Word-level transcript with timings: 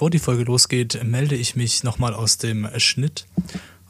Bevor 0.00 0.08
die 0.08 0.18
Folge 0.18 0.44
losgeht, 0.44 1.04
melde 1.04 1.36
ich 1.36 1.56
mich 1.56 1.82
nochmal 1.82 2.14
aus 2.14 2.38
dem 2.38 2.66
Schnitt. 2.78 3.26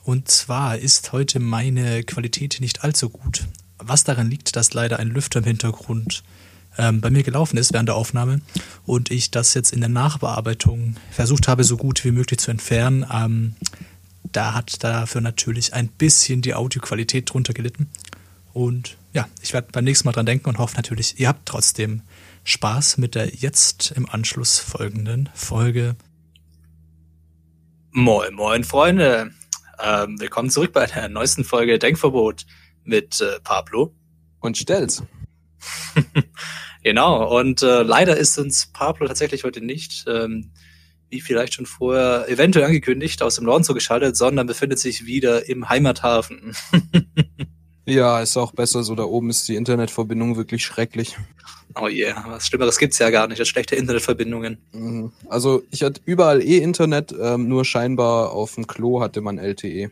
Und 0.03 0.27
zwar 0.27 0.77
ist 0.77 1.13
heute 1.13 1.39
meine 1.39 2.03
Qualität 2.03 2.57
nicht 2.59 2.83
allzu 2.83 3.11
gut. 3.11 3.47
Was 3.79 4.03
daran 4.03 4.29
liegt, 4.29 4.57
dass 4.57 4.75
leider 4.75 4.99
ein 4.99 5.07
Lüfter 5.07 5.39
im 5.39 5.45
Hintergrund 5.45 6.25
ähm, 6.77 7.01
bei 7.01 7.11
mir 7.11 7.23
gelaufen 7.23 7.59
ist 7.59 7.73
während 7.73 7.91
der 7.91 7.95
Aufnahme 7.95 8.41
und 8.87 9.13
ich 9.13 9.31
das 9.31 9.55
jetzt 9.55 9.73
in 9.73 9.79
der 9.79 9.89
Nachbearbeitung 9.89 10.97
versucht 11.13 11.47
habe, 11.47 11.63
so 11.63 11.77
gut 11.77 12.05
wie 12.05 12.11
möglich 12.11 12.41
zu 12.41 12.51
entfernen. 12.51 13.07
Ähm, 13.09 13.55
da 14.33 14.55
hat 14.55 14.83
dafür 14.83 15.21
natürlich 15.21 15.75
ein 15.75 15.87
bisschen 15.87 16.43
die 16.43 16.55
Audioqualität 16.55 17.33
drunter 17.33 17.53
gelitten. 17.53 17.89
Und 18.53 18.97
ja, 19.13 19.29
ich 19.43 19.53
werde 19.53 19.69
beim 19.71 19.85
nächsten 19.85 20.09
Mal 20.09 20.13
dran 20.13 20.27
denken 20.27 20.49
und 20.49 20.59
hoffe 20.59 20.75
natürlich, 20.75 21.21
ihr 21.21 21.29
habt 21.29 21.47
trotzdem 21.47 22.03
Spaß 22.45 22.99
mit 22.99 23.15
der 23.15 23.29
jetzt 23.35 23.93
im 23.93 24.09
Anschluss 24.09 24.59
folgenden 24.59 25.29
Folge. 25.35 25.97
Moin, 27.93 28.35
moin, 28.35 28.65
Freunde. 28.65 29.33
Ähm, 29.83 30.21
willkommen 30.21 30.51
zurück 30.51 30.73
bei 30.73 30.87
der 30.87 31.09
neuesten 31.09 31.45
Folge 31.45 31.79
Denkverbot 31.79 32.47
mit 32.85 33.21
äh, 33.21 33.41
Pablo. 33.41 33.95
Und 34.41 34.57
stell's. 34.59 35.03
Genau, 36.83 37.39
und 37.39 37.63
äh, 37.63 37.83
leider 37.83 38.17
ist 38.17 38.39
uns 38.39 38.73
Pablo 38.73 39.07
tatsächlich 39.07 39.45
heute 39.45 39.61
nicht, 39.61 40.05
ähm, 40.09 40.53
wie 41.11 41.21
vielleicht 41.21 41.55
schon 41.55 41.67
vorher 41.67 42.27
eventuell 42.29 42.65
angekündigt, 42.65 43.23
aus 43.23 43.35
dem 43.35 43.45
Norden 43.45 43.65
zugeschaltet, 43.65 44.17
sondern 44.17 44.47
befindet 44.47 44.79
sich 44.79 45.05
wieder 45.05 45.47
im 45.49 45.69
Heimathafen. 45.69 46.57
Ja, 47.87 48.21
ist 48.21 48.37
auch 48.37 48.53
besser 48.53 48.83
so. 48.83 48.95
Da 48.95 49.05
oben 49.05 49.31
ist 49.31 49.49
die 49.49 49.57
Internetverbindung 49.57 50.37
wirklich 50.37 50.63
schrecklich. 50.65 51.17
oh 51.77 51.89
yeah, 51.89 52.25
was 52.29 52.47
Schlimmeres 52.47 52.79
gibt's 52.79 52.99
ja 52.99 53.11
gar 53.11 53.27
nicht, 53.29 53.41
das 53.41 53.49
schlechte 53.49 53.75
Internetverbindungen. 53.77 54.59
Mhm. 54.73 55.13
Also 55.29 55.63
ich 55.71 55.83
hatte 55.83 56.01
überall 56.05 56.43
eh 56.43 56.59
Internet, 56.59 57.15
ähm, 57.21 57.49
nur 57.49 57.65
scheinbar 57.65 58.33
auf 58.33 58.55
dem 58.55 58.67
Klo 58.67 59.01
hatte 59.01 59.21
man 59.21 59.39
LTE. 59.39 59.91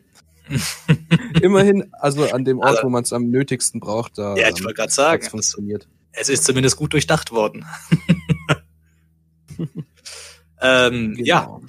Immerhin, 1.43 1.93
also 1.93 2.25
an 2.31 2.45
dem 2.45 2.59
Ort, 2.59 2.69
Also- 2.69 2.85
wo 2.85 2.89
man 2.91 3.03
es 3.05 3.13
am 3.13 3.31
nötigsten 3.31 3.81
braucht, 3.81 4.17
da 4.19 4.35
Ja, 4.37 4.49
ich 4.49 4.59
ähm, 4.59 4.65
wollte 4.65 4.77
gerade 4.77 4.93
sagen, 4.93 5.23
funktioniert. 5.29 5.89
es 6.13 6.29
ist 6.29 6.45
zumindest 6.45 6.77
gut 6.77 6.93
durchdacht 6.93 7.31
worden. 7.33 7.65
ähm, 10.61 11.15
Ja, 11.19 11.41
Genau. 11.45 11.63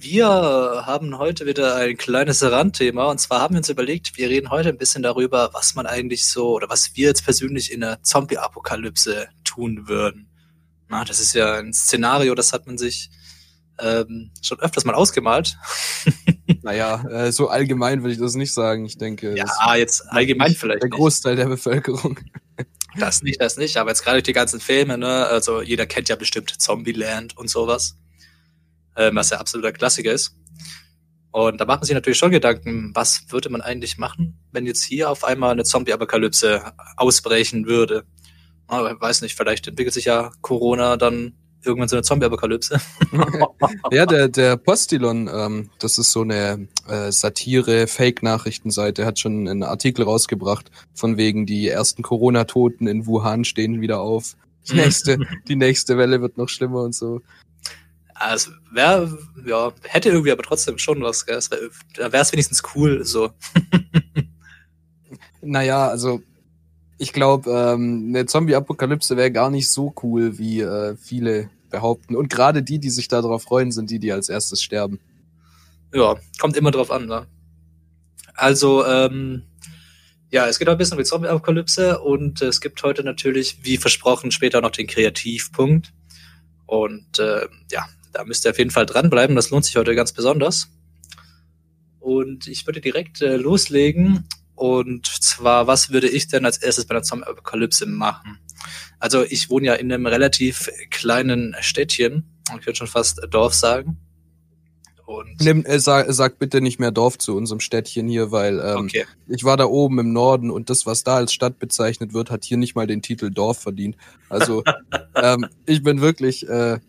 Wir 0.00 0.26
haben 0.86 1.18
heute 1.18 1.44
wieder 1.44 1.74
ein 1.74 1.96
kleines 1.96 2.42
Randthema 2.42 3.06
und 3.10 3.18
zwar 3.18 3.40
haben 3.40 3.54
wir 3.54 3.58
uns 3.58 3.68
überlegt, 3.68 4.16
wir 4.16 4.28
reden 4.28 4.50
heute 4.50 4.68
ein 4.68 4.78
bisschen 4.78 5.02
darüber, 5.02 5.50
was 5.54 5.74
man 5.74 5.86
eigentlich 5.86 6.24
so 6.26 6.54
oder 6.54 6.68
was 6.68 6.94
wir 6.94 7.08
jetzt 7.08 7.24
persönlich 7.24 7.72
in 7.72 7.80
der 7.80 8.00
Zombie-Apokalypse 8.02 9.26
tun 9.42 9.88
würden. 9.88 10.30
Na, 10.88 11.04
das 11.04 11.18
ist 11.18 11.34
ja 11.34 11.54
ein 11.56 11.72
Szenario, 11.72 12.36
das 12.36 12.52
hat 12.52 12.66
man 12.68 12.78
sich 12.78 13.10
ähm, 13.80 14.30
schon 14.40 14.60
öfters 14.60 14.84
mal 14.84 14.94
ausgemalt. 14.94 15.56
Naja, 16.62 17.04
äh, 17.08 17.30
so 17.30 17.48
allgemein 17.48 18.02
würde 18.02 18.14
ich 18.14 18.18
das 18.18 18.34
nicht 18.34 18.52
sagen. 18.52 18.84
Ich 18.86 18.96
denke, 18.96 19.36
Ja, 19.36 19.76
jetzt 19.76 20.02
allgemein 20.08 20.54
vielleicht 20.54 20.82
der 20.82 20.88
nicht. 20.88 20.98
Großteil 20.98 21.36
der 21.36 21.44
Bevölkerung. 21.44 22.18
Das 22.98 23.22
nicht, 23.22 23.40
das 23.40 23.58
nicht, 23.58 23.76
aber 23.76 23.90
jetzt 23.90 24.02
gerade 24.02 24.16
durch 24.16 24.24
die 24.24 24.32
ganzen 24.32 24.58
Filme, 24.58 24.96
ne, 24.98 25.26
also 25.26 25.60
jeder 25.62 25.86
kennt 25.86 26.08
ja 26.08 26.16
bestimmt 26.16 26.50
Zombieland 26.60 27.36
und 27.36 27.48
sowas, 27.48 27.96
ähm, 28.98 29.16
was 29.16 29.30
ja 29.30 29.38
absoluter 29.38 29.72
Klassiker 29.72 30.12
ist. 30.12 30.36
Und 31.30 31.60
da 31.60 31.66
macht 31.66 31.80
man 31.80 31.86
sich 31.86 31.94
natürlich 31.94 32.18
schon 32.18 32.30
Gedanken, 32.30 32.90
was 32.94 33.24
würde 33.28 33.48
man 33.50 33.60
eigentlich 33.60 33.96
machen, 33.98 34.38
wenn 34.50 34.66
jetzt 34.66 34.82
hier 34.82 35.10
auf 35.10 35.24
einmal 35.24 35.52
eine 35.52 35.64
Zombie-Apokalypse 35.64 36.72
ausbrechen 36.96 37.66
würde. 37.66 38.04
Aber 38.66 38.90
ich 38.92 39.00
weiß 39.00 39.22
nicht, 39.22 39.36
vielleicht 39.36 39.66
entwickelt 39.66 39.94
sich 39.94 40.06
ja 40.06 40.32
Corona 40.40 40.96
dann 40.96 41.34
irgendwann 41.64 41.88
so 41.88 41.96
eine 41.96 42.02
Zombie-Apokalypse. 42.02 42.80
Ja, 43.90 44.06
der, 44.06 44.28
der 44.28 44.56
Postilon, 44.56 45.28
ähm, 45.32 45.70
das 45.78 45.98
ist 45.98 46.12
so 46.12 46.20
eine 46.22 46.68
äh, 46.86 47.10
Satire, 47.10 47.86
Fake-Nachrichtenseite, 47.86 49.06
hat 49.06 49.18
schon 49.18 49.48
einen 49.48 49.62
Artikel 49.62 50.04
rausgebracht, 50.04 50.70
von 50.94 51.16
wegen 51.16 51.46
die 51.46 51.68
ersten 51.68 52.02
Corona-Toten 52.02 52.86
in 52.86 53.06
Wuhan 53.06 53.44
stehen 53.44 53.80
wieder 53.80 54.00
auf. 54.00 54.36
Die 54.68 54.74
nächste, 54.74 55.18
die 55.48 55.56
nächste 55.56 55.96
Welle 55.96 56.20
wird 56.20 56.36
noch 56.36 56.48
schlimmer 56.48 56.82
und 56.82 56.94
so. 56.94 57.20
Also 58.18 58.50
wäre, 58.72 59.16
ja, 59.46 59.72
hätte 59.82 60.08
irgendwie 60.08 60.32
aber 60.32 60.42
trotzdem 60.42 60.78
schon 60.78 61.02
was, 61.02 61.24
gell? 61.24 61.40
Wär, 61.50 61.58
da 61.94 62.12
wäre 62.12 62.22
es 62.22 62.32
wenigstens 62.32 62.62
cool, 62.74 63.04
so. 63.04 63.30
Naja, 65.40 65.88
also 65.88 66.20
ich 66.98 67.12
glaube, 67.12 67.50
ähm, 67.50 68.06
eine 68.08 68.26
Zombie-Apokalypse 68.26 69.16
wäre 69.16 69.30
gar 69.30 69.50
nicht 69.50 69.70
so 69.70 69.94
cool, 70.02 70.38
wie 70.38 70.60
äh, 70.60 70.96
viele 70.96 71.48
behaupten. 71.70 72.16
Und 72.16 72.28
gerade 72.28 72.62
die, 72.62 72.78
die 72.78 72.90
sich 72.90 73.08
darauf 73.08 73.44
freuen, 73.44 73.70
sind 73.70 73.90
die, 73.90 73.98
die 73.98 74.12
als 74.12 74.28
erstes 74.28 74.62
sterben. 74.62 74.98
Ja, 75.94 76.16
kommt 76.38 76.56
immer 76.56 76.70
drauf 76.70 76.90
an, 76.90 77.06
ne? 77.06 77.26
Also, 78.34 78.84
ähm, 78.84 79.44
ja, 80.30 80.46
es 80.46 80.58
geht 80.58 80.68
auch 80.68 80.72
ein 80.72 80.78
bisschen 80.78 80.98
um 80.98 81.02
die 81.02 81.08
Zombie-Apokalypse 81.08 82.00
und 82.00 82.42
es 82.42 82.60
gibt 82.60 82.82
heute 82.82 83.02
natürlich, 83.02 83.58
wie 83.62 83.78
versprochen, 83.78 84.30
später 84.30 84.60
noch 84.60 84.70
den 84.70 84.86
Kreativpunkt. 84.86 85.92
Und 86.66 87.18
äh, 87.18 87.46
ja, 87.70 87.86
da 88.18 88.24
müsst 88.24 88.44
ihr 88.44 88.50
auf 88.50 88.58
jeden 88.58 88.72
Fall 88.72 88.84
dranbleiben. 88.84 89.36
Das 89.36 89.50
lohnt 89.50 89.64
sich 89.64 89.76
heute 89.76 89.94
ganz 89.94 90.12
besonders. 90.12 90.72
Und 92.00 92.48
ich 92.48 92.66
würde 92.66 92.80
direkt 92.80 93.22
äh, 93.22 93.36
loslegen. 93.36 94.26
Und 94.56 95.06
zwar, 95.06 95.68
was 95.68 95.90
würde 95.90 96.08
ich 96.08 96.26
denn 96.26 96.44
als 96.44 96.58
erstes 96.58 96.84
bei 96.84 96.94
der 96.94 97.04
Zombie-Apokalypse 97.04 97.86
machen? 97.86 98.40
Also 98.98 99.22
ich 99.22 99.50
wohne 99.50 99.68
ja 99.68 99.74
in 99.74 99.92
einem 99.92 100.06
relativ 100.06 100.68
kleinen 100.90 101.54
Städtchen. 101.60 102.24
Ich 102.58 102.66
würde 102.66 102.76
schon 102.76 102.88
fast 102.88 103.20
Dorf 103.30 103.54
sagen. 103.54 103.98
Und 105.06 105.40
Nimm, 105.40 105.64
äh, 105.64 105.78
sag, 105.78 106.12
sag 106.12 106.40
bitte 106.40 106.60
nicht 106.60 106.80
mehr 106.80 106.90
Dorf 106.90 107.18
zu 107.18 107.36
unserem 107.36 107.60
Städtchen 107.60 108.08
hier, 108.08 108.32
weil 108.32 108.58
ähm, 108.58 108.86
okay. 108.86 109.06
ich 109.28 109.44
war 109.44 109.56
da 109.56 109.66
oben 109.66 110.00
im 110.00 110.12
Norden 110.12 110.50
und 110.50 110.70
das, 110.70 110.86
was 110.86 111.04
da 111.04 111.14
als 111.14 111.32
Stadt 111.32 111.60
bezeichnet 111.60 112.14
wird, 112.14 112.32
hat 112.32 112.44
hier 112.44 112.56
nicht 112.56 112.74
mal 112.74 112.88
den 112.88 113.00
Titel 113.00 113.30
Dorf 113.30 113.60
verdient. 113.60 113.96
Also 114.28 114.64
ähm, 115.14 115.46
ich 115.66 115.84
bin 115.84 116.00
wirklich, 116.00 116.48
äh, 116.48 116.80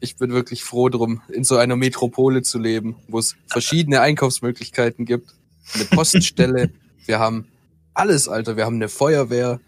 ich 0.00 0.16
bin 0.16 0.32
wirklich 0.32 0.64
froh 0.64 0.88
drum, 0.88 1.22
in 1.28 1.44
so 1.44 1.56
einer 1.56 1.76
Metropole 1.76 2.42
zu 2.42 2.58
leben, 2.58 2.96
wo 3.08 3.18
es 3.18 3.36
verschiedene 3.46 4.00
Einkaufsmöglichkeiten 4.00 5.04
gibt, 5.04 5.34
eine 5.74 5.84
Poststelle, 5.84 6.70
wir 7.06 7.18
haben 7.18 7.46
alles, 7.94 8.28
Alter, 8.28 8.56
wir 8.56 8.64
haben 8.64 8.76
eine 8.76 8.88
Feuerwehr, 8.88 9.60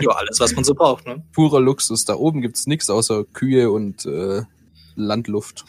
Ja, 0.00 0.10
alles, 0.12 0.40
was 0.40 0.54
man 0.54 0.64
so 0.64 0.74
braucht, 0.74 1.06
ne? 1.06 1.22
purer 1.32 1.60
Luxus. 1.60 2.04
Da 2.04 2.14
oben 2.14 2.40
gibt's 2.40 2.66
nichts 2.66 2.90
außer 2.90 3.24
Kühe 3.24 3.70
und 3.70 4.06
äh, 4.06 4.42
Landluft. 4.94 5.64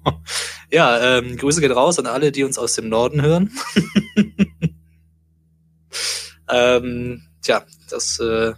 ja, 0.70 1.18
ähm, 1.18 1.36
Grüße 1.36 1.60
geht 1.60 1.74
raus 1.74 1.98
an 1.98 2.06
alle, 2.06 2.32
die 2.32 2.44
uns 2.44 2.58
aus 2.58 2.74
dem 2.74 2.88
Norden 2.88 3.22
hören. 3.22 3.50
ähm, 6.50 7.22
tja, 7.42 7.64
das 7.90 8.18
äh, 8.20 8.54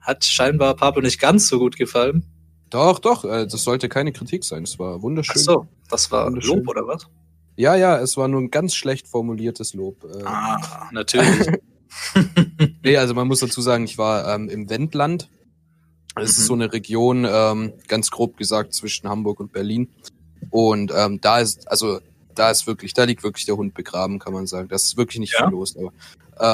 hat 0.00 0.24
scheinbar 0.24 0.74
Pablo 0.76 1.02
nicht 1.02 1.20
ganz 1.20 1.48
so 1.48 1.58
gut 1.58 1.76
gefallen. 1.76 2.24
Doch, 2.74 2.98
doch, 2.98 3.24
äh, 3.24 3.46
das 3.46 3.62
sollte 3.62 3.88
keine 3.88 4.10
Kritik 4.10 4.42
sein. 4.42 4.64
Es 4.64 4.80
war 4.80 5.00
wunderschön. 5.00 5.36
Ach 5.36 5.40
so, 5.40 5.66
das 5.88 6.10
war. 6.10 6.28
Lob 6.30 6.66
oder 6.66 6.84
was? 6.88 7.06
Ja, 7.54 7.76
ja, 7.76 7.98
es 8.00 8.16
war 8.16 8.26
nur 8.26 8.40
ein 8.40 8.50
ganz 8.50 8.74
schlecht 8.74 9.06
formuliertes 9.06 9.74
Lob. 9.74 10.02
Äh, 10.04 10.24
Ah, 10.24 10.88
natürlich. 10.92 11.46
Nee, 12.82 12.96
also 12.96 13.14
man 13.14 13.28
muss 13.28 13.38
dazu 13.38 13.60
sagen, 13.60 13.84
ich 13.84 13.98
war 13.98 14.34
ähm, 14.34 14.48
im 14.48 14.68
Wendland. 14.68 15.28
Es 16.16 16.22
Mhm. 16.22 16.22
ist 16.22 16.46
so 16.46 16.54
eine 16.54 16.72
Region, 16.72 17.24
ähm, 17.30 17.72
ganz 17.86 18.10
grob 18.10 18.36
gesagt, 18.36 18.74
zwischen 18.74 19.08
Hamburg 19.08 19.38
und 19.38 19.52
Berlin. 19.52 19.88
Und 20.50 20.92
ähm, 20.92 21.20
da 21.20 21.38
ist, 21.38 21.70
also 21.70 22.00
da 22.34 22.50
ist 22.50 22.66
wirklich, 22.66 22.94
da 22.94 23.04
liegt 23.04 23.22
wirklich 23.22 23.46
der 23.46 23.56
Hund 23.56 23.74
begraben, 23.74 24.18
kann 24.18 24.32
man 24.32 24.48
sagen. 24.48 24.66
Das 24.68 24.82
ist 24.82 24.96
wirklich 24.96 25.20
nicht 25.20 25.34
Ja? 25.38 25.46
viel 25.46 25.52
los. 25.56 25.76
Aber 25.76 25.92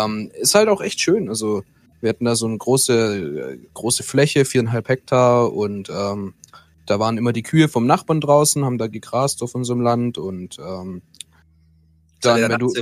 ähm, 0.05 0.31
ist 0.35 0.55
halt 0.55 0.69
auch 0.69 0.83
echt 0.83 1.01
schön. 1.01 1.31
Also 1.31 1.63
wir 2.01 2.11
hatten 2.11 2.25
da 2.25 2.35
so 2.35 2.47
eine 2.47 2.59
große, 2.59 3.55
äh, 3.55 3.59
große 3.75 4.03
Fläche, 4.03 4.45
viereinhalb 4.45 4.89
Hektar 4.89 5.53
und 5.53 5.91
ähm, 5.91 6.35
da 6.87 6.99
waren 6.99 7.19
immer 7.19 7.33
die 7.33 7.43
Kühe 7.43 7.69
vom 7.69 7.87
Nachbarn 7.87 8.21
draußen, 8.21 8.65
haben 8.65 8.79
da 8.79 8.89
gegrast 8.89 9.43
auf 9.43 9.55
unserem 9.55 9.81
Land 9.81 10.19
und 10.19 10.59
ähm, 10.59 11.03
dann, 12.21 12.51
wenn 12.51 12.59
du, 12.59 12.73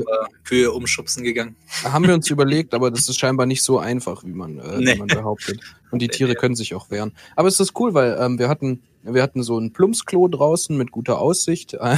Kühe 0.45 0.73
umschubsen 0.73 1.23
gegangen. 1.25 1.57
haben 1.85 2.07
wir 2.07 2.15
uns 2.15 2.29
überlegt, 2.31 2.75
aber 2.75 2.91
das 2.91 3.09
ist 3.09 3.19
scheinbar 3.19 3.47
nicht 3.47 3.63
so 3.63 3.79
einfach, 3.79 4.25
wie 4.25 4.33
man, 4.33 4.59
äh, 4.59 4.79
Nee. 4.79 4.95
wie 4.95 4.99
man 4.99 5.09
behauptet. 5.09 5.61
Und 5.91 6.03
die 6.03 6.09
Tiere 6.09 6.35
können 6.35 6.55
sich 6.55 6.75
auch 6.75 6.91
wehren. 6.91 7.13
Aber 7.37 7.49
es 7.49 7.61
ist 7.61 7.79
cool, 7.79 7.95
weil 7.95 8.19
ähm, 8.21 8.39
wir 8.39 8.49
hatten, 8.49 8.83
wir 9.03 9.23
hatten 9.23 9.43
so 9.43 9.59
ein 9.59 9.73
Plumpsklo 9.73 10.29
draußen 10.29 10.77
mit 10.77 10.91
guter 10.93 11.21
Aussicht. 11.21 11.77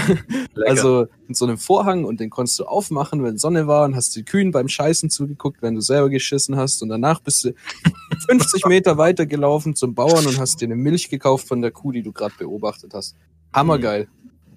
Also 0.67 1.07
mit 1.27 1.37
so 1.37 1.47
einem 1.47 1.59
Vorhang 1.59 2.05
und 2.05 2.21
den 2.21 2.29
konntest 2.29 2.59
du 2.59 2.65
aufmachen, 2.65 3.23
wenn 3.25 3.39
Sonne 3.39 3.67
war 3.67 3.85
und 3.85 3.95
hast 3.97 4.15
die 4.15 4.25
Kühen 4.25 4.51
beim 4.51 4.69
Scheißen 4.69 5.09
zugeguckt, 5.09 5.63
wenn 5.63 5.75
du 5.75 5.81
selber 5.81 6.11
geschissen 6.11 6.57
hast 6.57 6.83
und 6.83 6.89
danach 6.91 7.21
bist 7.21 7.45
du 7.45 7.55
50 8.29 8.67
Meter 8.67 8.99
weiter 8.99 9.27
gelaufen 9.27 9.75
zum 9.75 9.95
Bauern 9.95 10.27
und 10.27 10.39
hast 10.39 10.61
dir 10.61 10.67
eine 10.67 10.77
Milch 10.77 11.09
gekauft 11.09 11.49
von 11.49 11.63
der 11.63 11.71
Kuh, 11.71 11.93
die 11.93 12.03
du 12.03 12.13
gerade 12.13 12.35
beobachtet 12.39 12.93
hast. 12.95 13.17
Hammergeil. 13.55 14.09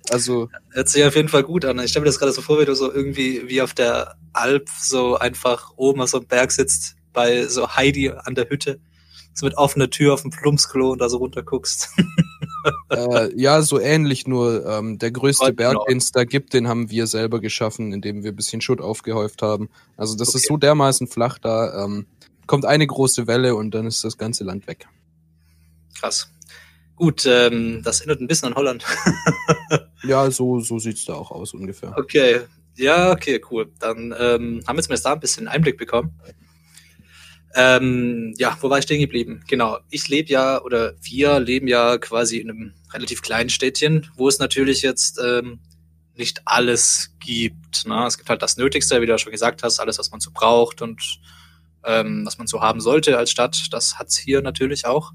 Also, 0.09 0.49
Hört 0.71 0.89
sich 0.89 1.03
auf 1.05 1.15
jeden 1.15 1.29
Fall 1.29 1.43
gut 1.43 1.63
an. 1.65 1.79
Ich 1.79 1.91
stelle 1.91 2.01
mir 2.03 2.09
das 2.09 2.19
gerade 2.19 2.33
so 2.33 2.41
vor, 2.41 2.59
wie 2.59 2.65
du 2.65 2.75
so 2.75 2.91
irgendwie 2.91 3.47
wie 3.47 3.61
auf 3.61 3.73
der 3.73 4.15
Alp 4.33 4.69
so 4.81 5.17
einfach 5.17 5.71
oben 5.77 6.01
auf 6.01 6.09
so 6.09 6.17
einem 6.17 6.27
Berg 6.27 6.51
sitzt, 6.51 6.95
bei 7.13 7.47
so 7.47 7.69
Heidi 7.75 8.09
an 8.09 8.35
der 8.35 8.49
Hütte, 8.49 8.79
so 9.33 9.45
mit 9.45 9.55
offener 9.57 9.89
Tür 9.89 10.13
auf 10.13 10.21
dem 10.23 10.31
Plumpsklo 10.31 10.91
und 10.91 10.99
da 10.99 11.07
so 11.09 11.17
runter 11.17 11.41
guckst. 11.43 11.89
äh, 12.89 13.29
ja, 13.39 13.61
so 13.61 13.79
ähnlich, 13.79 14.27
nur 14.27 14.65
ähm, 14.65 14.99
der 14.99 15.11
größte 15.11 15.53
Genau. 15.53 15.55
Berg, 15.73 15.87
den 15.87 15.97
es 15.97 16.11
da 16.11 16.23
gibt, 16.25 16.53
den 16.53 16.67
haben 16.67 16.89
wir 16.89 17.07
selber 17.07 17.39
geschaffen, 17.39 17.93
indem 17.93 18.23
wir 18.23 18.31
ein 18.31 18.35
bisschen 18.35 18.61
Schutt 18.61 18.81
aufgehäuft 18.81 19.41
haben. 19.41 19.69
Also 19.95 20.15
das 20.15 20.29
ist 20.29 20.35
Okay. 20.35 20.45
so 20.49 20.57
dermaßen 20.57 21.07
flach 21.07 21.37
da. 21.39 21.85
Ähm, 21.85 22.05
kommt 22.45 22.65
eine 22.65 22.85
große 22.85 23.25
Welle 23.27 23.55
und 23.55 23.71
dann 23.71 23.87
ist 23.87 24.03
das 24.03 24.17
ganze 24.17 24.43
Land 24.43 24.67
weg. 24.67 24.85
Krass. 25.97 26.29
Gut, 26.95 27.25
ähm, 27.25 27.81
das 27.83 28.01
erinnert 28.01 28.21
ein 28.21 28.27
bisschen 28.27 28.49
an 28.49 28.55
Holland. 28.55 28.85
Ja, 30.05 30.29
so, 30.29 30.59
so 30.59 30.79
sieht's 30.79 31.05
da 31.05 31.13
auch 31.13 31.31
aus 31.31 31.53
ungefähr. 31.53 31.97
Okay, 31.97 32.41
ja, 32.75 33.11
okay, 33.11 33.41
cool. 33.49 33.71
Dann 33.79 34.13
ähm, 34.17 34.61
haben 34.67 34.77
wir 34.77 34.83
zumindest 34.83 35.05
da 35.05 35.13
ein 35.13 35.19
bisschen 35.19 35.47
Einblick 35.47 35.77
bekommen. 35.77 36.19
Ähm, 37.55 38.33
ja, 38.37 38.57
wo 38.61 38.69
war 38.69 38.79
ich 38.79 38.83
stehen 38.83 38.99
geblieben? 38.99 39.43
Genau, 39.47 39.77
ich 39.89 40.09
lebe 40.09 40.29
ja 40.29 40.61
oder 40.61 40.95
wir 41.01 41.39
leben 41.39 41.67
ja 41.67 41.97
quasi 41.99 42.37
in 42.39 42.49
einem 42.49 42.73
relativ 42.91 43.21
kleinen 43.21 43.49
Städtchen, 43.49 44.07
wo 44.15 44.27
es 44.27 44.39
natürlich 44.39 44.81
jetzt 44.81 45.19
ähm, 45.23 45.59
nicht 46.15 46.41
alles 46.45 47.15
gibt. 47.19 47.85
Ne? 47.85 48.05
Es 48.07 48.17
gibt 48.17 48.29
halt 48.29 48.41
das 48.41 48.57
Nötigste, 48.57 49.01
wie 49.01 49.05
du 49.05 49.11
ja 49.11 49.17
schon 49.17 49.31
gesagt 49.31 49.63
hast, 49.63 49.79
alles, 49.79 49.99
was 49.99 50.11
man 50.11 50.19
so 50.19 50.31
braucht 50.33 50.81
und 50.81 51.19
ähm, 51.85 52.25
was 52.25 52.39
man 52.39 52.47
so 52.47 52.61
haben 52.61 52.81
sollte 52.81 53.17
als 53.17 53.29
Stadt. 53.29 53.67
Das 53.71 53.99
hat's 53.99 54.17
hier 54.17 54.41
natürlich 54.41 54.85
auch. 54.85 55.11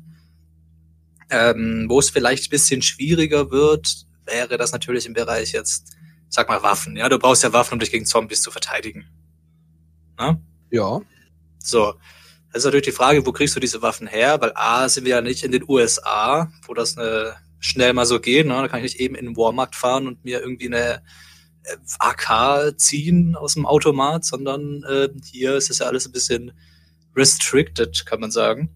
Ähm, 1.30 1.86
wo 1.88 1.98
es 1.98 2.10
vielleicht 2.10 2.46
ein 2.46 2.50
bisschen 2.50 2.80
schwieriger 2.82 3.50
wird, 3.50 4.06
wäre 4.25 4.56
das 4.56 4.72
natürlich 4.72 5.06
im 5.06 5.12
Bereich 5.12 5.52
jetzt, 5.52 5.96
sag 6.28 6.48
mal, 6.48 6.62
Waffen. 6.62 6.96
Ja, 6.96 7.08
du 7.08 7.19
brauchst 7.19 7.42
ja 7.42 7.52
Waffen, 7.52 7.75
um 7.75 7.80
dich 7.80 7.90
gegen 7.90 8.06
Zombies 8.06 8.42
zu 8.42 8.50
verteidigen. 8.50 9.06
Ne? 10.19 10.40
Ja, 10.70 11.00
So. 11.58 11.94
Das 12.50 12.60
ist 12.60 12.64
natürlich 12.64 12.86
die 12.86 12.92
Frage, 12.92 13.26
wo 13.26 13.32
kriegst 13.32 13.54
du 13.56 13.60
diese 13.60 13.82
Waffen 13.82 14.06
her? 14.06 14.40
Weil 14.40 14.52
A, 14.54 14.88
sind 14.88 15.04
wir 15.04 15.16
ja 15.16 15.20
nicht 15.20 15.44
in 15.44 15.52
den 15.52 15.64
USA, 15.69 16.50
wo 16.66 16.72
das 16.72 16.96
äh, 16.96 17.32
schnell 17.58 17.92
mal 17.92 18.06
so 18.06 18.20
geht. 18.20 18.46
Ne? 18.46 18.54
Da 18.54 18.69
kann 18.69 18.78
ich 18.82 18.94
nicht 18.94 19.00
eben 19.00 19.14
in 19.14 19.26
den 19.26 19.36
Walmart 19.36 19.76
fahren 19.76 20.06
und 20.06 20.25
mir 20.25 20.40
irgendwie 20.40 20.66
eine 20.66 21.02
äh, 21.64 21.76
AK 21.98 22.78
ziehen 22.78 23.36
aus 23.36 23.54
dem 23.54 23.66
Automat, 23.66 24.25
sondern 24.25 24.82
äh, 24.84 25.08
hier 25.25 25.56
ist 25.56 25.70
es 25.70 25.80
ja 25.80 25.86
alles 25.86 26.06
ein 26.06 26.12
bisschen 26.12 26.52
restricted, 27.14 28.06
kann 28.06 28.20
man 28.20 28.30
sagen. 28.30 28.70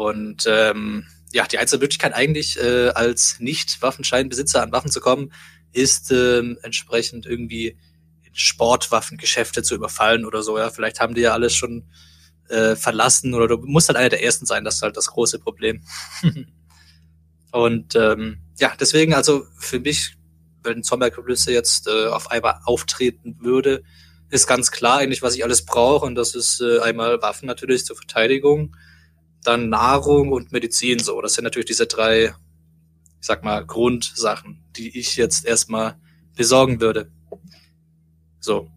Und 0.00 0.44
ähm, 0.46 1.06
ja, 1.30 1.46
die 1.46 1.58
einzige 1.58 1.82
Möglichkeit 1.82 2.14
eigentlich 2.14 2.58
äh, 2.58 2.88
als 2.88 3.38
Nicht-Waffenscheinbesitzer 3.38 4.62
an 4.62 4.72
Waffen 4.72 4.90
zu 4.90 4.98
kommen, 4.98 5.30
ist 5.72 6.10
ähm, 6.10 6.56
entsprechend 6.62 7.26
irgendwie 7.26 7.76
Sportwaffengeschäfte 8.32 9.62
zu 9.62 9.74
überfallen 9.74 10.24
oder 10.24 10.42
so. 10.42 10.56
Ja, 10.56 10.70
vielleicht 10.70 11.00
haben 11.00 11.14
die 11.14 11.20
ja 11.20 11.34
alles 11.34 11.54
schon 11.54 11.84
äh, 12.48 12.76
verlassen 12.76 13.34
oder 13.34 13.46
du 13.46 13.58
musst 13.58 13.88
halt 13.88 13.98
einer 13.98 14.08
der 14.08 14.24
ersten 14.24 14.46
sein. 14.46 14.64
Das 14.64 14.76
ist 14.76 14.82
halt 14.82 14.96
das 14.96 15.08
große 15.08 15.38
Problem. 15.38 15.82
Und 17.52 17.94
ähm, 17.94 18.38
ja, 18.58 18.72
deswegen 18.80 19.12
also 19.12 19.44
für 19.58 19.80
mich, 19.80 20.16
wenn 20.62 20.82
Zombie-Apokalypse 20.82 21.52
jetzt 21.52 21.88
äh, 21.88 22.06
auf 22.06 22.30
einmal 22.30 22.58
auftreten 22.64 23.36
würde, 23.40 23.82
ist 24.30 24.46
ganz 24.46 24.70
klar 24.70 25.00
eigentlich, 25.00 25.20
was 25.20 25.34
ich 25.34 25.44
alles 25.44 25.66
brauche. 25.66 26.06
Und 26.06 26.14
das 26.14 26.34
ist 26.34 26.62
äh, 26.62 26.78
einmal 26.80 27.20
Waffen 27.20 27.44
natürlich 27.44 27.84
zur 27.84 27.96
Verteidigung, 27.96 28.74
dann 29.44 29.68
Nahrung 29.68 30.32
und 30.32 30.52
Medizin. 30.52 30.98
So, 30.98 31.20
das 31.20 31.34
sind 31.34 31.44
natürlich 31.44 31.66
diese 31.66 31.86
drei, 31.86 32.34
ich 33.20 33.26
sag 33.26 33.44
mal, 33.44 33.64
Grundsachen, 33.64 34.62
die 34.76 34.98
ich 34.98 35.16
jetzt 35.16 35.44
erstmal 35.46 35.96
besorgen 36.36 36.80
würde. 36.80 37.10
So, 38.40 38.68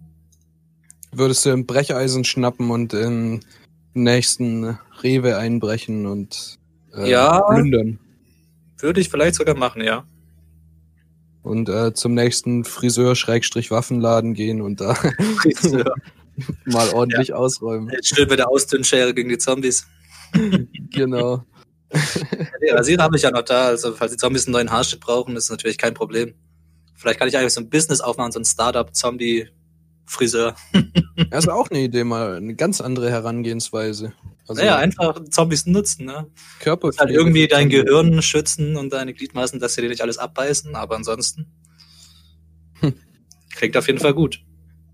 würdest 1.12 1.46
du 1.46 1.52
ein 1.52 1.66
Brecheisen 1.66 2.24
schnappen 2.26 2.70
und 2.72 2.94
in 2.94 3.40
den 3.40 3.46
nächsten 3.94 4.78
Rewe 5.02 5.38
einbrechen 5.38 6.06
und 6.06 6.58
äh, 6.96 7.10
Ja. 7.10 7.42
plündern. 7.42 8.00
würde 8.80 9.00
ich 9.00 9.10
vielleicht 9.10 9.36
sogar 9.36 9.56
machen, 9.56 9.82
ja. 9.82 10.06
Und 11.44 11.68
äh, 11.70 11.94
zum 11.94 12.14
nächsten 12.14 12.64
Friseur-Waffenladen 12.64 14.34
gehen 14.34 14.62
und 14.62 14.80
da 14.82 14.98
mal 16.66 16.90
ordentlich 16.90 17.34
ausräumen. 17.34 17.90
Jetzt 17.90 18.16
schön 18.16 18.30
mit 18.30 18.40
der 18.40 18.50
Ausdünnschere 18.50 19.14
gegen 19.14 19.30
die 19.30 19.38
Zombies. 19.38 19.86
Genau. 20.92 21.44
Ja, 22.62 22.76
Rasierer 22.76 23.04
habe 23.04 23.18
ich 23.18 23.24
ja 23.24 23.32
noch 23.32 23.44
da, 23.44 23.66
also 23.68 23.94
falls 23.94 24.12
die 24.12 24.18
Zombies 24.18 24.48
einen 24.48 24.54
neuen 24.54 24.72
Haarschnitt 24.72 25.02
brauchen, 25.02 25.36
ist 25.36 25.52
natürlich 25.52 25.78
kein 25.78 25.94
Problem. 25.94 26.34
Vielleicht 26.96 27.20
kann 27.20 27.28
ich 27.28 27.38
eigentlich 27.38 27.54
so 27.54 27.62
ein 27.62 27.70
Business 27.70 28.02
aufmachen, 28.02 28.32
so 28.32 28.40
ein 28.40 28.46
Startup-Zombie-Friseur. 28.46 30.56
Das 31.30 31.44
ist 31.46 31.50
auch 31.50 31.70
eine 31.70 31.82
Idee, 31.82 32.04
mal 32.04 32.38
eine 32.38 32.56
ganz 32.56 32.82
andere 32.82 33.12
Herangehensweise. 33.12 34.14
Also 34.48 34.62
naja, 34.62 34.78
einfach 34.78 35.24
Zombies 35.30 35.68
nutzen, 35.68 36.06
ne? 36.06 36.26
Körper 36.60 36.90
Halt 36.98 37.12
irgendwie 37.12 37.48
dein 37.48 37.70
Gehirn 37.70 38.20
schützen 38.24 38.76
und 38.78 38.92
deine 38.92 39.14
Gliedmaßen, 39.14 39.60
dass 39.60 39.76
sie 39.76 39.82
dir 39.82 39.90
nicht 39.90 40.02
alles 40.02 40.18
abbeißen, 40.18 40.76
aber 40.76 40.96
ansonsten 40.96 41.52
Hm. 42.80 42.96
klingt 43.56 43.78
auf 43.78 43.86
jeden 43.88 44.00
Fall 44.00 44.16
gut. 44.16 44.44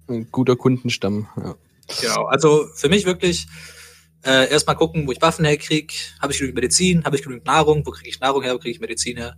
Ein 0.07 0.29
guter 0.29 0.57
Kundenstamm. 0.57 1.29
Ja. 1.37 1.55
Genau, 2.01 2.25
also 2.25 2.67
für 2.75 2.89
mich 2.89 3.05
wirklich 3.05 3.47
äh, 4.25 4.49
erstmal 4.49 4.75
gucken, 4.75 5.07
wo 5.07 5.11
ich 5.11 5.21
Waffen 5.21 5.45
herkriege. 5.45 5.93
Habe 6.21 6.33
ich 6.33 6.39
genügend 6.39 6.55
Medizin? 6.55 7.03
Habe 7.05 7.15
ich 7.15 7.23
genügend 7.23 7.45
Nahrung? 7.45 7.85
Wo 7.85 7.91
kriege 7.91 8.09
ich 8.09 8.19
Nahrung 8.19 8.43
her? 8.43 8.53
Wo 8.53 8.59
kriege 8.59 8.71
ich 8.71 8.79
Medizin 8.79 9.17
her? 9.17 9.35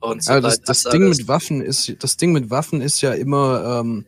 Und 0.00 0.28
Aber 0.28 0.40
das, 0.40 0.54
sobald 0.56 0.68
das 0.68 0.82
Ding 0.84 1.08
mit 1.08 1.28
Waffen 1.28 1.60
ist, 1.62 1.92
das 2.00 2.16
Ding 2.16 2.32
mit 2.32 2.50
Waffen 2.50 2.80
ist 2.80 3.00
ja 3.00 3.12
immer 3.12 3.80
ähm, 3.80 4.06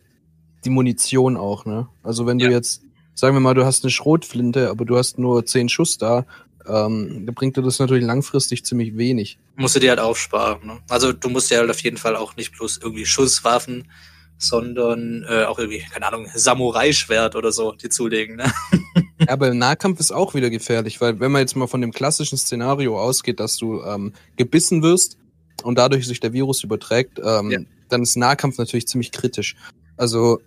die 0.65 0.71
Munition 0.71 1.37
auch, 1.37 1.65
ne? 1.65 1.89
Also 2.03 2.27
wenn 2.27 2.39
du 2.39 2.47
Ja. 2.47 2.51
jetzt, 2.51 2.83
sagen 3.15 3.35
wir 3.35 3.41
mal, 3.41 3.55
du 3.55 3.65
hast 3.65 3.85
eine 3.85 3.91
Schrotflinte, 3.91 4.69
aber 4.71 4.85
du 4.85 4.97
hast 4.97 5.19
nur 5.19 5.47
zehn 5.47 5.69
Schuss 5.69 5.97
da, 5.97 6.27
ähm, 6.67 7.25
da 7.27 7.33
bringt 7.33 7.57
dir 7.57 7.63
das 7.63 7.79
natürlich 7.79 8.05
langfristig 8.05 8.65
ziemlich 8.65 8.97
wenig. 8.99 9.39
musst 9.57 9.77
du 9.77 9.81
dir 9.81 9.91
halt 9.91 10.01
aufsparen. 10.01 10.67
Ne? 10.67 10.79
Also 10.89 11.13
du 11.13 11.29
musst 11.31 11.51
ja 11.51 11.59
halt 11.59 11.71
auf 11.71 11.81
jeden 11.81 11.97
Fall 11.97 12.17
auch 12.17 12.37
nicht 12.37 12.53
bloß 12.53 12.79
irgendwie 12.83 13.07
Schusswaffen, 13.07 13.91
sondern 14.39 15.25
äh, 15.29 15.45
auch 15.45 15.59
irgendwie, 15.59 15.79
keine 15.91 16.07
Ahnung, 16.09 16.29
Samurai-Schwert 16.35 17.37
oder 17.37 17.53
so 17.53 17.73
die 17.73 17.89
zulegen. 17.89 18.37
Ne? 18.37 18.53
Ja, 19.27 19.33
aber 19.33 19.49
im 19.49 19.59
Nahkampf 19.59 20.01
ist 20.01 20.13
auch 20.13 20.35
wieder 20.35 20.51
gefährlich, 20.51 21.01
weil 21.01 21.21
wenn 21.21 21.33
man 21.33 21.41
jetzt 21.41 21.57
mal 21.57 21.67
von 21.67 21.81
dem 21.81 21.93
klassischen 21.93 22.39
Szenario 22.39 22.99
ausgeht, 23.01 23.41
dass 23.41 23.57
du 23.57 23.83
ähm, 23.83 24.13
gebissen 24.37 24.83
wirst 24.83 25.17
und 25.63 25.77
dadurch 25.79 26.07
sich 26.07 26.21
der 26.21 26.33
Virus 26.33 26.63
überträgt, 26.63 27.19
ähm, 27.23 27.51
Ja. 27.51 27.59
dann 27.89 28.03
ist 28.03 28.17
Nahkampf 28.17 28.59
natürlich 28.59 28.87
ziemlich 28.89 29.13
kritisch. 29.13 29.57
Also 29.97 30.41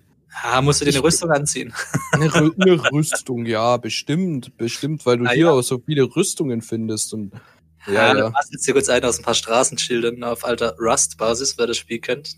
Ah, 0.43 0.61
musst 0.61 0.79
du 0.81 0.85
dir 0.85 0.91
eine 0.91 1.03
Rüstung 1.03 1.31
anziehen. 1.31 1.73
eine, 2.11 2.33
Rü 2.33 2.51
eine 2.59 2.91
Rüstung, 2.91 3.45
ja, 3.47 3.77
bestimmt, 3.77 4.55
bestimmt, 4.57 5.03
weil 5.07 5.17
du 5.17 5.25
Ah, 5.25 5.31
hier 5.31 5.45
ja. 5.45 5.51
auch 5.51 5.61
so 5.63 5.81
viele 5.83 6.03
Rüstungen 6.15 6.61
findest 6.61 7.13
und 7.15 7.31
Ja, 7.87 7.93
ja, 7.93 8.13
du 8.13 8.19
ja. 8.19 8.29
machst 8.29 8.51
jetzt 8.53 8.63
hier 8.65 8.75
kurz 8.75 8.89
einen 8.89 9.05
aus 9.05 9.17
ein 9.19 9.23
paar 9.23 9.33
Straßenschildern 9.33 10.23
auf 10.23 10.45
alter 10.45 10.75
Rust-Basis, 10.79 11.57
wer 11.57 11.65
das 11.65 11.77
Spiel 11.77 11.99
kennt. 11.99 12.35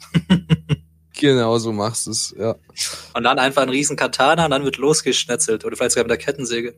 Genau 1.21 1.59
so 1.59 1.71
machst 1.71 2.07
du 2.07 2.11
es, 2.11 2.33
ja. 2.35 2.55
Und 3.13 3.23
dann 3.23 3.37
einfach 3.37 3.61
einen 3.61 3.69
riesen 3.69 3.95
Katana 3.95 4.45
und 4.45 4.51
dann 4.51 4.63
wird 4.63 4.77
losgeschnetzelt. 4.77 5.63
Oder 5.63 5.77
vielleicht 5.77 5.91
sogar 5.91 6.05
mit 6.05 6.09
der 6.09 6.17
Kettensäge. 6.17 6.73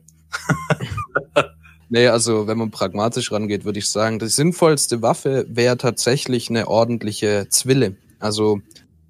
Nee, 1.88 2.08
also 2.08 2.46
wenn 2.46 2.58
man 2.58 2.70
pragmatisch 2.70 3.30
rangeht, 3.30 3.64
würde 3.64 3.78
ich 3.78 3.88
sagen, 3.88 4.18
die 4.18 4.26
sinnvollste 4.26 5.00
Waffe 5.00 5.46
wäre 5.48 5.76
tatsächlich 5.78 6.50
eine 6.50 6.66
ordentliche 6.66 7.46
Zwille. 7.50 7.96
Also 8.18 8.60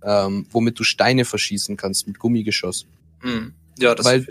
ähm, 0.02 0.46
womit 0.50 0.78
du 0.78 0.84
Steine 0.84 1.24
verschießen 1.24 1.76
kannst 1.76 2.06
mit 2.06 2.18
Gummigeschoss. 2.18 2.86
Hm. 3.20 3.54
Ja, 3.78 3.94
das 3.94 4.06
Weil 4.06 4.26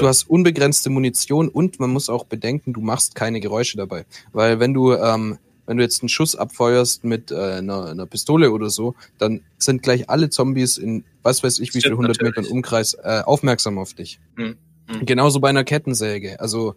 Du 0.00 0.08
hast 0.08 0.28
unbegrenzte 0.28 0.90
Munition 0.90 1.48
und 1.48 1.78
man 1.78 1.90
muss 1.90 2.08
auch 2.08 2.24
bedenken, 2.24 2.72
du 2.72 2.80
machst 2.80 3.14
keine 3.14 3.40
Geräusche 3.40 3.76
dabei. 3.76 4.06
Weil 4.32 4.58
wenn 4.58 4.74
du, 4.74 4.92
ähm, 4.94 5.38
wenn 5.68 5.76
du 5.76 5.82
jetzt 5.82 6.02
einen 6.02 6.08
Schuss 6.08 6.34
abfeuerst 6.34 7.04
mit 7.04 7.30
äh, 7.30 7.36
einer, 7.36 7.90
einer 7.90 8.06
Pistole 8.06 8.52
oder 8.52 8.70
so, 8.70 8.94
dann 9.18 9.42
sind 9.58 9.82
gleich 9.82 10.08
alle 10.08 10.30
Zombies 10.30 10.78
in 10.78 11.04
was 11.22 11.42
weiß 11.42 11.58
ich 11.58 11.68
wie 11.68 11.72
viel 11.72 11.80
Stimmt, 11.82 11.98
100 11.98 12.16
natürlich. 12.16 12.36
Metern 12.36 12.50
Umkreis 12.50 12.94
äh, 12.94 13.20
aufmerksam 13.24 13.78
auf 13.78 13.92
dich. 13.92 14.18
Hm, 14.36 14.56
hm. 14.86 15.04
Genauso 15.04 15.40
bei 15.40 15.50
einer 15.50 15.64
Kettensäge. 15.64 16.40
Also 16.40 16.74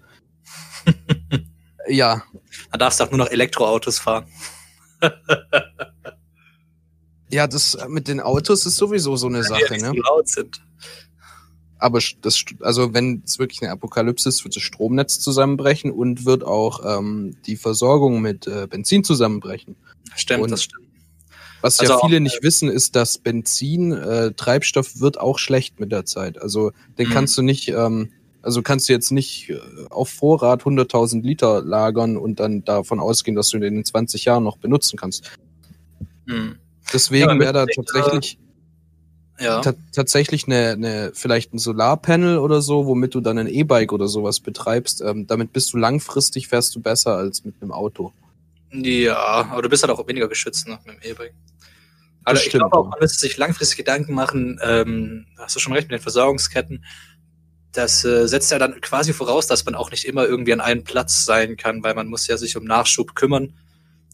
ja, 1.87 2.21
Dann 2.71 2.79
darfst 2.79 2.99
du 2.99 3.05
auch 3.05 3.11
nur 3.11 3.19
noch 3.19 3.31
Elektroautos 3.31 3.97
fahren. 3.97 4.25
ja, 7.29 7.47
das 7.47 7.77
mit 7.87 8.09
den 8.09 8.19
Autos 8.19 8.65
ist 8.65 8.75
sowieso 8.75 9.15
so 9.15 9.27
eine 9.27 9.43
Sache, 9.43 9.73
die 9.73 9.81
ne? 9.81 9.93
so 9.95 10.01
laut 10.01 10.27
sind. 10.27 10.61
Aber 11.81 11.99
das, 12.21 12.45
also 12.61 12.93
wenn 12.93 13.23
es 13.25 13.39
wirklich 13.39 13.61
eine 13.63 13.71
Apokalypse 13.71 14.29
ist, 14.29 14.43
wird 14.43 14.55
das 14.55 14.61
Stromnetz 14.61 15.19
zusammenbrechen 15.19 15.91
und 15.91 16.25
wird 16.25 16.43
auch 16.43 16.85
ähm, 16.99 17.35
die 17.47 17.57
Versorgung 17.57 18.21
mit 18.21 18.45
äh, 18.45 18.67
Benzin 18.69 19.03
zusammenbrechen. 19.03 19.75
Stimmt, 20.15 20.43
Und- 20.43 20.51
das 20.51 20.63
stimmt. 20.63 20.85
Was 21.63 21.79
Also 21.79 21.93
ja 21.93 21.97
auch, 21.99 22.05
viele 22.07 22.19
nicht 22.21 22.41
wissen, 22.41 22.69
ist, 22.69 22.95
dass 22.95 23.17
Benzin, 23.19 23.91
äh, 23.91 24.31
Treibstoff 24.33 24.99
wird 24.99 25.19
auch 25.19 25.37
schlecht 25.37 25.79
mit 25.79 25.91
der 25.91 26.05
Zeit. 26.05 26.41
Also 26.41 26.71
den 26.97 27.09
Mhm. 27.09 27.13
kannst 27.13 27.37
du 27.37 27.41
nicht, 27.41 27.67
ähm, 27.69 28.11
Also 28.43 28.63
kannst 28.63 28.89
du 28.89 28.93
jetzt 28.93 29.11
nicht 29.11 29.51
äh, 29.51 29.59
auf 29.91 30.09
Vorrat 30.09 30.63
100.000 30.65 31.21
Liter 31.23 31.61
lagern 31.63 32.17
und 32.17 32.39
dann 32.39 32.63
davon 32.65 32.99
ausgehen, 32.99 33.35
dass 33.35 33.49
du 33.49 33.59
den 33.59 33.75
in 33.75 33.85
20 33.85 34.25
Jahren 34.25 34.43
noch 34.43 34.57
benutzen 34.57 34.97
kannst. 34.97 35.29
Hm. 36.27 36.55
Deswegen 36.91 37.29
Ja, 37.29 37.39
wäre 37.39 37.53
da 37.53 37.65
tatsächlich, 37.67 38.39
Ja. 39.41 39.61
ta 39.61 39.73
tatsächlich 39.91 40.45
eine, 40.45 40.71
eine, 40.71 41.11
vielleicht 41.13 41.53
ein 41.53 41.57
Solarpanel 41.57 42.37
oder 42.37 42.61
so, 42.61 42.85
womit 42.85 43.15
du 43.15 43.21
dann 43.21 43.37
ein 43.37 43.47
E-Bike 43.47 43.91
oder 43.91 44.07
sowas 44.07 44.39
betreibst. 44.39 45.01
Ähm, 45.01 45.27
damit 45.27 45.51
bist 45.51 45.73
du 45.73 45.77
langfristig, 45.77 46.47
fährst 46.47 46.75
du 46.75 46.81
besser 46.81 47.15
als 47.15 47.43
mit 47.43 47.55
einem 47.61 47.71
Auto. 47.71 48.13
Ja, 48.71 49.47
aber 49.51 49.61
du 49.61 49.69
bist 49.69 49.83
halt 49.83 49.91
auch 49.91 50.07
weniger 50.07 50.27
geschützt 50.27 50.67
ne, 50.67 50.79
mit 50.85 50.95
dem 50.95 51.11
E-Bike. 51.11 51.33
Also 52.23 52.41
ich 52.41 52.49
stimmt, 52.49 52.61
glaube 52.61 52.77
auch, 52.77 52.89
man 52.89 52.99
müsste 52.99 53.19
sich 53.19 53.37
langfristig 53.37 53.77
Gedanken 53.77 54.13
machen, 54.13 54.59
ähm, 54.63 55.25
hast 55.37 55.55
du 55.55 55.59
schon 55.59 55.73
recht 55.73 55.89
mit 55.89 55.99
den 55.99 56.03
Versorgungsketten. 56.03 56.85
Das 57.71 58.05
äh, 58.05 58.27
setzt 58.27 58.51
ja 58.51 58.59
dann 58.59 58.79
quasi 58.81 59.13
voraus, 59.13 59.47
dass 59.47 59.65
man 59.65 59.75
auch 59.75 59.91
nicht 59.91 60.05
immer 60.05 60.25
irgendwie 60.25 60.53
an 60.53 60.61
einem 60.61 60.83
Platz 60.83 61.25
sein 61.25 61.57
kann, 61.57 61.83
weil 61.83 61.95
man 61.95 62.07
muss 62.07 62.27
ja 62.27 62.37
sich 62.37 62.57
um 62.57 62.65
Nachschub 62.65 63.15
kümmern. 63.15 63.53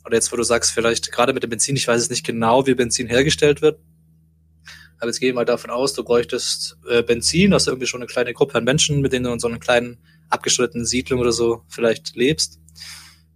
Oder 0.06 0.16
jetzt, 0.16 0.32
wo 0.32 0.38
du 0.38 0.44
sagst, 0.44 0.72
vielleicht 0.72 1.12
gerade 1.12 1.34
mit 1.34 1.44
dem 1.44 1.50
Benzin, 1.50 1.76
ich 1.76 1.88
weiß 1.88 2.02
es 2.02 2.10
nicht 2.10 2.26
genau, 2.26 2.66
wie 2.66 2.76
Benzin 2.76 3.08
hergestellt 3.08 3.62
wird. 3.62 3.80
Aber 5.00 5.08
jetzt 5.08 5.20
gehen 5.20 5.30
wir 5.30 5.36
mal 5.36 5.46
davon 5.46 5.70
aus, 5.70 5.94
du 5.94 6.04
bräuchtest 6.04 6.78
äh, 6.90 7.04
Benzin, 7.04 7.54
hast 7.54 7.68
irgendwie 7.68 7.88
schon 7.88 8.02
eine 8.02 8.08
kleine 8.08 8.34
Gruppe 8.34 8.56
an 8.56 8.64
Menschen, 8.64 9.02
mit 9.02 9.14
denen 9.14 9.26
du 9.26 9.32
in 9.32 9.40
so 9.40 9.48
einer 9.48 9.60
kleinen 9.60 9.98
abgeschotteten 10.30 10.86
Siedlung 10.86 11.20
oder 11.20 11.32
so 11.32 11.64
vielleicht 11.68 12.16
lebst. 12.16 12.60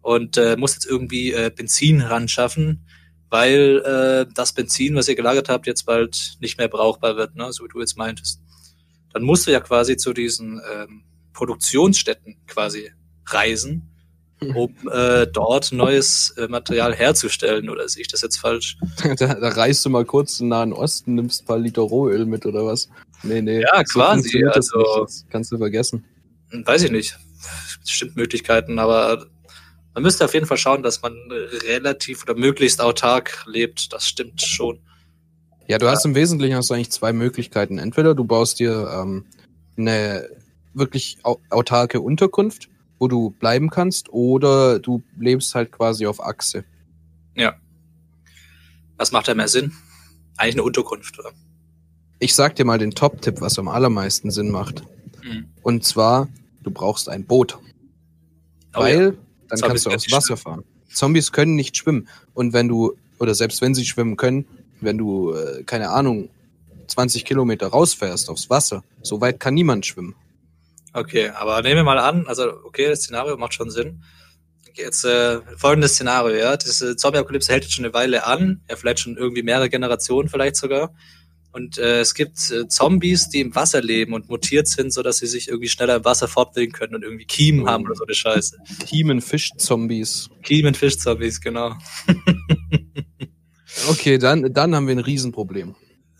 Und 0.02 0.38
äh, 0.38 0.56
musst 0.58 0.76
jetzt 0.76 0.88
irgendwie 0.88 1.32
äh, 1.32 1.52
Benzin 1.56 2.02
ran 2.02 2.28
schaffen, 2.28 2.88
weil 3.30 3.82
äh, 3.86 4.34
das 4.34 4.54
Benzin, 4.54 4.96
was 4.96 5.08
ihr 5.08 5.16
gelagert 5.16 5.48
habt, 5.48 5.68
jetzt 5.68 5.86
bald 5.86 6.38
nicht 6.40 6.58
mehr 6.58 6.68
brauchbar 6.68 7.16
wird, 7.16 7.36
ne? 7.36 7.54
so 7.54 7.64
wie 7.64 7.70
du 7.70 7.80
jetzt 7.80 7.98
meintest. 7.98 8.42
Dann 9.14 9.24
musst 9.24 9.46
du 9.46 9.52
ja 9.52 9.60
quasi 9.60 9.98
zu 9.98 10.14
diesen 10.14 10.60
ähm, 10.74 11.04
Produktionsstätten 11.34 12.38
quasi 12.48 12.92
reisen, 13.28 13.91
um 14.56 14.76
äh, 14.92 15.28
dort 15.28 15.72
neues 15.72 16.34
äh, 16.38 16.48
Material 16.48 16.94
herzustellen. 16.94 17.70
Oder 17.70 17.88
sehe 17.88 18.02
ich 18.02 18.08
das 18.08 18.22
jetzt 18.22 18.38
falsch? 18.38 18.78
da, 19.18 19.36
da 19.36 19.50
reist 19.50 19.86
du 19.86 19.90
mal 19.90 20.06
kurz 20.06 20.40
in 20.40 20.46
den 20.46 20.50
Nahen 20.50 20.74
Osten, 20.74 21.16
nimmst 21.16 21.44
ein 21.44 21.46
paar 21.46 21.60
Liter 21.60 21.82
Rohöl 21.82 22.26
mit 22.26 22.46
oder 22.46 22.66
was? 22.66 22.90
Nee, 23.24 23.42
nee. 23.42 23.62
Ja, 23.62 23.84
quasi, 23.84 24.42
das 24.42 24.56
also-. 24.74 25.02
Das 25.02 25.26
kannst 25.30 25.52
du 25.52 25.58
vergessen. 25.58 26.04
Weiß 26.52 26.84
ich 26.84 26.92
nicht. 26.92 27.18
Bestimmt 27.82 28.16
Möglichkeiten, 28.16 28.80
aber 28.80 29.26
man 29.94 30.04
müsste 30.04 30.26
auf 30.26 30.34
jeden 30.34 30.46
Fall 30.46 30.58
schauen, 30.58 30.84
dass 30.84 31.02
man 31.02 31.16
relativ 31.68 32.24
oder 32.24 32.36
möglichst 32.36 32.82
autark 32.82 33.44
lebt. 33.46 33.92
Das 33.94 34.08
stimmt 34.08 34.42
schon. 34.42 34.80
Ja, 35.68 35.78
du 35.78 35.88
hast 35.88 36.06
im 36.06 36.16
Wesentlichen 36.16 36.56
hast 36.56 36.70
du 36.70 36.74
eigentlich 36.74 36.92
zwei 36.92 37.14
Möglichkeiten. 37.14 37.78
Entweder 37.78 38.16
du 38.16 38.26
baust 38.26 38.60
dir 38.60 38.90
ähm, 38.94 39.26
eine 39.78 40.28
wirklich 40.74 41.18
au 41.24 41.40
autarke 41.50 42.02
Unterkunft, 42.02 42.70
wo 43.02 43.08
du 43.08 43.32
bleiben 43.32 43.72
kannst, 43.72 44.10
oder 44.14 44.78
du 44.78 45.02
lebst 45.18 45.56
halt 45.56 45.72
quasi 45.72 46.06
auf 46.06 46.24
Achse. 46.24 46.64
Ja. 47.36 47.56
Was 48.96 49.12
macht 49.12 49.28
da 49.28 49.34
mehr 49.34 49.48
Sinn? 49.48 49.74
Eigentlich 50.38 50.54
eine 50.54 50.64
Unterkunft, 50.64 51.18
oder? 51.18 51.32
Ich 52.20 52.36
sag 52.36 52.56
dir 52.56 52.64
mal 52.64 52.78
den 52.78 52.92
Top-Tipp, 52.92 53.42
was 53.42 53.58
am 53.58 53.68
allermeisten 53.70 54.30
Sinn 54.30 54.52
macht. 54.52 54.84
Hm. 55.22 55.48
Und 55.64 55.84
zwar, 55.84 56.30
du 56.62 56.70
brauchst 56.70 57.10
ein 57.10 57.26
Boot. 57.26 57.58
Oh 58.76 58.82
weil 58.82 59.02
ja. 59.02 59.12
dann 59.48 59.58
Zombies 59.58 59.62
kannst 59.62 59.86
du 59.88 59.90
aufs 59.90 60.12
Wasser 60.12 60.38
fahren. 60.38 60.64
Zombies 60.94 61.32
können 61.32 61.56
nicht 61.56 61.76
schwimmen. 61.76 62.08
Und 62.36 62.54
wenn 62.54 62.68
du, 62.68 62.94
oder 63.18 63.34
selbst 63.34 63.62
wenn 63.62 63.74
sie 63.74 63.84
schwimmen 63.84 64.16
können, 64.16 64.46
wenn 64.80 65.00
du, 65.00 65.34
äh, 65.34 65.64
keine 65.64 65.90
Ahnung, 65.90 66.30
20 66.86 67.26
Kilometer 67.26 67.66
rausfährst 67.66 68.30
aufs 68.30 68.52
Wasser, 68.52 68.84
so 69.02 69.22
weit 69.22 69.40
kann 69.40 69.56
niemand 69.56 69.88
schwimmen. 69.88 70.14
Okay, 70.94 71.30
aber 71.30 71.62
nehmen 71.62 71.78
wir 71.78 71.84
mal 71.84 72.00
an, 72.00 72.28
also 72.28 72.52
okay, 72.66 72.90
das 72.90 73.02
Szenario 73.04 73.38
macht 73.38 73.54
schon 73.54 73.70
Sinn. 73.72 74.04
Jetzt 74.74 75.04
äh, 75.06 75.40
folgendes 75.58 75.94
Szenario, 75.94 76.36
ja. 76.38 76.58
Diese 76.58 76.96
Zombie-Apokalypse 76.96 77.52
hält 77.52 77.64
jetzt 77.64 77.74
schon 77.74 77.86
eine 77.86 77.94
Weile 77.94 78.26
an, 78.26 78.62
ja, 78.70 78.76
vielleicht 78.76 79.00
schon 79.00 79.18
irgendwie 79.18 79.44
mehrere 79.44 79.70
Generationen 79.70 80.30
vielleicht 80.30 80.56
sogar. 80.56 80.94
Und 81.54 81.78
äh, 81.78 82.00
es 82.00 82.14
gibt 82.14 82.50
äh, 82.52 82.68
Zombies, 82.70 83.28
die 83.28 83.42
im 83.42 83.54
Wasser 83.54 83.82
leben 83.82 84.14
und 84.14 84.30
mutiert 84.30 84.70
sind, 84.70 84.94
so 84.94 85.04
dass 85.04 85.18
sie 85.18 85.28
sich 85.28 85.50
irgendwie 85.50 85.68
schneller 85.68 85.98
im 85.98 86.06
Wasser 86.06 86.30
fortbewegen 86.30 86.72
können 86.74 86.96
und 86.96 87.04
irgendwie 87.04 87.26
Kiemen 87.26 87.66
Oh. 87.66 87.68
haben 87.68 87.84
oder 87.86 87.96
so 87.96 88.06
eine 88.06 88.14
Scheiße. 88.14 88.58
Teamen 88.88 89.20
Fischzombies. 89.20 90.30
Kiemen, 90.44 90.74
Fischzombies, 90.74 91.42
genau. 91.42 91.76
Okay, 93.90 94.18
dann, 94.18 94.54
dann 94.54 94.76
haben 94.76 94.88
wir 94.88 94.96
ein 94.96 95.00
Riesenproblem. 95.00 95.76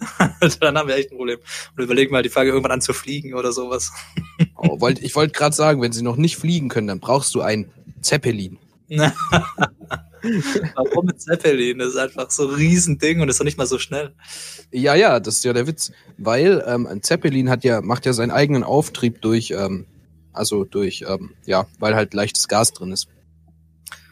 Dann 0.60 0.78
haben 0.78 0.88
wir 0.88 0.96
echt 0.96 1.12
ein 1.12 1.18
Problem. 1.18 1.40
Und 1.76 1.84
überlegen 1.84 2.12
mal 2.12 2.24
die 2.24 2.30
Frage, 2.30 2.50
irgendwann 2.50 2.72
an 2.72 2.82
zu 2.82 2.94
fliegen 2.94 3.34
oder 3.34 3.52
sowas. 3.52 3.92
Oh, 4.56 4.80
wollt, 4.80 5.00
ich 5.00 5.16
wollte 5.16 5.34
gerade 5.34 5.56
sagen, 5.56 5.82
wenn 5.82 5.92
sie 5.92 6.02
noch 6.02 6.16
nicht 6.18 6.38
fliegen 6.38 6.70
können, 6.70 6.88
dann 6.88 7.00
brauchst 7.00 7.36
du 7.36 7.42
ein 7.42 7.72
Zeppelin. 8.02 8.58
Warum 10.76 11.06
mit 11.06 11.22
Zeppelin? 11.22 11.80
Das 11.80 11.90
ist 11.90 11.98
einfach 11.98 12.30
so 12.30 12.48
ein 12.48 12.56
Riesending 12.56 13.22
und 13.22 13.30
ist 13.30 13.40
doch 13.40 13.46
nicht 13.46 13.58
mal 13.58 13.66
so 13.66 13.80
schnell. 13.80 14.14
Ja, 14.72 14.96
ja, 14.96 15.20
das 15.20 15.38
ist 15.38 15.44
ja 15.44 15.54
der 15.54 15.68
Witz. 15.68 15.92
Weil 16.18 16.64
ähm, 16.68 16.88
ein 16.88 17.02
Zeppelin 17.02 17.50
hat 17.50 17.64
ja, 17.64 17.82
macht 17.82 18.06
ja 18.06 18.14
seinen 18.14 18.32
eigenen 18.32 18.64
Auftrieb 18.64 19.22
durch, 19.22 19.52
ähm, 19.52 19.86
also 20.34 20.66
durch, 20.66 21.06
ähm, 21.08 21.32
ja, 21.46 21.68
weil 21.80 21.96
halt 21.96 22.14
leichtes 22.14 22.48
Gas 22.48 22.74
drin 22.74 22.92
ist. 22.92 23.08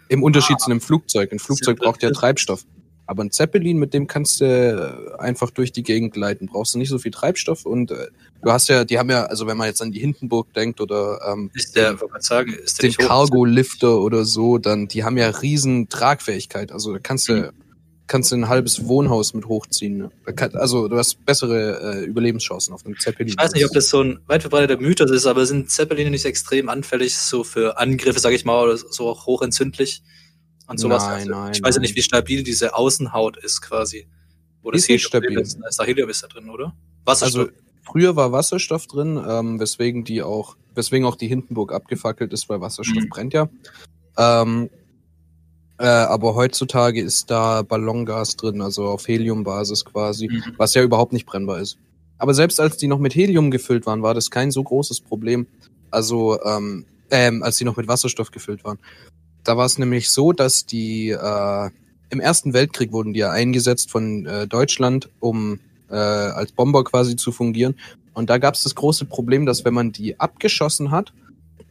Im 0.08 0.24
Unterschied 0.24 0.60
zu 0.60 0.72
einem 0.72 0.82
Flugzeug. 0.82 1.32
Ein 1.32 1.40
Flugzeug 1.40 1.78
braucht 1.78 2.02
ja. 2.02 2.12
Treibstoff. 2.12 2.66
Aber 3.10 3.24
ein 3.24 3.32
Zeppelin, 3.32 3.80
mit 3.80 3.96
dem 3.96 4.06
kannst 4.06 4.40
du 4.40 4.46
äh, 4.46 5.20
einfach 5.20 5.50
durch 5.50 5.72
die 5.72 5.82
Gegend 5.82 6.14
gleiten. 6.14 6.46
Brauchst 6.46 6.76
du 6.76 6.78
nicht 6.78 6.90
so 6.90 7.00
viel 7.00 7.10
Treibstoff 7.10 7.66
und 7.66 7.90
äh, 7.90 8.10
du 8.44 8.52
hast 8.52 8.70
ja, 8.70 8.86
die 8.86 9.00
haben 9.00 9.10
ja, 9.10 9.24
also 9.24 9.48
wenn 9.48 9.58
man 9.58 9.66
jetzt 9.66 9.82
an 9.82 9.92
die 9.92 10.00
Hindenburg 10.00 10.54
denkt 10.54 10.80
oder 10.80 11.20
ähm, 11.28 11.50
Ist 11.56 11.76
der, 11.76 11.98
sagen, 12.20 12.54
ist 12.54 12.84
der 12.84 12.92
den? 12.92 13.08
Cargo-Lifter 13.08 14.00
oder 14.00 14.26
so, 14.26 14.60
dann 14.60 14.88
die 14.88 15.04
haben 15.04 15.18
ja 15.18 15.28
riesen 15.28 15.90
Tragfähigkeit. 15.90 16.72
Also 16.72 16.94
da 16.94 17.00
kannst 17.00 17.30
du 17.30 17.52
kannst 18.06 18.32
du 18.32 18.36
ein 18.36 18.48
halbes 18.48 18.86
Wohnhaus 18.88 19.34
mit 19.34 19.48
hochziehen. 19.48 19.98
Ne? 19.98 20.12
Kann, 20.36 20.54
also 20.54 20.88
du 20.88 20.96
hast 20.96 21.26
bessere 21.26 22.02
äh, 22.02 22.06
Überlebenschancen 22.06 22.76
auf 22.76 22.86
einem 22.86 23.00
Zeppelin. 23.00 23.30
Ich 23.30 23.44
weiß 23.44 23.54
nicht, 23.54 23.66
ob 23.66 23.72
das 23.72 23.90
so 23.90 24.04
ein 24.04 24.20
weit 24.28 24.44
verbreiteter 24.44 24.80
Mythos 24.80 25.10
ist, 25.10 25.26
aber 25.26 25.48
sind 25.48 25.72
Zeppeline 25.72 26.12
nicht 26.12 26.26
extrem 26.26 26.70
anfällig 26.70 27.18
so 27.18 27.44
für 27.44 27.80
Angriffe, 27.80 28.20
sag 28.20 28.34
ich 28.34 28.46
mal, 28.46 28.64
oder 28.64 28.78
so 28.78 29.10
auch 29.10 29.26
hochentzündlich 29.26 30.04
und 30.70 30.78
sowas? 30.78 31.04
Nein, 31.04 31.14
also, 31.20 31.32
nein, 31.32 31.52
ich 31.54 31.64
weiß 31.64 31.76
ja 31.76 31.82
nicht, 31.82 31.96
wie 31.96 32.02
stabil 32.02 32.44
diese 32.44 32.76
Außenhaut 32.76 33.38
ist 33.38 33.62
quasi. 33.62 34.08
Wo 34.62 34.72
das 34.72 34.82
ist 34.84 34.90
nicht 34.90 35.14
Helium 35.14 35.24
stabil. 35.24 35.40
ist. 35.40 35.60
Da 35.62 35.68
ist 35.68 35.80
da 35.80 35.84
Helium 35.86 36.10
ist 36.10 36.24
da 36.24 36.28
drin, 36.28 36.50
oder? 36.50 36.74
Wasserstoff. 37.06 37.48
Also 37.48 37.52
früher 37.84 38.16
war 38.16 38.32
Wasserstoff 38.32 38.88
drin, 38.88 39.22
ähm, 39.28 39.60
weswegen 39.60 40.04
die 40.04 40.22
auch, 40.22 40.56
weswegen 40.76 41.06
auch 41.08 41.16
die 41.16 41.28
Hindenburg 41.28 41.74
abgefackelt 41.74 42.34
ist, 42.34 42.50
weil 42.50 42.62
Wasserstoff 42.62 43.04
Mhm. 43.04 43.10
brennt 43.10 43.34
ja. 43.34 43.50
Ähm, 44.18 44.70
äh, 45.78 45.86
aber 45.86 46.36
heutzutage 46.36 47.02
ist 47.02 47.32
da 47.32 47.62
Ballongas 47.62 48.36
drin, 48.36 48.62
also 48.62 48.86
auf 48.88 49.08
Heliumbasis 49.08 49.86
quasi, 49.86 50.28
Mhm. 50.28 50.54
was 50.58 50.74
ja 50.74 50.84
überhaupt 50.84 51.14
nicht 51.14 51.26
brennbar 51.26 51.60
ist. 51.62 51.78
Aber 52.18 52.34
selbst 52.34 52.60
als 52.60 52.76
die 52.76 52.88
noch 52.88 53.00
mit 53.00 53.16
Helium 53.16 53.50
gefüllt 53.50 53.86
waren, 53.86 54.02
war 54.04 54.14
das 54.14 54.30
kein 54.30 54.52
so 54.52 54.62
großes 54.62 55.00
Problem. 55.00 55.48
Also, 55.90 56.38
ähm, 56.44 56.86
ähm, 57.12 57.42
als 57.44 57.56
die 57.58 57.64
noch 57.64 57.78
mit 57.78 57.88
Wasserstoff 57.88 58.30
gefüllt 58.32 58.66
waren. 58.66 58.78
Da 59.50 59.58
war 59.58 59.66
es 59.66 59.80
nämlich 59.80 60.12
so, 60.12 60.32
dass 60.32 60.68
die 60.68 61.10
äh, 61.10 61.70
im 62.12 62.20
Ersten 62.20 62.54
Weltkrieg 62.54 62.92
wurden 62.92 63.14
die 63.14 63.22
ja 63.22 63.32
eingesetzt 63.32 63.90
von 63.90 64.28
äh, 64.28 64.46
Deutschland, 64.46 65.10
um 65.20 65.60
äh, 65.90 65.96
als 65.96 66.52
Bomber 66.52 66.84
quasi 66.84 67.16
zu 67.16 67.32
fungieren. 67.32 67.74
Und 68.14 68.30
da 68.30 68.38
gab 68.38 68.54
es 68.54 68.62
das 68.62 68.76
große 68.76 69.06
Problem, 69.06 69.48
dass 69.48 69.66
wenn 69.66 69.74
man 69.74 69.92
die 69.92 70.20
abgeschossen 70.20 70.92
hat, 70.92 71.14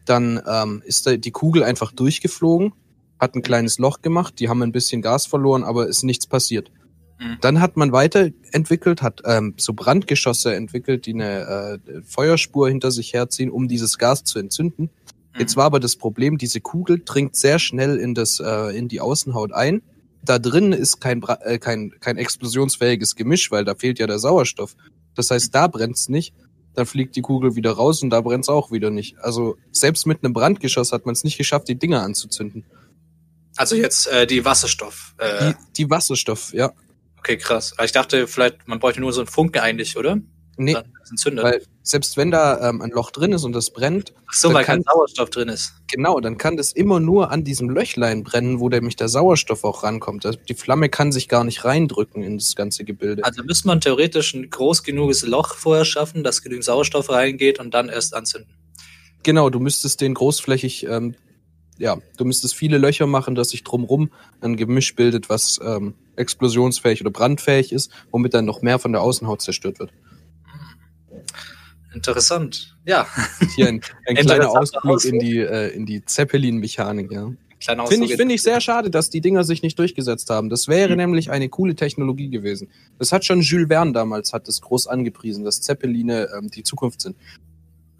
dann 0.06 0.42
ähm, 0.44 0.82
ist 0.86 1.06
da 1.06 1.16
die 1.16 1.30
Kugel 1.30 1.62
einfach 1.62 1.92
durchgeflogen, 1.92 2.72
hat 3.20 3.36
ein 3.36 3.42
kleines 3.42 3.78
Loch 3.78 4.02
gemacht, 4.02 4.40
die 4.40 4.48
haben 4.48 4.60
ein 4.62 4.72
bisschen 4.72 5.00
Gas 5.00 5.26
verloren, 5.26 5.62
aber 5.62 5.86
ist 5.86 6.02
nichts 6.02 6.26
passiert. 6.26 6.72
Mhm. 7.20 7.36
Dann 7.42 7.60
hat 7.60 7.76
man 7.76 7.92
weiterentwickelt, 7.92 9.02
hat 9.02 9.22
ähm, 9.24 9.54
so 9.56 9.72
Brandgeschosse 9.72 10.52
entwickelt, 10.52 11.06
die 11.06 11.14
eine 11.14 11.78
äh, 11.86 12.02
Feuerspur 12.02 12.68
hinter 12.68 12.90
sich 12.90 13.12
herziehen, 13.12 13.52
um 13.52 13.68
dieses 13.68 13.98
Gas 13.98 14.24
zu 14.24 14.40
entzünden. 14.40 14.90
Jetzt 15.38 15.56
war 15.56 15.64
aber 15.66 15.80
das 15.80 15.96
Problem, 15.96 16.38
diese 16.38 16.60
Kugel 16.60 17.02
dringt 17.04 17.36
sehr 17.36 17.58
schnell 17.58 17.98
in 17.98 18.14
das 18.14 18.40
äh, 18.40 18.76
in 18.76 18.88
die 18.88 19.00
Außenhaut 19.00 19.52
ein. 19.52 19.82
Da 20.24 20.38
drin 20.38 20.72
ist 20.72 21.00
kein, 21.00 21.22
äh, 21.44 21.58
kein 21.58 21.92
kein 22.00 22.16
explosionsfähiges 22.16 23.14
Gemisch, 23.14 23.50
weil 23.50 23.64
da 23.64 23.74
fehlt 23.74 23.98
ja 23.98 24.06
der 24.06 24.18
Sauerstoff. 24.18 24.74
Das 25.14 25.30
heißt, 25.30 25.54
da 25.54 25.68
brennt's 25.68 26.08
nicht. 26.08 26.34
Dann 26.74 26.86
fliegt 26.86 27.16
die 27.16 27.22
Kugel 27.22 27.56
wieder 27.56 27.72
raus 27.72 28.02
und 28.02 28.10
da 28.10 28.20
brennt's 28.20 28.48
auch 28.48 28.70
wieder 28.70 28.90
nicht. 28.90 29.18
Also 29.18 29.56
selbst 29.72 30.06
mit 30.06 30.22
einem 30.24 30.32
Brandgeschoss 30.32 30.92
hat 30.92 31.06
man 31.06 31.12
es 31.12 31.24
nicht 31.24 31.38
geschafft, 31.38 31.68
die 31.68 31.76
Dinger 31.78 32.02
anzuzünden. 32.02 32.64
Also 33.56 33.74
jetzt 33.74 34.06
äh, 34.08 34.26
die 34.26 34.44
Wasserstoff. 34.44 35.14
Äh, 35.18 35.52
Die, 35.52 35.82
die 35.84 35.90
Wasserstoff, 35.90 36.52
ja. 36.52 36.72
okay, 37.18 37.36
krass. 37.36 37.72
Aber 37.76 37.84
Ich 37.84 37.92
dachte, 37.92 38.28
vielleicht, 38.28 38.68
man 38.68 38.78
bräuchte 38.78 39.00
nur 39.00 39.12
so 39.12 39.20
einen 39.20 39.26
Funken 39.28 39.60
eigentlich, 39.60 39.96
oder? 39.96 40.18
Nee, 40.56 40.74
Dann 40.74 40.84
ist 41.02 41.10
entzündet. 41.10 41.44
weil 41.44 41.62
selbst 41.88 42.16
wenn 42.18 42.30
da 42.30 42.68
ähm, 42.68 42.82
ein 42.82 42.90
Loch 42.90 43.10
drin 43.10 43.32
ist 43.32 43.44
und 43.44 43.52
das 43.54 43.70
brennt, 43.70 44.12
Ach 44.26 44.34
so, 44.34 44.52
weil 44.52 44.64
kein 44.64 44.84
kann- 44.84 44.92
Sauerstoff 44.94 45.30
drin 45.30 45.48
ist. 45.48 45.72
genau, 45.90 46.20
dann 46.20 46.36
kann 46.36 46.56
das 46.56 46.72
immer 46.72 47.00
nur 47.00 47.30
an 47.30 47.44
diesem 47.44 47.70
Löchlein 47.70 48.24
brennen, 48.24 48.60
wo 48.60 48.68
nämlich 48.68 48.96
der 48.96 49.08
Sauerstoff 49.08 49.64
auch 49.64 49.82
rankommt. 49.84 50.26
Also 50.26 50.38
die 50.48 50.54
Flamme 50.54 50.88
kann 50.90 51.12
sich 51.12 51.28
gar 51.28 51.44
nicht 51.44 51.64
reindrücken 51.64 52.22
in 52.22 52.36
das 52.38 52.54
ganze 52.56 52.84
Gebilde. 52.84 53.24
Also 53.24 53.42
müsste 53.42 53.68
man 53.68 53.80
theoretisch 53.80 54.34
ein 54.34 54.50
groß 54.50 54.82
genuges 54.82 55.22
Loch 55.26 55.54
vorher 55.54 55.84
schaffen, 55.86 56.22
dass 56.24 56.42
genügend 56.42 56.64
Sauerstoff 56.64 57.08
reingeht 57.10 57.58
und 57.58 57.72
dann 57.72 57.88
erst 57.88 58.14
anzünden. 58.14 58.52
Genau, 59.22 59.48
du 59.50 59.58
müsstest 59.58 60.00
den 60.00 60.12
großflächig, 60.14 60.84
ähm, 60.86 61.14
ja, 61.78 61.96
du 62.16 62.24
müsstest 62.24 62.54
viele 62.54 62.76
Löcher 62.76 63.06
machen, 63.06 63.34
dass 63.34 63.50
sich 63.50 63.64
drumrum 63.64 64.10
ein 64.40 64.56
Gemisch 64.56 64.94
bildet, 64.94 65.28
was 65.30 65.58
ähm, 65.64 65.94
explosionsfähig 66.16 67.00
oder 67.00 67.10
brandfähig 67.10 67.72
ist, 67.72 67.90
womit 68.10 68.34
dann 68.34 68.44
noch 68.44 68.62
mehr 68.62 68.78
von 68.78 68.92
der 68.92 69.00
Außenhaut 69.00 69.40
zerstört 69.40 69.78
wird. 69.78 69.90
Interessant. 71.94 72.76
Ja, 72.84 73.06
Hier 73.56 73.68
ein, 73.68 73.80
ein 74.06 74.16
kleiner 74.16 74.50
Ausflug 74.50 74.84
Ausflug. 74.84 75.14
in 75.14 75.18
die, 75.20 75.38
äh, 75.38 75.68
in 75.74 75.86
die 75.86 76.04
Zeppelin-Mechanik, 76.04 77.10
ja. 77.10 77.30
Finde 77.60 78.04
ich, 78.04 78.14
finde 78.14 78.34
ich 78.36 78.42
sehr 78.42 78.60
schade, 78.60 78.88
dass 78.88 79.10
die 79.10 79.20
Dinger 79.20 79.42
sich 79.42 79.62
nicht 79.62 79.78
durchgesetzt 79.78 80.30
haben. 80.30 80.48
Das 80.48 80.68
wäre 80.68 80.94
nämlich 80.94 81.30
eine 81.32 81.48
coole 81.48 81.74
Technologie 81.74 82.30
gewesen. 82.30 82.70
Das 82.98 83.10
hat 83.10 83.24
schon 83.24 83.40
Jules 83.40 83.66
Verne 83.68 83.92
damals, 83.92 84.32
hat 84.32 84.46
das 84.46 84.60
groß 84.60 84.86
angepriesen, 84.86 85.44
dass 85.44 85.60
Zeppeline 85.60 86.28
ähm, 86.36 86.50
die 86.50 86.62
Zukunft 86.62 87.00
sind. 87.00 87.16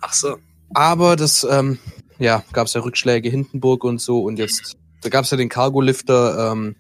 Ach 0.01 0.13
so. 0.13 0.37
Aber 0.75 1.17
das, 1.17 1.47
ähm, 1.51 1.79
ja, 2.19 2.45
gab 2.53 2.69
es 2.69 2.75
ja 2.75 2.83
Rückschläge 2.83 3.29
Hindenburg 3.29 3.83
und 3.83 4.01
so 4.01 4.23
und 4.23 4.39
jetzt, 4.39 4.77
da 5.01 5.09
gab 5.09 5.25
es 5.25 5.33
ja 5.33 5.37
den 5.37 5.49
Cargolifter, 5.49 6.53
ähm, 6.53 6.77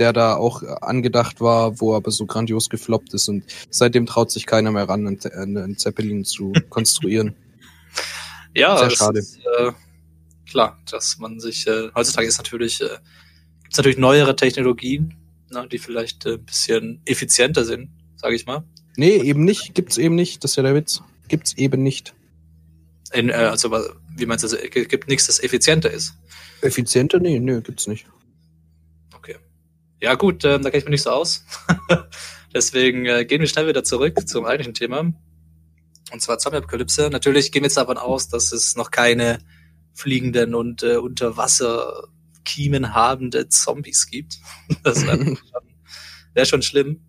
der 0.00 0.12
da 0.12 0.34
auch 0.34 0.62
äh, 0.62 0.66
angedacht 0.80 1.40
war, 1.40 1.80
wo 1.80 1.94
aber 1.94 2.10
so 2.10 2.26
grandios 2.26 2.68
gefloppt 2.70 3.14
ist 3.14 3.28
und 3.28 3.44
seitdem 3.70 4.06
traut 4.06 4.30
sich 4.32 4.46
keiner 4.46 4.72
mehr 4.72 4.88
ran, 4.88 5.06
einen, 5.06 5.20
Ze- 5.20 5.32
einen 5.34 5.76
Zeppelin 5.78 6.24
zu 6.24 6.52
konstruieren. 6.70 7.36
Ja, 8.54 8.76
Sehr 8.78 8.86
es 8.88 8.94
schade. 8.94 9.18
Ist, 9.20 9.38
äh, 9.58 9.72
klar, 10.50 10.78
dass 10.90 11.18
man 11.18 11.38
sich 11.38 11.66
äh, 11.66 11.90
heutzutage 11.94 12.26
ist 12.26 12.38
natürlich 12.38 12.80
äh, 12.80 12.88
gibt's 13.62 13.76
natürlich 13.76 13.98
neuere 13.98 14.34
Technologien, 14.34 15.14
ne, 15.50 15.68
die 15.70 15.78
vielleicht 15.78 16.26
äh, 16.26 16.32
ein 16.34 16.44
bisschen 16.44 17.00
effizienter 17.04 17.64
sind, 17.64 17.90
sage 18.16 18.34
ich 18.34 18.46
mal. 18.46 18.64
Nee, 18.96 19.16
eben 19.18 19.44
nicht, 19.44 19.74
gibt's 19.74 19.98
eben 19.98 20.16
nicht, 20.16 20.42
das 20.42 20.52
ist 20.52 20.56
ja 20.56 20.62
der 20.64 20.74
Witz. 20.74 21.02
Gibt's 21.28 21.52
eben 21.54 21.82
nicht. 21.84 22.12
In, 23.12 23.28
äh, 23.28 23.34
also 23.34 23.70
wie 24.16 24.26
meinst 24.26 24.44
du, 24.44 24.48
es 24.56 24.70
gibt 24.88 25.08
nichts, 25.08 25.26
das 25.28 25.40
effizienter 25.42 25.90
ist. 25.90 26.14
Effizienter? 26.62 27.20
Nee, 27.20 27.38
nee, 27.38 27.60
gibt's 27.60 27.86
nicht. 27.86 28.06
Ja 30.00 30.14
gut, 30.14 30.44
ähm, 30.44 30.62
da 30.62 30.70
kenne 30.70 30.78
ich 30.78 30.84
mich 30.84 30.92
nicht 30.92 31.02
so 31.02 31.10
aus. 31.10 31.44
Deswegen 32.54 33.06
äh, 33.06 33.24
gehen 33.26 33.40
wir 33.40 33.48
schnell 33.48 33.68
wieder 33.68 33.84
zurück 33.84 34.26
zum 34.26 34.46
eigentlichen 34.46 34.74
Thema. 34.74 35.12
Und 36.12 36.22
zwar 36.22 36.38
Zombie-Apokalypse. 36.38 37.10
Natürlich 37.10 37.52
gehen 37.52 37.62
wir 37.62 37.66
jetzt 37.66 37.76
davon 37.76 37.98
aus, 37.98 38.28
dass 38.28 38.52
es 38.52 38.76
noch 38.76 38.90
keine 38.90 39.38
fliegenden 39.92 40.54
und 40.54 40.82
äh, 40.82 40.96
unter 40.96 41.36
Wasser 41.36 42.08
Kiemen 42.44 42.94
habende 42.94 43.48
Zombies 43.48 44.06
gibt. 44.06 44.38
Das 44.82 45.04
wäre 45.06 45.18
schon, 45.18 45.38
wär 46.34 46.44
schon 46.46 46.62
schlimm. 46.62 47.04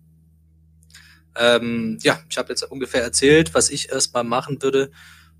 Ähm, 1.34 1.98
ja, 2.02 2.20
ich 2.28 2.36
habe 2.36 2.50
jetzt 2.50 2.62
ungefähr 2.64 3.02
erzählt, 3.02 3.54
was 3.54 3.70
ich 3.70 3.90
erstmal 3.90 4.24
machen 4.24 4.60
würde. 4.62 4.90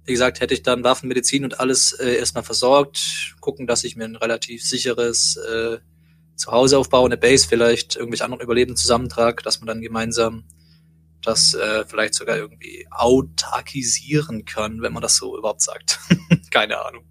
Wie 0.05 0.13
gesagt, 0.13 0.41
hätte 0.41 0.55
ich 0.55 0.63
dann 0.63 0.85
Waffenmedizin 0.85 1.45
und 1.45 1.61
alles 1.61 1.93
äh, 1.93 2.15
erstmal 2.15 2.45
versorgt, 2.45 3.37
gucken, 3.41 3.67
dass 3.67 3.85
ich 3.85 3.95
mir 3.95 4.05
ein 4.05 4.17
relativ 4.17 4.65
sicheres 4.65 5.37
äh, 5.37 5.79
Zuhause 6.37 6.79
aufbaue, 6.79 7.07
eine 7.07 7.17
Base, 7.17 7.47
vielleicht 7.47 7.97
irgendwelche 7.97 8.25
anderen 8.25 8.43
Überlebenden 8.43 8.77
zusammentrag, 8.77 9.43
dass 9.43 9.61
man 9.61 9.67
dann 9.67 9.81
gemeinsam 9.81 10.45
das 11.23 11.55
äh, 11.55 11.85
vielleicht 11.87 12.15
sogar 12.15 12.37
irgendwie 12.37 12.87
autarkisieren 12.91 14.45
kann, 14.45 14.83
wenn 14.83 14.93
man 14.93 15.03
das 15.03 15.17
so 15.17 15.39
überhaupt 15.39 15.63
sagt. 15.63 16.01
Keine 16.51 16.85
Ahnung. 16.85 17.05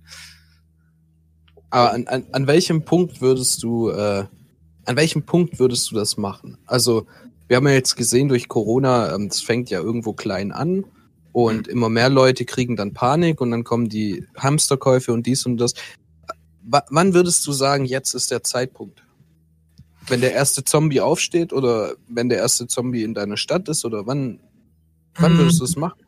Aber 1.70 1.94
an, 1.94 2.08
an, 2.08 2.25
an 2.34 2.48
welchem 2.48 2.84
Punkt 2.84 3.22
würdest 3.22 3.63
du, 3.63 3.90
äh, 3.90 4.25
an 4.86 4.96
welchem 4.96 5.24
Punkt 5.24 5.60
würdest 5.60 5.90
du 5.90 5.96
das 5.96 6.18
machen? 6.18 6.57
Also, 6.66 7.07
wir 7.48 7.57
haben 7.57 7.68
ja 7.68 7.74
jetzt 7.74 7.96
gesehen 7.96 8.27
durch 8.27 8.50
Corona, 8.50 9.16
ähm, 9.16 9.29
das 9.29 9.42
fängt 9.42 9.70
ja 9.70 9.79
irgendwo 9.79 10.14
klein 10.14 10.51
an 10.51 10.86
und 11.31 11.68
immer 11.68 11.90
mehr 11.90 12.10
Leute 12.10 12.46
kriegen 12.46 12.75
dann 12.75 12.94
Panik 12.94 13.40
und 13.40 13.51
dann 13.51 13.64
kommen 13.64 13.88
die 13.88 14.25
Hamsterkäufe 14.38 15.14
und 15.14 15.25
dies 15.25 15.46
und 15.46 15.57
das. 15.57 15.74
W 16.64 16.79
wann 16.90 17.14
würdest 17.14 17.48
du 17.48 17.53
sagen, 17.53 17.86
jetzt 17.86 18.14
ist 18.14 18.31
der 18.31 18.44
Zeitpunkt? 18.44 19.03
Wenn 20.11 20.21
der 20.21 20.33
erste 20.33 20.63
Zombie 20.65 21.00
aufsteht 21.00 21.53
oder 21.53 21.95
wenn 22.07 22.27
der 22.29 22.39
erste 22.39 22.67
Zombie 22.67 23.03
in 23.03 23.13
deiner 23.13 23.37
Stadt 23.37 23.69
ist 23.69 23.85
oder 23.85 24.05
wann, 24.05 24.39
wann 25.15 25.31
Hm. 25.31 25.37
würdest 25.39 25.59
du 25.61 25.63
es 25.63 25.75
machen? 25.77 26.01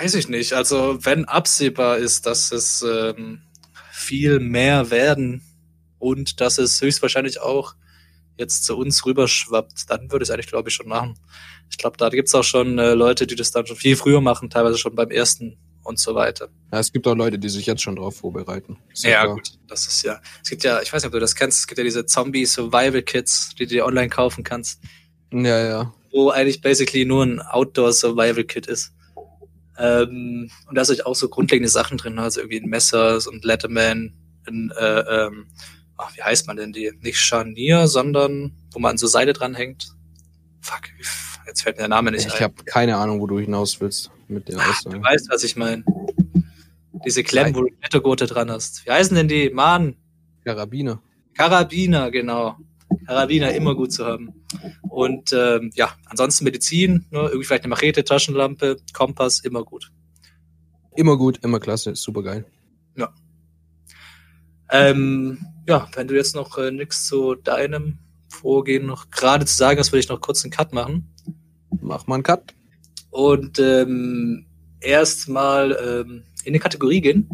Weiß 0.00 0.14
ich 0.14 0.28
nicht. 0.28 0.52
Also 0.52 0.98
wenn 1.02 1.24
absehbar 1.24 1.96
ist, 1.96 2.26
dass 2.26 2.52
es 2.52 2.82
ähm, 2.82 3.40
viel 3.90 4.38
mehr 4.38 4.90
werden 4.90 5.42
und 5.98 6.40
dass 6.40 6.58
es 6.58 6.80
höchstwahrscheinlich 6.80 7.40
auch 7.40 7.74
jetzt 8.36 8.64
zu 8.64 8.76
uns 8.76 9.04
rüberschwappt, 9.06 9.88
dann 9.90 10.10
würde 10.10 10.22
ich 10.24 10.28
es 10.28 10.30
eigentlich, 10.30 10.46
glaube 10.48 10.68
ich, 10.68 10.74
schon 10.74 10.88
machen. 10.88 11.14
Ich 11.70 11.78
glaube, 11.78 11.96
da 11.96 12.10
gibt's 12.10 12.34
auch 12.34 12.44
schon 12.44 12.78
äh, 12.78 12.94
Leute, 12.94 13.26
die 13.26 13.34
das 13.34 13.50
dann 13.50 13.66
schon 13.66 13.76
viel 13.76 13.96
früher 13.96 14.20
machen, 14.20 14.50
teilweise 14.50 14.78
schon 14.78 14.94
beim 14.94 15.10
ersten 15.10 15.56
und 15.84 15.98
so 15.98 16.14
weiter. 16.14 16.48
Ja, 16.72 16.78
es 16.80 16.92
gibt 16.92 17.06
auch 17.06 17.14
Leute, 17.14 17.38
die 17.38 17.48
sich 17.48 17.66
jetzt 17.66 17.82
schon 17.82 17.96
drauf 17.96 18.16
vorbereiten. 18.16 18.78
Ist 18.92 19.04
Ja, 19.04 19.26
gut, 19.26 19.52
das 19.68 19.86
ist 19.86 20.02
ja. 20.02 20.20
Es 20.42 20.50
gibt 20.50 20.64
ja, 20.64 20.80
ich 20.80 20.92
weiß 20.92 21.02
nicht, 21.02 21.06
ob 21.08 21.12
du 21.12 21.20
das 21.20 21.34
kennst, 21.34 21.60
es 21.60 21.66
gibt 21.66 21.78
ja 21.78 21.84
diese 21.84 22.06
Zombie-Survival-Kits, 22.06 23.50
die 23.58 23.66
du 23.66 23.74
dir 23.74 23.84
online 23.86 24.08
kaufen 24.08 24.44
kannst, 24.44 24.80
Ja, 25.32 25.64
ja. 25.66 25.94
wo 26.12 26.30
eigentlich 26.30 26.60
basically 26.60 27.04
nur 27.04 27.24
ein 27.24 27.40
Outdoor-Survival-Kit 27.40 28.66
ist. 28.66 28.92
Ähm, 29.78 30.50
und 30.68 30.74
da 30.76 30.84
sind 30.84 31.04
auch 31.06 31.14
so 31.14 31.28
grundlegende 31.28 31.68
Sachen 31.70 31.98
drin, 31.98 32.18
also 32.18 32.40
irgendwie 32.40 32.60
ein 32.60 32.68
Messer, 32.68 33.20
so 33.20 33.30
ein 33.30 33.40
Letterman, 33.42 34.12
ein, 34.46 34.70
äh, 34.78 35.00
ähm, 35.00 35.46
ach, 35.96 36.14
wie 36.16 36.22
heißt 36.22 36.46
man 36.46 36.56
denn 36.56 36.72
die? 36.72 36.92
Nicht 37.00 37.18
Scharnier, 37.18 37.86
sondern 37.88 38.52
wo 38.72 38.78
man 38.78 38.98
so 38.98 39.06
Seile 39.06 39.32
dranhängt. 39.32 39.88
Fuck, 40.60 40.82
jetzt 41.46 41.62
fällt 41.62 41.76
mir 41.76 41.82
der 41.82 41.88
Name 41.88 42.10
nicht 42.12 42.26
Ich 42.26 42.34
ein. 42.34 42.40
habe 42.40 42.64
keine 42.64 42.96
Ahnung, 42.98 43.20
wo 43.20 43.26
du 43.26 43.38
hinaus 43.38 43.80
willst 43.80 44.10
mit 44.32 44.48
der 44.48 44.58
Ah, 44.58 44.70
Aussage. 44.70 44.96
du 44.96 45.02
weißt, 45.04 45.28
was 45.30 45.44
ich 45.44 45.56
meine. 45.56 45.84
Diese 47.04 47.22
Klemmen, 47.22 47.54
wo 47.54 47.62
du 47.62 47.68
Klettergurte 47.80 48.26
dran 48.26 48.50
hast. 48.50 48.86
Wie 48.86 48.90
heißen 48.90 49.14
denn 49.16 49.28
die? 49.28 49.50
Mann, 49.50 49.96
Karabiner. 50.44 51.00
Karabiner, 51.34 52.10
genau. 52.10 52.56
Karabiner 53.06 53.52
immer 53.54 53.74
gut 53.74 53.92
zu 53.92 54.04
haben. 54.06 54.32
Und 54.82 55.32
ähm, 55.32 55.70
ja, 55.74 55.94
ansonsten 56.06 56.44
Medizin, 56.44 57.06
ne, 57.10 57.20
irgendwie 57.20 57.44
vielleicht 57.44 57.64
eine 57.64 57.70
Machete, 57.70 58.04
Taschenlampe, 58.04 58.76
Kompass, 58.92 59.40
immer 59.40 59.64
gut. 59.64 59.90
Immer 60.94 61.16
gut, 61.16 61.38
immer 61.42 61.58
klasse, 61.58 61.90
ist 61.92 62.02
super 62.02 62.22
geil. 62.22 62.44
Ähm, 64.74 65.38
ja, 65.68 65.86
wenn 65.94 66.08
du 66.08 66.14
jetzt 66.14 66.34
noch 66.34 66.56
äh, 66.56 66.70
nichts 66.70 67.06
zu 67.06 67.34
deinem 67.34 67.98
Vorgehen 68.30 68.86
noch 68.86 69.10
gerade 69.10 69.44
zu 69.44 69.54
sagen 69.54 69.78
hast, 69.78 69.92
würde 69.92 70.00
ich 70.00 70.08
noch 70.08 70.22
kurz 70.22 70.42
einen 70.44 70.50
Cut 70.50 70.72
machen. 70.72 71.12
Mach 71.82 72.06
mal 72.06 72.14
einen 72.14 72.22
Cut. 72.22 72.54
Und 73.12 73.58
ähm, 73.58 74.46
erstmal 74.80 75.72
ähm, 75.72 76.24
in 76.44 76.52
eine 76.52 76.58
Kategorie 76.58 77.02
gehen. 77.02 77.28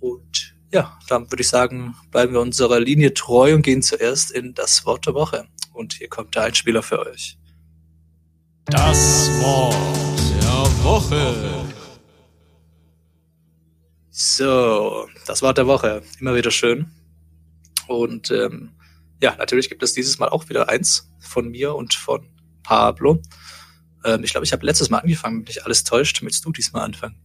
Und 0.00 0.54
ja, 0.72 0.96
dann 1.08 1.30
würde 1.30 1.42
ich 1.42 1.48
sagen, 1.48 1.96
bleiben 2.12 2.32
wir 2.32 2.40
unserer 2.40 2.78
Linie 2.78 3.12
treu 3.12 3.54
und 3.54 3.62
gehen 3.62 3.82
zuerst 3.82 4.30
in 4.30 4.54
das 4.54 4.86
Wort 4.86 5.06
der 5.06 5.14
Woche. 5.14 5.48
Und 5.72 5.94
hier 5.94 6.08
kommt 6.08 6.36
der 6.36 6.44
Einspieler 6.44 6.82
für 6.82 7.00
euch. 7.00 7.36
Das 8.66 9.28
Wort 9.40 9.74
der 10.40 10.84
Woche. 10.84 11.64
So, 14.10 15.08
das 15.26 15.42
Wort 15.42 15.58
der 15.58 15.66
Woche. 15.66 16.02
Immer 16.20 16.36
wieder 16.36 16.52
schön. 16.52 16.86
Und 17.88 18.30
ähm, 18.30 18.70
ja, 19.20 19.34
natürlich 19.36 19.68
gibt 19.68 19.82
es 19.82 19.92
dieses 19.92 20.20
Mal 20.20 20.28
auch 20.28 20.48
wieder 20.48 20.68
eins 20.68 21.10
von 21.18 21.48
mir 21.48 21.74
und 21.74 21.94
von 21.94 22.28
Pablo. 22.62 23.20
Ähm, 24.06 24.24
ich 24.24 24.30
glaube, 24.30 24.44
ich 24.44 24.52
habe 24.52 24.64
letztes 24.64 24.88
Mal 24.90 24.98
angefangen, 24.98 25.38
wenn 25.38 25.44
mich 25.44 25.64
alles 25.64 25.84
täuscht. 25.84 26.22
Möchtest 26.22 26.44
du 26.44 26.52
diesmal 26.52 26.82
anfangen? 26.84 27.16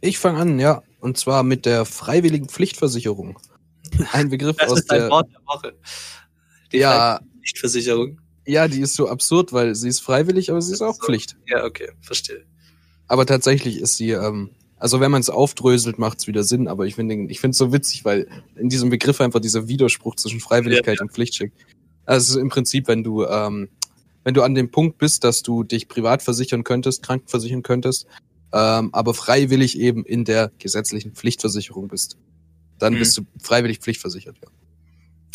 Ich 0.00 0.18
fange 0.18 0.38
an, 0.38 0.60
ja. 0.60 0.82
Und 1.00 1.16
zwar 1.18 1.42
mit 1.42 1.66
der 1.66 1.84
freiwilligen 1.84 2.48
Pflichtversicherung. 2.48 3.38
Ein 4.12 4.28
Begriff 4.28 4.56
Das 4.56 4.70
aus 4.70 4.78
ist 4.80 4.90
dein 4.90 5.00
der. 5.00 5.10
Wort 5.10 5.28
der 5.32 5.40
Woche. 5.46 5.74
Die 6.72 6.78
Ja, 6.78 7.20
Pflichtversicherung. 7.40 8.20
ja, 8.46 8.68
die 8.68 8.80
ist 8.80 8.94
so 8.94 9.08
absurd, 9.08 9.52
weil 9.52 9.74
sie 9.74 9.88
ist 9.88 10.00
freiwillig, 10.00 10.50
aber 10.50 10.60
sie 10.60 10.72
ist 10.72 10.82
auch 10.82 10.94
So. 10.94 11.06
Pflicht. 11.06 11.36
Ja, 11.46 11.64
okay, 11.64 11.90
verstehe. 12.00 12.44
Aber 13.06 13.24
tatsächlich 13.26 13.78
ist 13.78 13.96
sie, 13.96 14.10
ähm, 14.10 14.50
also 14.76 15.00
wenn 15.00 15.10
man 15.10 15.20
es 15.20 15.30
aufdröselt, 15.30 15.98
macht 15.98 16.18
es 16.18 16.26
wieder 16.26 16.44
Sinn, 16.44 16.68
aber 16.68 16.86
ich 16.86 16.94
finde 16.94 17.14
ich 17.32 17.40
finde 17.40 17.52
es 17.52 17.58
so 17.58 17.72
witzig, 17.72 18.04
weil 18.04 18.28
in 18.56 18.68
diesem 18.68 18.90
Begriff 18.90 19.20
einfach 19.20 19.40
dieser 19.40 19.66
Widerspruch 19.66 20.16
zwischen 20.16 20.40
Freiwilligkeit 20.40 21.00
und 21.00 21.10
Pflicht 21.12 21.34
steckt. 21.36 21.56
Also 22.04 22.38
im 22.38 22.48
Prinzip, 22.50 22.86
wenn 22.88 23.02
du, 23.02 23.24
ähm, 23.24 23.68
wenn 24.28 24.34
du 24.34 24.42
an 24.42 24.54
dem 24.54 24.70
Punkt 24.70 24.98
bist, 24.98 25.24
dass 25.24 25.42
du 25.42 25.64
dich 25.64 25.88
privat 25.88 26.22
versichern 26.22 26.62
könntest, 26.62 27.02
krankenversichern 27.02 27.62
könntest, 27.62 28.06
ähm, 28.52 28.90
aber 28.92 29.14
freiwillig 29.14 29.78
eben 29.78 30.04
in 30.04 30.26
der 30.26 30.52
gesetzlichen 30.58 31.12
Pflichtversicherung 31.14 31.88
bist. 31.88 32.18
Dann 32.78 32.92
Mhm. 32.92 32.98
bist 32.98 33.16
du 33.16 33.22
freiwillig 33.42 33.78
pflichtversichert, 33.78 34.36
ja. 34.42 34.48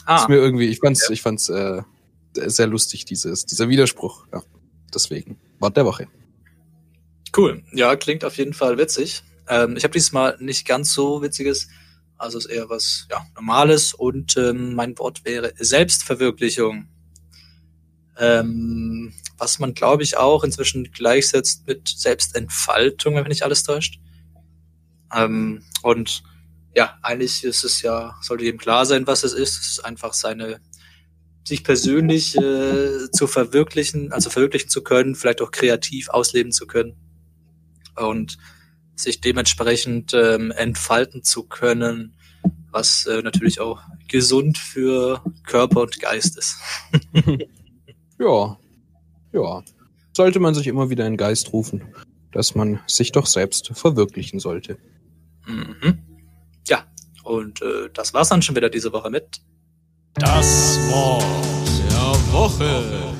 Ah, 0.05 0.17
Ist 0.17 0.29
mir 0.29 0.35
irgendwie, 0.35 0.67
ich 0.67 0.77
fand's, 0.77 1.09
ich 1.09 1.23
fand's 1.23 1.49
äh, 1.49 1.81
sehr 2.35 2.67
lustig, 2.67 3.05
dieses, 3.05 3.47
dieser 3.47 3.67
Widerspruch. 3.67 4.27
Ja. 4.31 4.43
Deswegen. 4.93 5.39
Wort 5.57 5.75
der 5.75 5.85
Woche. 5.87 6.07
cool. 7.35 7.63
Ja, 7.73 7.95
klingt 7.95 8.23
auf 8.23 8.37
jeden 8.37 8.53
Fall 8.53 8.77
witzig. 8.77 9.23
Ähm, 9.49 9.75
ich 9.75 9.83
habe 9.85 9.93
dieses 9.93 10.11
Mal 10.11 10.37
nicht 10.39 10.67
ganz 10.67 10.93
so 10.93 11.23
witziges, 11.23 11.67
also 12.19 12.37
ist 12.37 12.45
eher 12.45 12.69
was 12.69 13.07
ja, 13.09 13.25
Normales 13.33 13.95
und 13.95 14.37
ähm, 14.37 14.75
mein 14.75 14.95
Wort 14.99 15.25
wäre 15.25 15.51
Selbstverwirklichung. 15.57 16.89
Ähm, 18.17 19.13
was 19.37 19.59
man, 19.59 19.73
glaube 19.73 20.03
ich, 20.03 20.17
auch 20.17 20.43
inzwischen 20.43 20.91
gleichsetzt 20.91 21.67
mit 21.67 21.87
Selbstentfaltung, 21.87 23.15
wenn 23.15 23.27
mich 23.27 23.43
alles 23.43 23.63
täuscht. 23.63 23.99
Ähm, 25.13 25.63
und 25.81 26.23
ja, 26.75 26.97
eigentlich 27.01 27.43
ist 27.43 27.63
es 27.63 27.81
ja, 27.81 28.15
sollte 28.21 28.45
jedem 28.45 28.59
klar 28.59 28.85
sein, 28.85 29.05
was 29.07 29.23
es 29.23 29.33
ist. 29.33 29.59
Es 29.59 29.67
ist 29.71 29.85
einfach 29.85 30.13
seine, 30.13 30.59
sich 31.43 31.63
persönlich 31.63 32.35
äh, 32.37 33.11
zu 33.11 33.27
verwirklichen, 33.27 34.11
also 34.11 34.29
verwirklichen 34.29 34.69
zu 34.69 34.81
können, 34.81 35.15
vielleicht 35.15 35.41
auch 35.41 35.51
kreativ 35.51 36.09
ausleben 36.09 36.51
zu 36.51 36.65
können 36.65 36.95
und 37.95 38.37
sich 38.95 39.21
dementsprechend 39.21 40.13
ähm, 40.13 40.51
entfalten 40.51 41.23
zu 41.23 41.43
können, 41.43 42.15
was 42.71 43.05
äh, 43.05 43.21
natürlich 43.21 43.59
auch 43.59 43.81
gesund 44.07 44.57
für 44.57 45.23
Körper 45.45 45.81
und 45.81 45.99
Geist 45.99 46.37
ist. 46.37 46.57
Ja, 48.23 48.57
ja. 49.33 49.63
Sollte 50.15 50.39
man 50.39 50.53
sich 50.53 50.67
immer 50.67 50.89
wieder 50.89 51.05
in 51.05 51.13
den 51.13 51.17
Geist 51.17 51.51
rufen, 51.51 51.93
dass 52.31 52.55
man 52.55 52.79
sich 52.87 53.11
doch 53.11 53.25
selbst 53.25 53.71
verwirklichen 53.73 54.39
sollte. 54.39 54.77
Mhm. 55.45 55.99
Ja, 56.67 56.85
und 57.23 57.61
äh, 57.61 57.89
das 57.93 58.13
war's 58.13 58.29
dann 58.29 58.41
schon 58.41 58.55
wieder 58.55 58.69
diese 58.69 58.93
Woche 58.93 59.09
mit. 59.09 59.41
Das 60.13 60.77
Wort 60.89 61.23
der 61.91 62.33
Woche. 62.33 63.13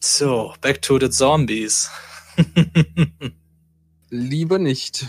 So, 0.00 0.52
back 0.60 0.82
to 0.82 0.98
the 1.00 1.08
Zombies. 1.08 1.88
Lieber 4.10 4.58
nicht. 4.58 5.06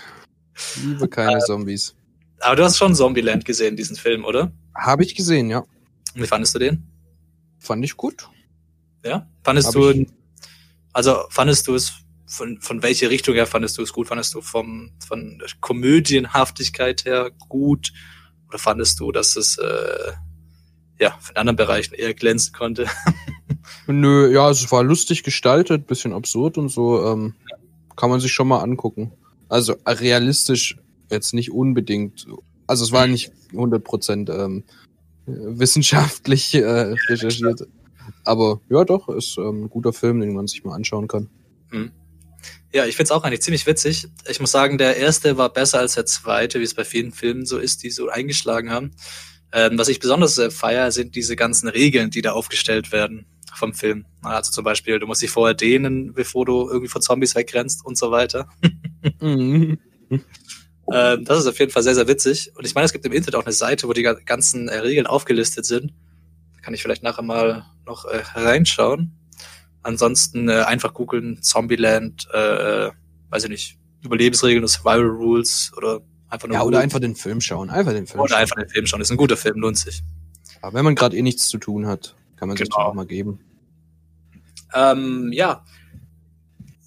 Liebe 0.84 1.10
keine 1.10 1.40
Zombies. 1.40 1.96
Aber 2.40 2.56
du 2.56 2.64
hast 2.64 2.78
schon 2.78 2.96
Zombieland 2.96 3.44
gesehen, 3.44 3.76
diesen 3.76 3.98
Film, 3.98 4.24
oder? 4.24 4.54
Habe 4.74 5.04
ich 5.04 5.16
gesehen, 5.16 5.50
ja. 5.50 5.66
Wie 6.16 6.26
fandest 6.28 6.56
du 6.56 6.60
den? 6.60 6.88
Fand 7.60 7.84
ich 7.84 7.96
gut. 7.98 8.30
Ja? 9.04 9.28
Fandest 9.44 9.68
Hab 9.70 9.74
du, 9.76 9.90
ich- 9.92 10.08
also 10.94 11.24
fandest 11.30 11.68
du 11.68 11.76
es, 11.76 11.94
von, 12.26 12.60
von 12.62 12.84
welche 12.84 13.10
Richtung 13.10 13.36
her 13.36 13.48
fandest 13.48 13.78
du 13.78 13.82
es 13.82 13.94
gut? 13.94 14.08
Fandest 14.08 14.34
du 14.34 14.42
vom, 14.42 14.92
von 15.06 15.40
der 15.40 15.50
Komödienhaftigkeit 15.60 17.06
her 17.06 17.32
gut? 17.48 17.92
Oder 18.48 18.60
fandest 18.60 19.00
du, 19.00 19.12
dass 19.12 19.36
es, 19.36 19.58
äh, 19.58 20.12
ja, 21.00 21.18
von 21.20 21.36
anderen 21.38 21.56
Bereichen 21.56 21.94
eher 21.94 22.14
glänzen 22.14 22.54
konnte? 22.54 22.88
Nö, 23.88 24.32
ja, 24.32 24.50
es 24.50 24.72
war 24.72 24.84
lustig 24.84 25.24
gestaltet, 25.24 25.88
bisschen 25.88 26.14
absurd 26.14 26.58
und 26.58 26.70
so. 26.70 27.06
Ähm, 27.06 27.36
kann 27.96 28.10
man 28.10 28.20
sich 28.20 28.32
schon 28.32 28.48
mal 28.48 28.60
angucken. 28.62 29.12
Also 29.50 29.76
realistisch 29.86 30.78
jetzt 31.10 31.34
nicht 31.34 31.52
unbedingt. 31.52 32.28
Also 32.68 32.84
es 32.84 32.92
war 32.92 33.08
nicht 33.08 33.32
100% 33.54 34.32
ähm, 34.32 34.64
äh, 34.68 34.74
wissenschaftlich 35.58 36.54
äh, 36.56 36.94
recherchiert. 37.10 37.68
Aber 38.24 38.62
ja, 38.70 38.84
doch, 38.84 39.10
ist 39.10 39.38
ähm, 39.38 39.66
ein 39.66 39.70
guter 39.70 39.94
Film, 39.94 40.20
den 40.20 40.34
man 40.34 40.48
sich 40.48 40.64
mal 40.64 40.76
anschauen 40.76 41.08
kann. 41.08 41.30
Hm. 41.70 41.92
Ja, 42.72 42.86
ich 42.86 42.96
find's 42.96 43.12
auch 43.12 43.24
eigentlich 43.24 43.42
ziemlich 43.42 43.66
witzig. 43.66 44.08
Ich 44.30 44.40
muss 44.40 44.52
sagen, 44.52 44.78
der 44.78 44.98
erste 44.98 45.38
war 45.38 45.52
besser 45.52 45.80
als 45.80 45.96
der 45.96 46.06
zweite, 46.06 46.60
wie 46.60 46.64
es 46.64 46.76
bei 46.76 46.86
vielen 46.86 47.12
Filmen 47.12 47.46
so 47.46 47.58
ist, 47.58 47.84
die 47.84 47.90
so 47.90 48.10
eingeschlagen 48.10 48.72
haben. 48.72 48.92
Ähm, 49.52 49.78
was 49.78 49.88
ich 49.88 50.00
besonders 50.00 50.38
äh, 50.38 50.52
feier, 50.52 50.92
sind 50.92 51.16
diese 51.16 51.36
ganzen 51.36 51.68
Regeln, 51.68 52.12
die 52.12 52.22
da 52.22 52.34
aufgestellt 52.34 52.92
werden 52.92 53.26
vom 53.56 53.74
Film. 53.74 54.06
Also 54.22 54.52
zum 54.52 54.64
Beispiel, 54.64 55.00
du 55.00 55.08
musst 55.08 55.24
dich 55.24 55.32
vorher 55.32 55.56
dehnen, 55.56 56.14
bevor 56.14 56.46
du 56.46 56.68
irgendwie 56.68 56.88
von 56.88 57.02
Zombies 57.02 57.36
wegrennst 57.36 57.84
und 57.84 57.98
so 57.98 58.12
weiter. 58.12 58.48
Mhm. 59.20 59.80
Ähm, 60.94 61.26
das 61.26 61.40
ist 61.40 61.48
auf 61.48 61.60
jeden 61.60 61.72
Fall 61.72 61.84
sehr, 61.84 61.96
sehr 61.96 62.08
witzig. 62.08 62.52
Und 62.56 62.66
ich 62.66 62.76
meine, 62.76 62.86
es 62.86 62.94
gibt 62.94 63.06
im 63.06 63.12
Internet 63.12 63.36
auch 63.36 63.46
eine 63.46 63.54
Seite, 63.54 63.88
wo 63.88 63.94
die 63.94 64.02
ga- 64.04 64.14
ganzen 64.26 64.68
äh, 64.70 64.78
Regeln 64.80 65.08
aufgelistet 65.08 65.66
sind. 65.66 65.94
Da 66.56 66.62
kann 66.62 66.74
ich 66.74 66.82
vielleicht 66.82 67.04
nachher 67.04 67.22
mal 67.24 67.66
noch 67.86 68.06
äh, 68.06 68.22
reinschauen. 68.36 69.12
Ansonsten 69.82 70.50
äh, 70.50 70.62
einfach 70.64 70.94
googeln 70.94 71.42
Zombieland, 71.42 72.28
äh, 72.34 72.90
weiß 73.30 73.46
ich 73.46 73.50
nicht, 73.50 73.78
Überlebensregeln, 74.04 74.68
Survival 74.68 75.08
Rules 75.08 75.72
oder 75.78 76.02
einfach 76.30 76.48
nur 76.48 76.56
Ja, 76.56 76.62
oder 76.62 76.66
googeln. 76.78 76.84
einfach 76.84 77.00
den 77.00 77.16
Film 77.16 77.40
schauen. 77.42 77.70
Einfach 77.70 77.94
den 77.94 78.08
Film 78.08 78.20
oder 78.22 78.30
schauen. 78.32 78.40
einfach 78.42 78.56
den 78.58 78.70
Film 78.70 78.86
schauen. 78.86 79.02
Ist 79.02 79.12
ein 79.12 79.18
guter 79.18 79.38
Film, 79.38 79.60
lohnt 79.60 79.78
sich. 79.78 80.02
Aber 80.62 80.74
wenn 80.78 80.84
man 80.86 80.96
gerade 80.96 81.16
eh 81.16 81.22
nichts 81.22 81.48
zu 81.48 81.58
tun 81.58 81.88
hat, 81.88 82.16
kann 82.36 82.48
man 82.50 82.58
sich 82.58 82.66
Genau. 82.68 82.78
das 82.78 82.86
auch 82.88 82.94
mal 82.94 83.06
geben. 83.06 83.40
Ähm, 84.74 85.32
ja, 85.34 85.64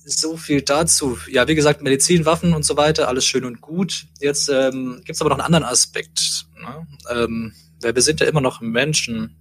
so 0.05 0.37
viel 0.37 0.63
dazu. 0.63 1.19
Ja, 1.29 1.49
wie 1.49 1.55
gesagt, 1.55 1.83
Medizin, 1.83 2.25
Waffen 2.25 2.55
und 2.55 2.65
so 2.65 2.77
weiter, 2.77 3.09
alles 3.09 3.25
schön 3.25 3.45
und 3.45 3.61
gut. 3.61 4.07
Jetzt 4.21 4.49
ähm, 4.49 4.97
gibt 5.05 5.17
es 5.17 5.21
aber 5.21 5.31
noch 5.31 5.39
einen 5.39 5.47
anderen 5.47 5.65
Aspekt. 5.65 6.47
Ne? 6.61 6.87
Ähm, 7.11 7.53
wir 7.81 8.03
sind 8.03 8.21
ja 8.21 8.27
immer 8.27 8.41
noch 8.41 8.61
Menschen. 8.61 9.37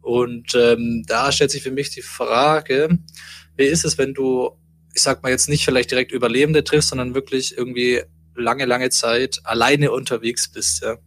Und 0.00 0.54
ähm, 0.54 1.04
da 1.06 1.32
stellt 1.32 1.50
sich 1.50 1.62
für 1.62 1.70
mich 1.70 1.90
die 1.90 2.02
Frage, 2.02 2.98
wie 3.56 3.64
ist 3.64 3.84
es, 3.84 3.98
wenn 3.98 4.14
du, 4.14 4.50
ich 4.94 5.02
sag 5.02 5.22
mal 5.22 5.30
jetzt 5.30 5.48
nicht 5.48 5.64
vielleicht 5.64 5.90
direkt 5.90 6.12
Überlebende 6.12 6.62
triffst, 6.62 6.90
sondern 6.90 7.14
wirklich 7.14 7.56
irgendwie 7.56 8.02
lange, 8.36 8.66
lange 8.66 8.90
Zeit 8.90 9.40
alleine 9.44 9.90
unterwegs 9.90 10.48
bist, 10.48 10.82
ja. 10.82 10.98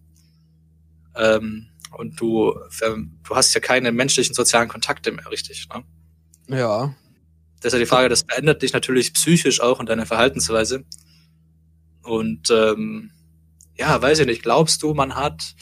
Ähm, 1.15 1.67
und 1.97 2.19
du, 2.19 2.53
du 2.79 3.35
hast 3.35 3.53
ja 3.53 3.61
keine 3.61 3.91
menschlichen 3.91 4.35
sozialen 4.35 4.69
Kontakte 4.69 5.11
mehr, 5.11 5.29
richtig, 5.31 5.67
ne? 5.69 5.83
Ja. 6.57 6.95
Das 7.61 7.73
ist 7.73 7.73
ja 7.73 7.79
die 7.79 7.85
Frage, 7.85 8.09
das 8.09 8.23
verändert 8.27 8.61
dich 8.61 8.73
natürlich 8.73 9.13
psychisch 9.13 9.61
auch 9.61 9.79
und 9.79 9.89
deine 9.89 10.05
Verhaltensweise. 10.05 10.83
Und 12.03 12.49
ähm, 12.51 13.11
ja, 13.77 14.01
weiß 14.01 14.19
ich 14.19 14.25
nicht, 14.25 14.43
glaubst 14.43 14.81
du, 14.83 14.93
man 14.93 15.15
hat 15.15 15.55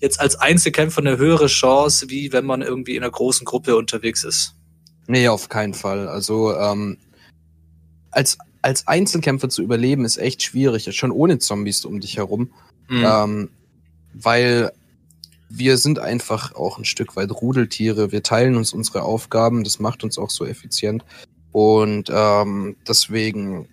jetzt 0.00 0.20
als 0.20 0.36
Einzelkämpfer 0.36 1.00
eine 1.00 1.18
höhere 1.18 1.46
Chance, 1.46 2.10
wie 2.10 2.32
wenn 2.32 2.44
man 2.44 2.62
irgendwie 2.62 2.96
in 2.96 3.02
einer 3.02 3.12
großen 3.12 3.44
Gruppe 3.44 3.76
unterwegs 3.76 4.24
ist? 4.24 4.54
Nee, 5.06 5.28
auf 5.28 5.48
keinen 5.48 5.74
Fall. 5.74 6.08
Also 6.08 6.56
ähm, 6.56 6.98
als, 8.10 8.38
als 8.62 8.86
Einzelkämpfer 8.86 9.48
zu 9.48 9.62
überleben 9.62 10.04
ist 10.04 10.16
echt 10.16 10.42
schwierig, 10.42 10.94
schon 10.96 11.10
ohne 11.10 11.38
Zombies 11.38 11.84
um 11.84 12.00
dich 12.00 12.16
herum. 12.16 12.52
Hm. 12.88 13.04
Ähm, 13.04 13.50
weil 14.14 14.72
wir 15.56 15.78
sind 15.78 15.98
einfach 15.98 16.54
auch 16.54 16.78
ein 16.78 16.84
Stück 16.84 17.16
weit 17.16 17.30
Rudeltiere. 17.30 18.12
Wir 18.12 18.22
teilen 18.22 18.56
uns 18.56 18.72
unsere 18.72 19.02
Aufgaben, 19.02 19.64
das 19.64 19.78
macht 19.78 20.04
uns 20.04 20.18
auch 20.18 20.30
so 20.30 20.44
effizient. 20.44 21.04
Und 21.52 22.10
ähm, 22.12 22.76
deswegen 22.86 23.68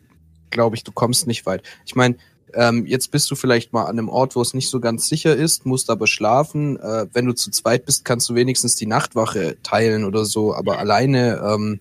glaube 0.52 0.76
ich, 0.76 0.84
du 0.84 0.91
kommst 0.91 1.28
nicht 1.28 1.46
weit. 1.46 1.63
Ich 1.86 1.96
meine, 1.96 2.17
ähm, 2.54 2.86
jetzt 2.86 3.12
bist 3.12 3.32
du 3.32 3.36
vielleicht 3.36 3.74
mal 3.74 3.86
an 3.86 3.98
einem 3.98 4.10
Ort, 4.10 4.36
wo 4.36 4.41
es 4.41 4.54
nicht 4.54 4.70
so 4.70 4.80
ganz 4.80 5.08
sicher 5.08 5.36
ist, 5.36 5.65
musst 5.65 5.89
aber 5.89 6.08
schlafen. 6.08 6.78
Äh, 6.78 7.08
wenn 7.13 7.26
du 7.26 7.34
zu 7.34 7.50
zweit 7.50 7.86
bist, 7.86 8.06
kannst 8.06 8.30
du 8.30 8.36
wenigstens 8.36 8.76
die 8.76 8.86
Nachtwache 8.86 9.58
teilen 9.63 10.04
oder 10.04 10.26
so, 10.26 10.54
aber 10.54 10.78
alleine, 10.78 11.41
ähm, 11.44 11.80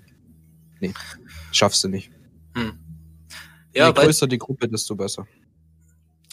nee, 0.80 0.94
schaffst 1.52 1.82
du 1.84 1.88
nicht. 1.88 2.10
Hm. 2.54 2.78
Ja, 3.74 3.88
Je 3.88 3.92
größer 3.94 4.26
die 4.26 4.38
Gruppe, 4.38 4.68
desto 4.68 4.96
besser. 4.96 5.26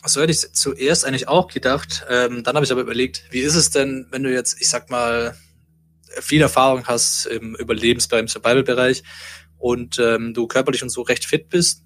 So 0.06 0.22
hätte 0.22 0.32
ich 0.32 0.54
zuerst 0.54 1.06
eigentlich 1.06 1.28
auch 1.28 1.48
gedacht. 1.48 2.06
Ähm, 2.10 2.44
dann 2.44 2.56
habe 2.56 2.66
ich 2.66 2.72
aber 2.72 2.82
überlegt, 2.82 3.24
wie 3.32 3.40
ist 3.40 3.56
es 3.56 3.70
denn, 3.70 4.08
wenn 4.12 4.24
du 4.24 4.32
jetzt, 4.32 4.62
ich 4.62 4.70
sag 4.70 4.90
mal, 4.90 5.36
viel 6.22 6.42
Erfahrung 6.42 6.86
hast 6.86 7.26
im 7.26 7.56
Überlebensbereich, 7.56 8.22
im 8.22 8.28
Survival-Bereich 8.28 9.04
und 9.58 10.00
ähm, 10.00 10.34
du 10.34 10.48
körperlich 10.48 10.84
und 10.84 10.90
so 10.90 11.02
recht 11.02 11.26
fit 11.26 11.50
bist, 11.50 11.84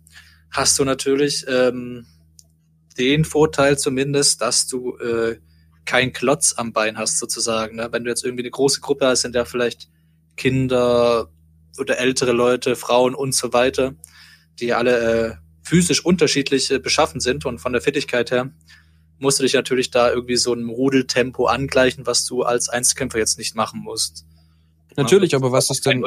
hast 0.52 0.78
du 0.78 0.86
natürlich 0.86 1.46
ähm, 1.48 2.06
den 2.98 3.26
Vorteil 3.26 3.78
zumindest, 3.78 4.42
dass 4.42 4.68
du 4.68 4.98
äh, 4.98 5.40
kein 5.86 6.14
Klotz 6.14 6.54
am 6.56 6.74
Bein 6.74 6.98
hast 6.98 7.18
sozusagen. 7.18 7.78
Ne? 7.78 7.90
Wenn 7.92 8.04
du 8.04 8.10
jetzt 8.10 8.24
irgendwie 8.24 8.44
eine 8.44 8.52
große 8.52 8.82
Gruppe 8.82 9.08
hast, 9.08 9.22
sind 9.22 9.36
ja 9.36 9.46
vielleicht 9.46 9.90
Kinder 10.38 11.30
oder 11.80 11.98
ältere 11.98 12.34
Leute, 12.34 12.76
Frauen 12.76 13.16
und 13.16 13.34
so 13.34 13.54
weiter, 13.54 13.96
die 14.60 14.74
alle 14.74 15.00
äh, 15.00 15.36
physisch 15.72 16.04
unterschiedlich 16.04 16.70
äh, 16.70 16.80
beschaffen 16.80 17.22
sind 17.22 17.46
und 17.46 17.60
von 17.60 17.72
der 17.72 17.82
Fittigkeit 17.82 18.30
her 18.30 18.52
musst 19.20 19.40
du 19.40 19.44
dich 19.44 19.54
natürlich 19.54 19.90
da 19.90 20.12
irgendwie 20.12 20.36
so 20.36 20.52
einem 20.52 20.70
Rudeltempo 20.70 21.46
angleichen, 21.46 22.06
was 22.06 22.26
du 22.26 22.44
als 22.44 22.68
Einzelkämpfer 22.68 23.20
jetzt 23.20 23.38
nicht 23.38 23.56
machen 23.56 23.80
musst. 23.80 24.26
Natürlich, 24.98 25.34
aber 25.34 25.54
was 25.54 25.70
ist 25.70 25.86
denn. 25.86 26.04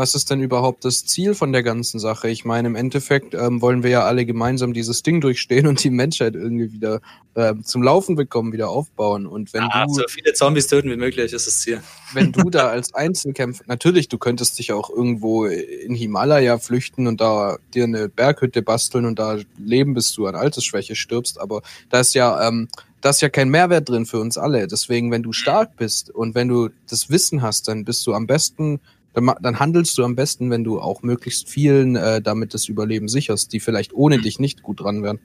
Was 0.00 0.14
ist 0.14 0.30
denn 0.30 0.40
überhaupt 0.40 0.86
das 0.86 1.04
Ziel 1.04 1.34
von 1.34 1.52
der 1.52 1.62
ganzen 1.62 2.00
Sache? 2.00 2.30
Ich 2.30 2.46
meine, 2.46 2.68
im 2.68 2.74
Endeffekt 2.74 3.34
ähm, 3.34 3.60
wollen 3.60 3.82
wir 3.82 3.90
ja 3.90 4.04
alle 4.04 4.24
gemeinsam 4.24 4.72
dieses 4.72 5.02
Ding 5.02 5.20
durchstehen 5.20 5.66
und 5.66 5.84
die 5.84 5.90
Menschheit 5.90 6.34
irgendwie 6.34 6.72
wieder 6.72 7.02
ähm, 7.36 7.64
zum 7.66 7.82
Laufen 7.82 8.16
bekommen, 8.16 8.52
wieder 8.54 8.70
aufbauen. 8.70 9.26
Und 9.26 9.52
wenn 9.52 9.62
Ah, 9.64 9.84
du, 9.84 9.92
so 9.92 10.02
viele 10.08 10.32
Zombies 10.32 10.68
töten 10.68 10.90
wie 10.90 10.96
möglich 10.96 11.34
ist 11.34 11.46
das 11.46 11.60
Ziel. 11.60 11.82
wenn 12.14 12.32
du 12.32 12.48
da 12.48 12.68
als 12.70 12.94
Einzelkämpfer, 12.94 13.64
natürlich, 13.66 14.08
du 14.08 14.16
könntest 14.16 14.58
dich 14.58 14.72
auch 14.72 14.88
irgendwo 14.88 15.44
in 15.44 15.94
Himalaya 15.94 16.56
flüchten 16.58 17.06
und 17.06 17.20
da 17.20 17.58
dir 17.74 17.84
eine 17.84 18.08
Berghütte 18.08 18.62
basteln 18.62 19.04
und 19.04 19.18
da 19.18 19.36
leben, 19.58 19.92
bis 19.92 20.14
du 20.14 20.26
an 20.26 20.34
Altersschwäche 20.34 20.96
stirbst, 20.96 21.38
aber 21.38 21.60
da 21.90 22.00
ist 22.00 22.14
ja, 22.14 22.48
ähm, 22.48 22.68
da 23.02 23.10
ist 23.10 23.20
ja 23.20 23.28
kein 23.28 23.50
Mehrwert 23.50 23.88
drin 23.88 24.06
für 24.06 24.18
uns 24.20 24.38
alle. 24.38 24.66
Deswegen, 24.66 25.10
wenn 25.10 25.22
du 25.22 25.32
stark 25.32 25.76
bist 25.76 26.10
und 26.10 26.34
wenn 26.34 26.48
du 26.48 26.70
das 26.88 27.10
Wissen 27.10 27.42
hast, 27.42 27.68
dann 27.68 27.84
bist 27.84 28.06
du 28.06 28.14
am 28.14 28.26
besten, 28.26 28.80
dann, 29.12 29.30
dann 29.40 29.58
handelst 29.58 29.98
du 29.98 30.04
am 30.04 30.14
besten, 30.14 30.50
wenn 30.50 30.64
du 30.64 30.80
auch 30.80 31.02
möglichst 31.02 31.48
vielen 31.48 31.96
äh, 31.96 32.22
damit 32.22 32.54
das 32.54 32.68
Überleben 32.68 33.08
sicherst, 33.08 33.52
die 33.52 33.60
vielleicht 33.60 33.92
ohne 33.92 34.18
dich 34.18 34.38
nicht 34.38 34.62
gut 34.62 34.80
dran 34.80 35.02
wären. 35.02 35.18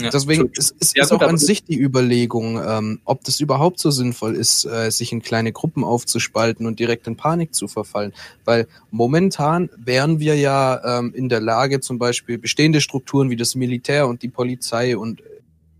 Ja, 0.00 0.10
Deswegen 0.10 0.48
ist, 0.54 0.76
ist, 0.78 0.96
Ja, 0.96 1.02
ist 1.02 1.12
auch 1.12 1.22
an 1.22 1.38
sich 1.38 1.64
die 1.64 1.78
Überlegung, 1.78 2.60
ähm, 2.64 3.00
ob 3.04 3.24
das 3.24 3.40
überhaupt 3.40 3.80
so 3.80 3.90
sinnvoll 3.90 4.36
ist, 4.36 4.64
äh, 4.64 4.90
sich 4.90 5.10
in 5.10 5.22
kleine 5.22 5.50
Gruppen 5.50 5.82
aufzuspalten 5.82 6.66
und 6.66 6.78
direkt 6.78 7.08
in 7.08 7.16
Panik 7.16 7.52
zu 7.52 7.66
verfallen. 7.66 8.12
Weil 8.44 8.68
momentan 8.92 9.70
wären 9.76 10.20
wir 10.20 10.36
ja 10.36 10.98
ähm, 10.98 11.12
in 11.14 11.28
der 11.28 11.40
Lage, 11.40 11.80
zum 11.80 11.98
Beispiel 11.98 12.38
bestehende 12.38 12.80
Strukturen 12.80 13.28
wie 13.30 13.36
das 13.36 13.56
Militär 13.56 14.06
und 14.06 14.22
die 14.22 14.28
Polizei 14.28 14.96
und 14.96 15.22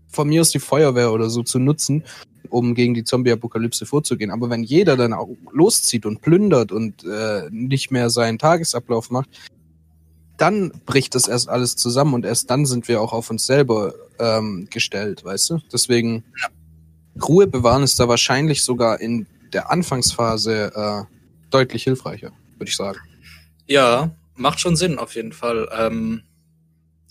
von 0.09 0.27
mir 0.27 0.41
aus 0.41 0.49
die 0.49 0.59
Feuerwehr 0.59 1.13
oder 1.13 1.29
so 1.29 1.43
zu 1.43 1.59
nutzen, 1.59 2.03
um 2.49 2.75
gegen 2.75 2.93
die 2.93 3.03
Zombie-Apokalypse 3.03 3.85
vorzugehen. 3.85 4.31
Aber 4.31 4.49
wenn 4.49 4.63
jeder 4.63 4.97
dann 4.97 5.13
auch 5.13 5.29
loszieht 5.51 6.05
und 6.05 6.21
plündert 6.21 6.71
und 6.71 7.03
äh, 7.03 7.47
nicht 7.51 7.91
mehr 7.91 8.09
seinen 8.09 8.37
Tagesablauf 8.39 9.09
macht, 9.09 9.29
dann 10.37 10.71
bricht 10.85 11.15
das 11.15 11.27
erst 11.27 11.49
alles 11.49 11.75
zusammen 11.75 12.13
und 12.13 12.25
erst 12.25 12.49
dann 12.49 12.65
sind 12.65 12.87
wir 12.87 13.01
auch 13.01 13.11
auf 13.11 13.29
uns 13.29 13.45
selber 13.45 13.93
ähm, 14.19 14.67
gestellt, 14.69 15.23
weißt 15.23 15.49
du? 15.49 15.59
Deswegen 15.71 16.23
Ruhe 17.21 17.47
bewahren 17.47 17.83
ist 17.83 17.99
da 17.99 18.07
wahrscheinlich 18.07 18.63
sogar 18.63 19.01
in 19.01 19.27
der 19.51 19.71
Anfangsphase 19.71 20.71
äh, 20.73 21.15
deutlich 21.49 21.83
hilfreicher, 21.83 22.31
würde 22.57 22.69
ich 22.69 22.75
sagen. 22.75 22.99
Ja, 23.67 24.11
macht 24.35 24.59
schon 24.59 24.75
Sinn 24.75 24.97
auf 24.97 25.15
jeden 25.15 25.33
Fall. 25.33 25.67
Ähm, 25.77 26.23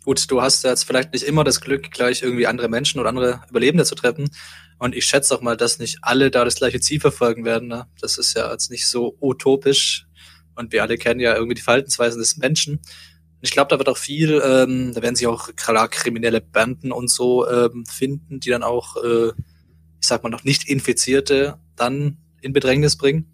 gut, 0.05 0.31
du 0.31 0.40
hast 0.40 0.64
jetzt 0.64 0.85
vielleicht 0.85 1.12
nicht 1.12 1.24
immer 1.24 1.44
das 1.44 1.61
Glück, 1.61 1.90
gleich 1.90 2.22
irgendwie 2.22 2.46
andere 2.46 2.68
Menschen 2.68 3.01
oder 3.01 3.11
andere 3.11 3.42
Überlebende 3.51 3.85
zu 3.85 3.94
treffen. 3.94 4.31
Und 4.79 4.95
ich 4.95 5.07
schätze 5.07 5.35
auch 5.35 5.41
mal, 5.41 5.57
dass 5.57 5.79
nicht 5.79 5.99
alle 6.03 6.31
da 6.31 6.45
das 6.45 6.57
gleiche 6.57 6.81
Ziel 6.81 7.01
verfolgen 7.01 7.45
werden. 7.45 7.69
Ne? 7.69 7.87
Das 8.01 8.17
ist 8.17 8.35
ja 8.35 8.51
jetzt 8.51 8.71
nicht 8.71 8.87
so 8.87 9.17
utopisch. 9.21 10.07
Und 10.55 10.73
wir 10.73 10.83
alle 10.83 10.99
kennen 10.99 11.21
ja 11.21 11.35
irgendwie 11.35 11.55
die 11.55 11.62
Verhaltensweisen 11.62 12.21
des 12.21 12.37
Menschen. 12.37 12.75
Und 12.79 13.43
ich 13.43 13.53
glaube, 13.53 13.69
da 13.71 13.79
wird 13.79 13.88
auch 13.88 13.97
viel, 13.97 14.41
ähm, 14.45 14.93
da 14.95 15.03
werden 15.03 15.17
sich 15.17 15.27
auch 15.27 15.55
klar 15.57 15.88
kriminelle 15.88 16.41
Banden 16.41 16.93
und 16.93 17.09
so 17.09 17.49
ähm, 17.49 17.87
finden, 17.87 18.41
die 18.41 18.51
dann 18.51 18.62
auch, 18.62 18.97
äh, 18.97 19.29
ich 19.29 20.07
sag 20.07 20.23
mal, 20.23 20.31
noch 20.31 20.45
nicht 20.45 20.69
Infizierte 20.69 21.59
dann 21.77 22.19
in 22.41 22.53
Bedrängnis 22.53 22.97
bringen. 22.97 23.33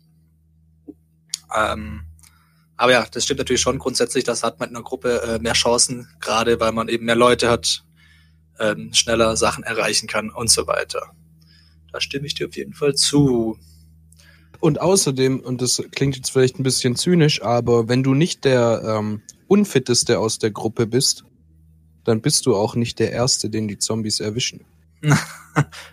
Ähm, 1.54 2.02
aber 2.76 2.92
ja, 2.92 3.06
das 3.10 3.24
stimmt 3.24 3.38
natürlich 3.38 3.62
schon 3.62 3.78
grundsätzlich, 3.78 4.24
das 4.24 4.42
hat 4.42 4.60
man 4.60 4.70
in 4.70 4.76
einer 4.76 4.84
Gruppe 4.84 5.22
äh, 5.22 5.38
mehr 5.38 5.52
Chancen, 5.52 6.08
gerade 6.20 6.58
weil 6.60 6.72
man 6.72 6.88
eben 6.88 7.06
mehr 7.06 7.14
Leute 7.14 7.48
hat, 7.48 7.84
ähm, 8.58 8.92
schneller 8.92 9.36
Sachen 9.36 9.64
erreichen 9.64 10.08
kann 10.08 10.30
und 10.30 10.50
so 10.50 10.66
weiter. 10.66 11.14
Da 11.94 12.00
stimme 12.00 12.26
ich 12.26 12.34
dir 12.34 12.48
auf 12.48 12.56
jeden 12.56 12.74
Fall 12.74 12.96
zu. 12.96 13.56
Und 14.58 14.80
außerdem, 14.80 15.38
und 15.38 15.62
das 15.62 15.80
klingt 15.92 16.16
jetzt 16.16 16.32
vielleicht 16.32 16.58
ein 16.58 16.64
bisschen 16.64 16.96
zynisch, 16.96 17.40
aber 17.40 17.88
wenn 17.88 18.02
du 18.02 18.14
nicht 18.14 18.44
der 18.44 18.82
ähm, 18.84 19.22
Unfitteste 19.46 20.18
aus 20.18 20.40
der 20.40 20.50
Gruppe 20.50 20.88
bist, 20.88 21.24
dann 22.02 22.20
bist 22.20 22.46
du 22.46 22.56
auch 22.56 22.74
nicht 22.74 22.98
der 22.98 23.12
Erste, 23.12 23.48
den 23.48 23.68
die 23.68 23.78
Zombies 23.78 24.18
erwischen. 24.18 24.64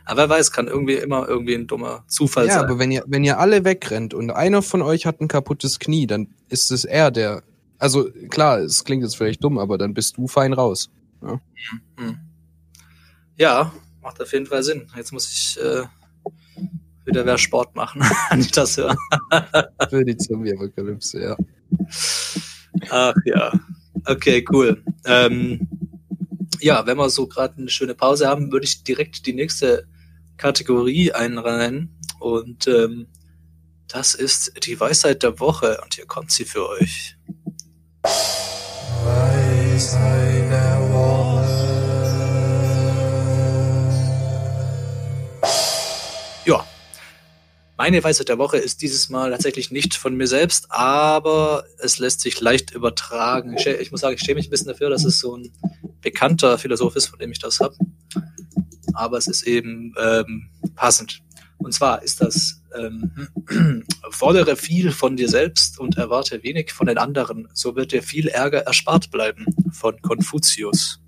Aber 0.06 0.18
wer 0.18 0.30
weiß, 0.30 0.52
kann 0.52 0.68
irgendwie 0.68 0.96
immer 0.96 1.28
irgendwie 1.30 1.54
ein 1.54 1.68
dummer 1.68 2.04
Zufall 2.08 2.48
ja, 2.48 2.54
sein. 2.54 2.64
aber 2.64 2.80
wenn 2.80 2.90
ihr, 2.90 3.04
wenn 3.06 3.24
ihr 3.24 3.38
alle 3.38 3.64
wegrennt 3.64 4.16
und 4.16 4.32
einer 4.32 4.64
von 4.64 4.82
euch 4.82 5.06
hat 5.06 5.22
ein 5.22 5.28
kaputtes 5.28 5.78
Knie, 5.78 6.08
dann 6.08 6.30
ist 6.50 6.72
es 6.72 6.84
er, 6.84 7.12
der. 7.12 7.44
Also 7.78 8.10
klar, 8.30 8.58
es 8.60 8.84
klingt 8.86 9.04
jetzt 9.04 9.18
vielleicht 9.18 9.44
dumm, 9.44 9.60
aber 9.60 9.78
dann 9.78 9.94
bist 9.94 10.18
du 10.18 10.28
fein 10.28 10.54
raus. 10.54 10.90
Hm. 11.20 12.18
Ja, 13.38 13.72
macht 14.02 14.22
auf 14.22 14.32
jeden 14.34 14.46
Fall 14.46 14.64
Sinn. 14.64 14.88
Jetzt 14.96 15.12
muss 15.12 15.32
ich 15.32 15.60
äh, 15.62 15.84
wieder 17.06 17.24
mehr 17.24 17.38
Sport 17.38 17.76
machen, 17.76 18.02
wenn 18.30 18.42
ich 18.42 18.52
das 18.52 18.78
höre. 18.78 18.96
Für 19.90 20.06
die 20.06 20.18
Zombie-Apokalypse, 20.18 21.22
ja. 21.22 21.38
Ach 22.90 23.16
ja. 23.26 23.52
Okay, 24.06 24.46
cool. 24.52 24.84
Ähm, 25.06 25.68
ja, 26.60 26.86
wenn 26.86 26.98
wir 26.98 27.10
so 27.10 27.28
gerade 27.28 27.58
eine 27.58 27.70
schöne 27.70 27.96
Pause 27.96 28.28
haben, 28.28 28.52
würde 28.52 28.66
ich 28.66 28.84
direkt 28.84 29.26
die 29.26 29.34
nächste 29.34 29.88
Kategorie 30.38 31.12
einreihen. 31.12 31.98
Und 32.20 32.68
ähm, 32.68 33.08
das 33.88 34.14
ist 34.14 34.66
die 34.66 34.80
Weisheit 34.80 35.24
der 35.24 35.40
Woche. 35.40 35.80
Und 35.84 35.96
hier 35.96 36.06
kommt 36.06 36.32
sie 36.32 36.46
für 36.46 36.68
euch. 36.70 37.18
Ja. 40.52 40.81
Meine 47.84 48.04
Weisheit 48.04 48.30
der 48.30 48.38
Woche 48.38 48.58
ist 48.58 48.84
dieses 48.84 49.10
Mal 49.10 49.32
tatsächlich 49.32 49.72
nicht 49.72 49.96
von 49.96 50.16
mir 50.16 50.28
selbst, 50.28 50.68
aber 50.70 51.66
es 51.80 51.98
lässt 51.98 52.22
sich 52.22 52.40
leicht 52.40 52.70
übertragen. 52.76 53.56
Ich, 53.58 53.66
ich 53.66 53.90
muss 53.90 54.02
sagen, 54.02 54.14
ich 54.14 54.22
schäme 54.22 54.36
mich 54.36 54.50
ein 54.50 54.50
bisschen 54.52 54.68
dafür, 54.68 54.92
dass 54.92 55.04
es 55.04 55.20
so 55.20 55.36
ein 55.36 55.52
bekannter 56.00 56.60
Philosoph 56.60 56.96
ist, 56.96 57.08
von 57.08 57.18
dem 57.18 57.32
ich 57.32 57.40
das 57.40 57.60
habe. 57.60 57.76
Aber 58.94 59.18
es 59.18 59.26
ist 59.26 59.48
eben 59.48 59.96
ähm, 60.00 60.52
passend. 60.76 61.24
Und 61.58 61.74
zwar 61.74 62.04
ist 62.04 62.22
das 62.22 62.62
ähm, 62.78 63.30
fordere 64.12 64.58
viel 64.58 64.92
von 64.92 65.18
dir 65.18 65.28
selbst 65.28 65.80
und 65.80 65.98
erwarte 65.98 66.44
wenig 66.44 66.74
von 66.74 66.86
den 66.86 67.00
anderen. 67.00 67.48
So 67.56 67.76
wird 67.76 67.94
dir 67.94 68.04
viel 68.04 68.28
Ärger 68.28 68.60
erspart 68.60 69.10
bleiben. 69.10 69.48
Von 69.72 70.00
Konfuzius. 70.04 71.02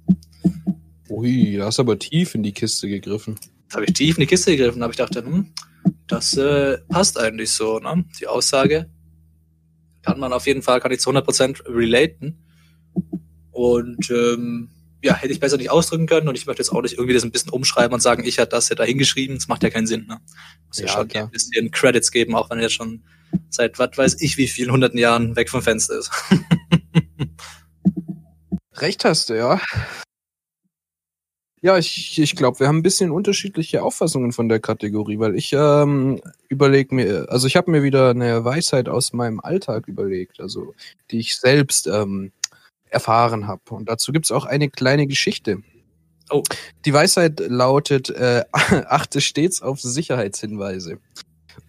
Ui, 1.07 1.55
da 1.55 1.65
hast 1.65 1.77
du 1.77 1.83
aber 1.83 1.99
tief 1.99 2.33
in 2.33 2.41
die 2.41 2.51
Kiste 2.51 2.89
gegriffen. 2.89 3.35
Da 3.69 3.75
habe 3.75 3.85
ich 3.85 3.93
tief 3.93 4.17
in 4.17 4.21
die 4.21 4.27
Kiste 4.27 4.57
gegriffen, 4.57 4.81
habe 4.81 4.93
ich 4.93 4.97
dachte, 4.97 5.23
hm, 5.23 5.53
das 6.13 6.37
äh, 6.37 6.77
passt 6.89 7.19
eigentlich 7.19 7.51
so, 7.51 7.79
ne? 7.79 8.05
Die 8.19 8.27
Aussage 8.27 8.89
kann 10.03 10.19
man 10.19 10.31
auf 10.31 10.45
jeden 10.45 10.61
Fall, 10.61 10.79
kann 10.79 10.91
ich 10.91 10.99
zu 10.99 11.09
100% 11.09 11.65
relaten. 11.67 12.45
Und 13.51 14.09
ähm, 14.11 14.69
ja, 15.03 15.15
hätte 15.15 15.33
ich 15.33 15.39
besser 15.39 15.57
nicht 15.57 15.71
ausdrücken 15.71 16.05
können 16.05 16.27
und 16.27 16.37
ich 16.37 16.45
möchte 16.45 16.61
jetzt 16.61 16.71
auch 16.71 16.81
nicht 16.81 16.93
irgendwie 16.93 17.13
das 17.13 17.23
ein 17.23 17.31
bisschen 17.31 17.49
umschreiben 17.49 17.93
und 17.93 17.99
sagen, 17.99 18.23
ich 18.25 18.37
hätte 18.37 18.51
das 18.51 18.69
ja 18.69 18.75
da 18.75 18.83
hingeschrieben, 18.83 19.35
das 19.37 19.47
macht 19.47 19.63
ja 19.63 19.69
keinen 19.69 19.87
Sinn, 19.87 20.05
ne? 20.07 20.19
Muss 20.67 20.79
ja, 20.79 20.85
Ja, 20.85 20.91
schon 20.93 21.07
klar. 21.07 21.23
ein 21.25 21.31
bisschen 21.31 21.71
Credits 21.71 22.11
geben, 22.11 22.35
auch 22.35 22.49
wenn 22.49 22.59
er 22.59 22.63
jetzt 22.63 22.75
schon 22.75 23.03
seit 23.49 23.79
was 23.79 23.97
weiß 23.97 24.21
ich 24.21 24.37
wie 24.37 24.47
vielen 24.47 24.71
hunderten 24.71 24.99
Jahren 24.99 25.35
weg 25.35 25.49
vom 25.49 25.63
Fenster 25.63 25.97
ist. 25.97 26.11
Recht 28.75 29.03
hast 29.03 29.29
du, 29.29 29.37
ja. 29.37 29.59
Ja, 31.63 31.77
ich, 31.77 32.19
ich 32.19 32.35
glaube, 32.35 32.59
wir 32.59 32.67
haben 32.67 32.79
ein 32.79 32.83
bisschen 32.83 33.09
unterschiedliche 33.09 33.83
Auffassungen 33.83 34.33
von 34.33 34.49
der 34.49 34.59
Kategorie, 34.59 35.17
weil 35.17 35.33
ich 35.37 35.53
ähm, 35.53 36.19
überlege 36.49 36.93
mir, 36.93 37.27
also 37.29 37.47
ich 37.47 37.55
habe 37.55 37.71
mir 37.71 37.83
wieder 37.83 38.09
eine 38.09 38.43
Weisheit 38.43 38.89
aus 38.89 39.13
meinem 39.13 39.39
Alltag 39.39 39.87
überlegt, 39.87 40.41
also 40.41 40.73
die 41.09 41.19
ich 41.19 41.37
selbst 41.37 41.87
ähm, 41.87 42.33
erfahren 42.89 43.47
habe. 43.47 43.61
Und 43.69 43.87
dazu 43.87 44.11
gibt's 44.11 44.29
auch 44.29 44.43
eine 44.43 44.69
kleine 44.69 45.07
Geschichte. 45.07 45.63
Oh. 46.29 46.43
Die 46.83 46.93
Weisheit 46.93 47.39
lautet, 47.39 48.09
äh, 48.09 48.43
achte 48.51 49.21
stets 49.21 49.61
auf 49.61 49.79
Sicherheitshinweise. 49.79 50.99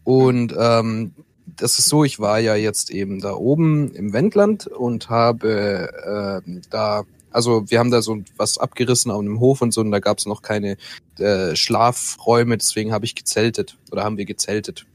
Und 0.03 0.57
ähm, 0.59 1.15
das 1.47 1.79
ist 1.79 1.89
so, 1.89 2.03
ich 2.03 2.19
war 2.19 2.41
ja 2.41 2.57
jetzt 2.57 2.91
eben 2.91 3.21
da 3.21 3.35
oben 3.35 3.93
im 3.93 4.13
Wendland 4.13 4.67
und 4.67 5.09
habe 5.09 6.43
ähm, 6.45 6.63
da, 6.69 7.05
also 7.35 7.69
wir 7.69 7.79
haben 7.79 7.91
da 7.91 8.01
so 8.01 8.23
was 8.37 8.59
abgerissen 8.59 9.11
auf 9.11 9.21
einem 9.21 9.41
Hof 9.41 9.61
und 9.61 9.73
so 9.73 9.81
und 9.81 9.91
da 9.91 9.99
gab's 9.99 10.27
noch 10.27 10.43
keine 10.43 10.77
äh, 11.19 11.57
Schlafräume, 11.57 12.57
deswegen 12.57 12.93
habe 12.93 13.05
ich 13.05 13.15
gezeltet 13.15 13.77
oder 13.91 14.05
haben 14.05 14.17
wir 14.17 14.25
gezeltet. 14.25 14.87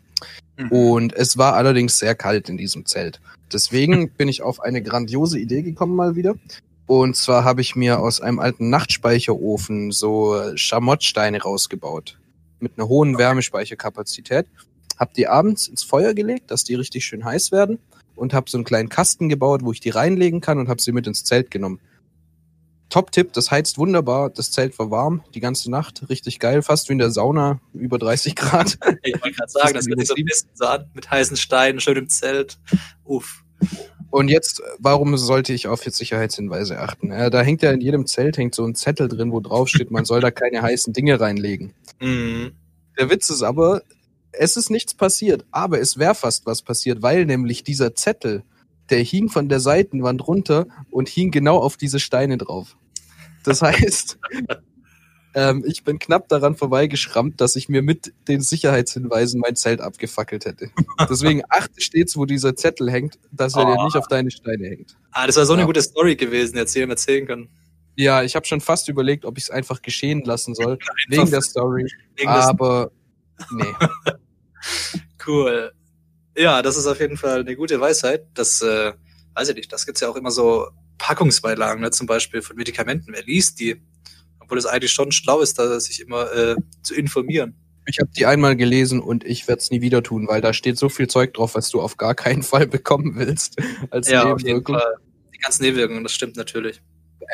Und 0.70 1.14
es 1.14 1.38
war 1.38 1.54
allerdings 1.54 1.98
sehr 1.98 2.16
kalt 2.16 2.50
in 2.50 2.58
diesem 2.58 2.86
Zelt. 2.86 3.22
Deswegen 3.52 4.10
bin 4.18 4.28
ich 4.28 4.42
auf 4.42 4.60
eine 4.60 4.82
grandiose 4.82 5.40
Idee 5.40 5.62
gekommen 5.62 5.96
mal 5.96 6.16
wieder. 6.16 6.36
Und 6.86 7.16
zwar 7.16 7.44
habe 7.44 7.62
ich 7.62 7.76
mir 7.76 8.00
aus 8.00 8.20
einem 8.20 8.40
alten 8.40 8.70
Nachtspeicherofen 8.70 9.92
so 9.92 10.36
äh, 10.36 10.58
Schamottsteine 10.58 11.42
rausgebaut. 11.42 12.20
Mit 12.60 12.74
einer 12.78 12.90
hohen 12.90 13.18
Wärmespeicherkapazität. 13.18 14.48
Hab 14.98 15.14
die 15.14 15.28
abends 15.28 15.68
ins 15.68 15.84
Feuer 15.84 16.14
gelegt, 16.14 16.52
dass 16.52 16.64
die 16.64 16.76
richtig 16.76 17.06
schön 17.06 17.24
heiß 17.24 17.52
werden. 17.52 17.80
Und 18.16 18.34
habe 18.34 18.50
so 18.50 18.58
einen 18.58 18.66
kleinen 18.66 18.90
Kasten 18.90 19.30
gebaut, 19.30 19.62
wo 19.64 19.72
ich 19.72 19.80
die 19.80 19.92
reinlegen 19.92 20.42
kann 20.42 20.58
und 20.58 20.68
habe 20.68 20.82
sie 20.82 20.92
mit 20.92 21.08
ins 21.08 21.24
Zelt 21.24 21.52
genommen. 21.52 21.80
Top-Tipp, 22.90 23.34
das 23.34 23.52
heizt 23.52 23.78
wunderbar. 23.78 24.30
Das 24.30 24.52
Zelt 24.52 24.78
war 24.80 24.92
warm 24.92 25.24
die 25.34 25.40
ganze 25.40 25.70
Nacht. 25.70 26.10
Richtig 26.10 26.40
geil, 26.40 26.62
fast 26.62 26.90
wie 26.90 26.94
in 26.94 27.00
der 27.00 27.12
Sauna, 27.12 27.60
über 27.74 27.98
30 27.98 28.36
Grad. 28.36 28.78
Ich 29.04 29.14
wollte 29.22 29.38
gerade 29.38 29.52
sagen, 29.52 29.74
das 29.74 29.86
wird 29.86 30.06
so 30.06 30.16
ein 30.16 30.26
bisschen 30.26 30.50
so 30.54 30.66
an, 30.66 30.90
mit 30.94 31.10
heißen 31.10 31.38
Steinen, 31.38 31.80
schön 31.80 31.98
im 31.98 32.10
Zelt. 32.10 32.60
Uff. 33.06 33.44
Und 34.12 34.28
jetzt, 34.28 34.62
warum 34.80 35.16
sollte 35.18 35.54
ich 35.54 35.68
auf 35.68 35.86
jetzt 35.86 35.98
Sicherheitshinweise 35.98 36.80
achten? 36.80 37.12
Äh, 37.12 37.30
da 37.30 37.42
hängt 37.42 37.62
ja 37.62 37.72
in 37.72 37.82
jedem 37.82 38.08
Zelt 38.08 38.38
hängt 38.38 38.56
so 38.56 38.66
ein 38.66 38.76
Zettel 38.76 39.08
drin, 39.08 39.32
wo 39.32 39.40
drauf 39.40 39.70
steht, 39.70 39.92
man 39.92 40.06
soll 40.06 40.22
da 40.22 40.32
keine 40.32 40.62
heißen 40.62 40.94
Dinge 40.94 41.20
reinlegen. 41.20 41.74
Mhm. 42.00 42.54
Der 42.98 43.10
Witz 43.10 43.30
ist 43.30 43.44
aber, 43.44 43.84
es 44.32 44.58
ist 44.58 44.70
nichts 44.70 44.94
passiert, 44.94 45.46
aber 45.52 45.80
es 45.80 45.98
wäre 45.98 46.16
fast 46.16 46.46
was 46.46 46.62
passiert, 46.62 47.02
weil 47.02 47.26
nämlich 47.26 47.64
dieser 47.64 47.96
Zettel, 47.96 48.44
der 48.90 49.00
hing 49.04 49.30
von 49.30 49.50
der 49.50 49.60
Seitenwand 49.60 50.28
runter 50.28 50.68
und 50.92 51.10
hing 51.10 51.32
genau 51.32 51.58
auf 51.58 51.78
diese 51.78 52.00
Steine 52.00 52.38
drauf. 52.38 52.78
Das 53.44 53.62
heißt, 53.62 54.18
ähm, 55.36 55.64
ich 55.66 55.84
bin 55.84 56.00
knapp 56.00 56.28
daran 56.28 56.56
vorbeigeschrammt, 56.56 57.40
dass 57.40 57.56
ich 57.56 57.70
mir 57.70 57.82
mit 57.82 58.14
den 58.28 58.42
Sicherheitshinweisen 58.42 59.40
mein 59.40 59.56
Zelt 59.56 59.80
abgefackelt 59.80 60.46
hätte. 60.46 60.72
Deswegen 61.10 61.44
achte 61.50 61.80
stets, 61.82 62.18
wo 62.18 62.26
dieser 62.26 62.56
Zettel 62.56 62.92
hängt, 62.92 63.20
dass 63.32 63.56
er 63.56 63.66
dir 63.66 63.78
Oh. 63.80 63.86
nicht 63.86 63.96
auf 63.96 64.08
deine 64.08 64.32
Steine 64.32 64.68
hängt. 64.68 64.98
Ah, 65.12 65.28
das 65.28 65.36
war 65.38 65.46
so 65.46 65.54
eine 65.54 65.62
Ja. 65.62 65.66
gute 65.68 65.82
Story 65.82 66.16
gewesen, 66.16 66.54
die 66.54 66.60
jetzt 66.60 66.76
jedem 66.76 66.90
erzählen 66.90 67.28
können. 67.28 67.50
Ja, 67.96 68.24
ich 68.24 68.36
habe 68.36 68.46
schon 68.46 68.62
fast 68.62 68.90
überlegt, 68.90 69.26
ob 69.26 69.38
ich 69.38 69.46
es 69.46 69.50
einfach 69.50 69.82
geschehen 69.82 70.24
lassen 70.24 70.56
soll, 70.56 70.80
wegen 71.10 71.30
der 71.30 71.42
Story. 71.42 71.86
Wegen 72.16 72.30
Aber 72.30 72.92
nee. 73.52 73.66
Cool. 75.26 75.72
Ja, 76.40 76.62
das 76.62 76.78
ist 76.78 76.88
auf 76.88 77.02
jeden 77.02 77.18
Fall 77.18 77.42
eine 77.42 77.56
gute 77.58 77.82
Weisheit. 77.82 78.26
Das, 78.34 78.62
äh, 78.62 78.94
weiß 79.34 79.50
ich 79.50 79.56
nicht, 79.56 79.74
das 79.74 79.86
gibt's 79.86 80.00
ja 80.00 80.08
auch 80.08 80.16
immer 80.16 80.32
so 80.32 80.70
Packungsbeilagen, 80.98 81.82
ne? 81.82 81.92
zum 81.92 82.08
Beispiel 82.08 82.42
von 82.42 82.56
Medikamenten. 82.56 83.12
Wer 83.12 83.24
liest 83.24 83.60
die? 83.60 83.82
Obwohl 84.40 84.58
es 84.58 84.66
eigentlich 84.66 84.94
schon 84.94 85.12
schlau 85.12 85.42
ist, 85.42 85.60
da 85.60 85.78
sich 85.82 86.00
immer 86.00 86.32
äh, 86.32 86.56
zu 86.82 86.96
informieren. 86.96 87.56
Ich 87.88 88.00
habe 88.00 88.10
die 88.16 88.26
einmal 88.26 88.56
gelesen 88.56 89.02
und 89.02 89.26
ich 89.26 89.50
werde 89.50 89.60
es 89.60 89.70
nie 89.70 89.82
wieder 89.82 90.02
tun, 90.02 90.30
weil 90.30 90.40
da 90.40 90.54
steht 90.54 90.78
so 90.78 90.88
viel 90.88 91.08
Zeug 91.08 91.34
drauf, 91.34 91.56
was 91.56 91.72
du 91.72 91.82
auf 91.82 91.98
gar 91.98 92.16
keinen 92.16 92.42
Fall 92.42 92.68
bekommen 92.68 93.16
willst. 93.18 93.58
Als 93.90 94.10
Ja, 94.10 94.32
auf 94.32 94.42
jeden. 94.42 94.64
Fall. 94.64 94.96
Die 95.36 95.40
ganzen 95.40 95.64
Nebenwirkungen, 95.64 96.04
das 96.04 96.14
stimmt 96.14 96.38
natürlich. 96.38 96.82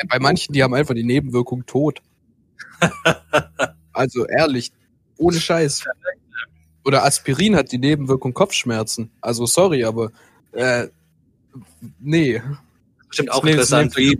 Bei 0.08 0.18
manchen, 0.18 0.52
die 0.52 0.64
haben 0.64 0.74
einfach 0.74 0.94
die 0.94 1.04
Nebenwirkung 1.04 1.64
tot. 1.64 2.02
also 3.92 4.26
ehrlich, 4.26 4.72
ohne 5.16 5.40
Scheiß. 5.40 5.84
Oder 6.86 7.04
Aspirin 7.04 7.56
hat 7.56 7.72
die 7.72 7.78
Nebenwirkung 7.78 8.32
Kopfschmerzen. 8.32 9.10
Also 9.20 9.44
sorry, 9.44 9.82
aber 9.82 10.12
äh, 10.52 10.86
nee. 11.98 12.40
Bestimmt 13.08 13.32
auch 13.32 13.42
Nee, 13.42 13.56
das 13.56 13.72
interessant, 13.72 13.96
wie, 13.96 14.16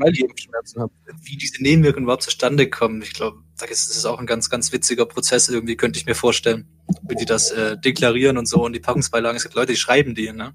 wie, 1.22 1.37
diese 1.37 1.62
Nebenwirkungen 1.62 2.07
überhaupt 2.07 2.24
zustande 2.24 2.68
kommen. 2.68 3.02
Ich 3.02 3.12
glaube, 3.12 3.38
da 3.57 3.66
ist 3.66 3.88
es 3.88 4.05
auch 4.05 4.18
ein 4.18 4.26
ganz, 4.26 4.50
ganz 4.50 4.72
witziger 4.72 5.07
Prozess 5.07 5.48
irgendwie, 5.48 5.76
könnte 5.76 6.00
ich 6.00 6.07
mir 6.07 6.16
vorstellen. 6.16 6.66
Wie 7.09 7.14
die 7.14 7.24
das 7.24 7.52
äh, 7.52 7.79
deklarieren 7.79 8.37
und 8.37 8.46
so 8.46 8.64
und 8.64 8.72
die 8.72 8.81
Packungsbeilagen. 8.81 9.37
Es 9.37 9.44
gibt 9.44 9.55
Leute, 9.55 9.72
die 9.72 9.79
schreiben 9.79 10.16
die, 10.16 10.33
ne? 10.33 10.52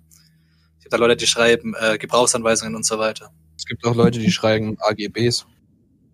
Es 0.79 0.83
gibt 0.83 0.91
da 0.91 0.97
Leute, 0.97 1.15
die 1.15 1.27
schreiben 1.27 1.75
äh, 1.79 1.97
Gebrauchsanweisungen 1.97 2.75
und 2.75 2.85
so 2.85 2.99
weiter. 2.99 3.31
Es 3.57 3.65
gibt 3.65 3.85
auch 3.85 3.95
Leute, 3.95 4.19
die 4.19 4.31
schreiben 4.31 4.75
AGBs. 4.81 5.45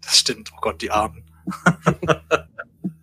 Das 0.01 0.19
stimmt. 0.19 0.51
Oh 0.53 0.59
Gott, 0.61 0.79
die 0.79 0.91
Armen. 0.91 1.23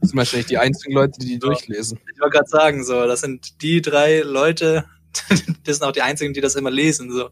Das 0.05 0.11
sind 0.11 0.19
wahrscheinlich 0.19 0.49
die 0.49 0.59
einzigen 0.59 0.93
Leute, 0.93 1.19
die 1.19 1.27
die 1.27 1.39
durchlesen. 1.39 1.99
Ich 2.13 2.21
wollte 2.21 2.37
gerade 2.37 2.49
sagen, 2.51 2.85
so, 2.85 3.07
das 3.07 3.23
sind 3.23 3.63
die 3.63 3.81
drei 3.81 4.21
Leute, 4.21 4.85
das 5.65 5.79
sind 5.79 5.83
auch 5.83 5.93
die 5.93 6.03
einzigen, 6.03 6.35
die 6.35 6.43
das 6.43 6.57
immer 6.57 6.71
lesen, 6.71 7.11
so. 7.11 7.31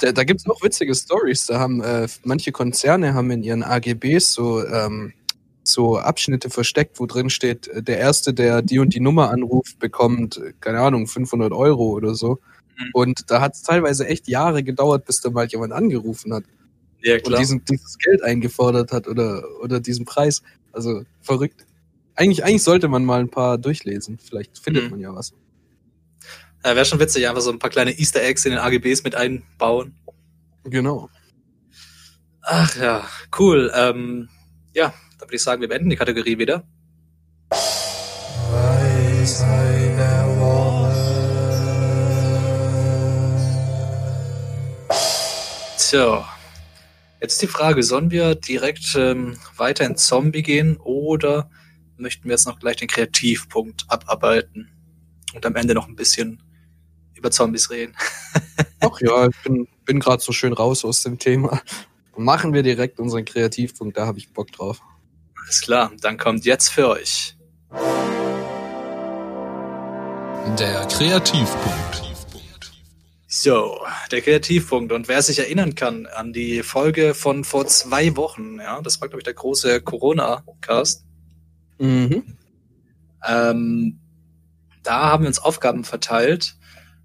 Da, 0.00 0.10
da 0.10 0.24
gibt's 0.24 0.44
auch 0.50 0.60
witzige 0.60 0.92
Stories. 0.92 1.46
Da 1.46 1.60
haben 1.60 1.80
äh, 1.82 2.08
manche 2.24 2.50
Konzerne 2.50 3.14
haben 3.14 3.30
in 3.30 3.44
ihren 3.44 3.62
AGBs 3.62 4.32
so 4.32 4.66
ähm, 4.66 5.12
so 5.62 5.96
Abschnitte 5.96 6.50
versteckt, 6.50 6.98
wo 6.98 7.06
drin 7.06 7.30
steht, 7.30 7.68
äh, 7.68 7.80
der 7.80 7.98
erste, 7.98 8.34
der 8.34 8.60
die 8.60 8.80
und 8.80 8.92
die 8.92 9.00
Nummer 9.00 9.30
anruft, 9.30 9.78
bekommt 9.78 10.38
äh, 10.38 10.52
keine 10.60 10.80
Ahnung 10.80 11.06
500 11.06 11.52
Euro 11.52 11.90
oder 11.90 12.16
so. 12.16 12.40
Mhm. 12.76 12.90
Und 12.92 13.30
da 13.30 13.40
hat 13.40 13.54
es 13.54 13.62
teilweise 13.62 14.08
echt 14.08 14.26
Jahre 14.26 14.64
gedauert, 14.64 15.04
bis 15.04 15.20
da 15.20 15.30
mal 15.30 15.46
jemand 15.46 15.72
angerufen 15.72 16.34
hat 16.34 16.42
Ja, 17.02 17.18
und 17.24 17.38
diesen, 17.38 17.64
dieses 17.64 17.98
Geld 17.98 18.24
eingefordert 18.24 18.90
hat 18.90 19.06
oder 19.06 19.44
oder 19.62 19.78
diesen 19.78 20.04
Preis. 20.04 20.42
Also 20.72 21.04
verrückt. 21.22 21.64
Eigentlich 22.16 22.44
eigentlich 22.44 22.62
sollte 22.62 22.88
man 22.88 23.04
mal 23.04 23.20
ein 23.20 23.30
paar 23.30 23.58
durchlesen. 23.58 24.18
Vielleicht 24.18 24.58
findet 24.58 24.84
Mhm. 24.84 24.90
man 24.90 25.00
ja 25.00 25.14
was. 25.14 25.32
Ja, 26.64 26.74
Wäre 26.76 26.84
schon 26.84 27.00
witzig, 27.00 27.28
einfach 27.28 27.42
so 27.42 27.50
ein 27.50 27.58
paar 27.58 27.70
kleine 27.70 27.92
Easter 27.98 28.22
Eggs 28.22 28.44
in 28.44 28.52
den 28.52 28.60
AGBs 28.60 29.02
mit 29.04 29.14
einbauen. 29.14 29.94
Genau. 30.64 31.10
Ach 32.42 32.76
ja, 32.76 33.06
cool. 33.38 33.70
Ähm, 33.74 34.28
ja, 34.74 34.94
dann 35.18 35.28
würde 35.28 35.36
ich 35.36 35.42
sagen, 35.42 35.60
wir 35.60 35.68
beenden 35.68 35.90
die 35.90 35.96
Kategorie 35.96 36.38
wieder. 36.38 36.64
Tja, 45.78 46.24
jetzt 47.20 47.40
die 47.42 47.46
Frage, 47.46 47.82
sollen 47.82 48.10
wir 48.10 48.34
direkt 48.34 48.94
ähm, 48.96 49.36
weiter 49.56 49.84
in 49.84 49.96
Zombie 49.96 50.42
gehen 50.42 50.76
oder 50.78 51.50
möchten 51.96 52.24
wir 52.24 52.32
jetzt 52.32 52.46
noch 52.46 52.58
gleich 52.58 52.76
den 52.76 52.88
Kreativpunkt 52.88 53.84
abarbeiten 53.88 54.70
und 55.34 55.44
am 55.46 55.56
Ende 55.56 55.74
noch 55.74 55.88
ein 55.88 55.96
bisschen 55.96 56.42
über 57.14 57.30
Zombies 57.30 57.70
reden? 57.70 57.94
Ach 58.80 59.00
ja, 59.00 59.28
ich 59.28 59.36
bin, 59.42 59.68
bin 59.84 60.00
gerade 60.00 60.22
so 60.22 60.32
schön 60.32 60.52
raus 60.52 60.84
aus 60.84 61.02
dem 61.02 61.18
Thema. 61.18 61.60
Machen 62.16 62.52
wir 62.52 62.62
direkt 62.62 63.00
unseren 63.00 63.24
Kreativpunkt, 63.24 63.96
da 63.96 64.06
habe 64.06 64.18
ich 64.18 64.32
Bock 64.32 64.52
drauf. 64.52 64.80
Alles 65.42 65.60
klar, 65.60 65.92
dann 66.00 66.16
kommt 66.16 66.44
jetzt 66.44 66.68
für 66.68 66.88
euch 66.88 67.36
Der 70.58 70.86
Kreativpunkt. 70.86 72.02
So, 73.26 73.80
der 74.12 74.20
Kreativpunkt. 74.20 74.92
Und 74.92 75.08
wer 75.08 75.20
sich 75.22 75.40
erinnern 75.40 75.74
kann 75.74 76.06
an 76.06 76.32
die 76.32 76.62
Folge 76.62 77.14
von 77.14 77.42
vor 77.42 77.66
zwei 77.66 78.14
Wochen, 78.16 78.60
ja, 78.60 78.80
das 78.80 79.00
war, 79.00 79.08
glaube 79.08 79.20
ich, 79.20 79.24
der 79.24 79.34
große 79.34 79.80
Corona-Cast. 79.80 81.04
Mhm. 81.78 82.36
Ähm, 83.26 84.00
da 84.82 85.10
haben 85.10 85.24
wir 85.24 85.28
uns 85.28 85.38
Aufgaben 85.38 85.84
verteilt. 85.84 86.56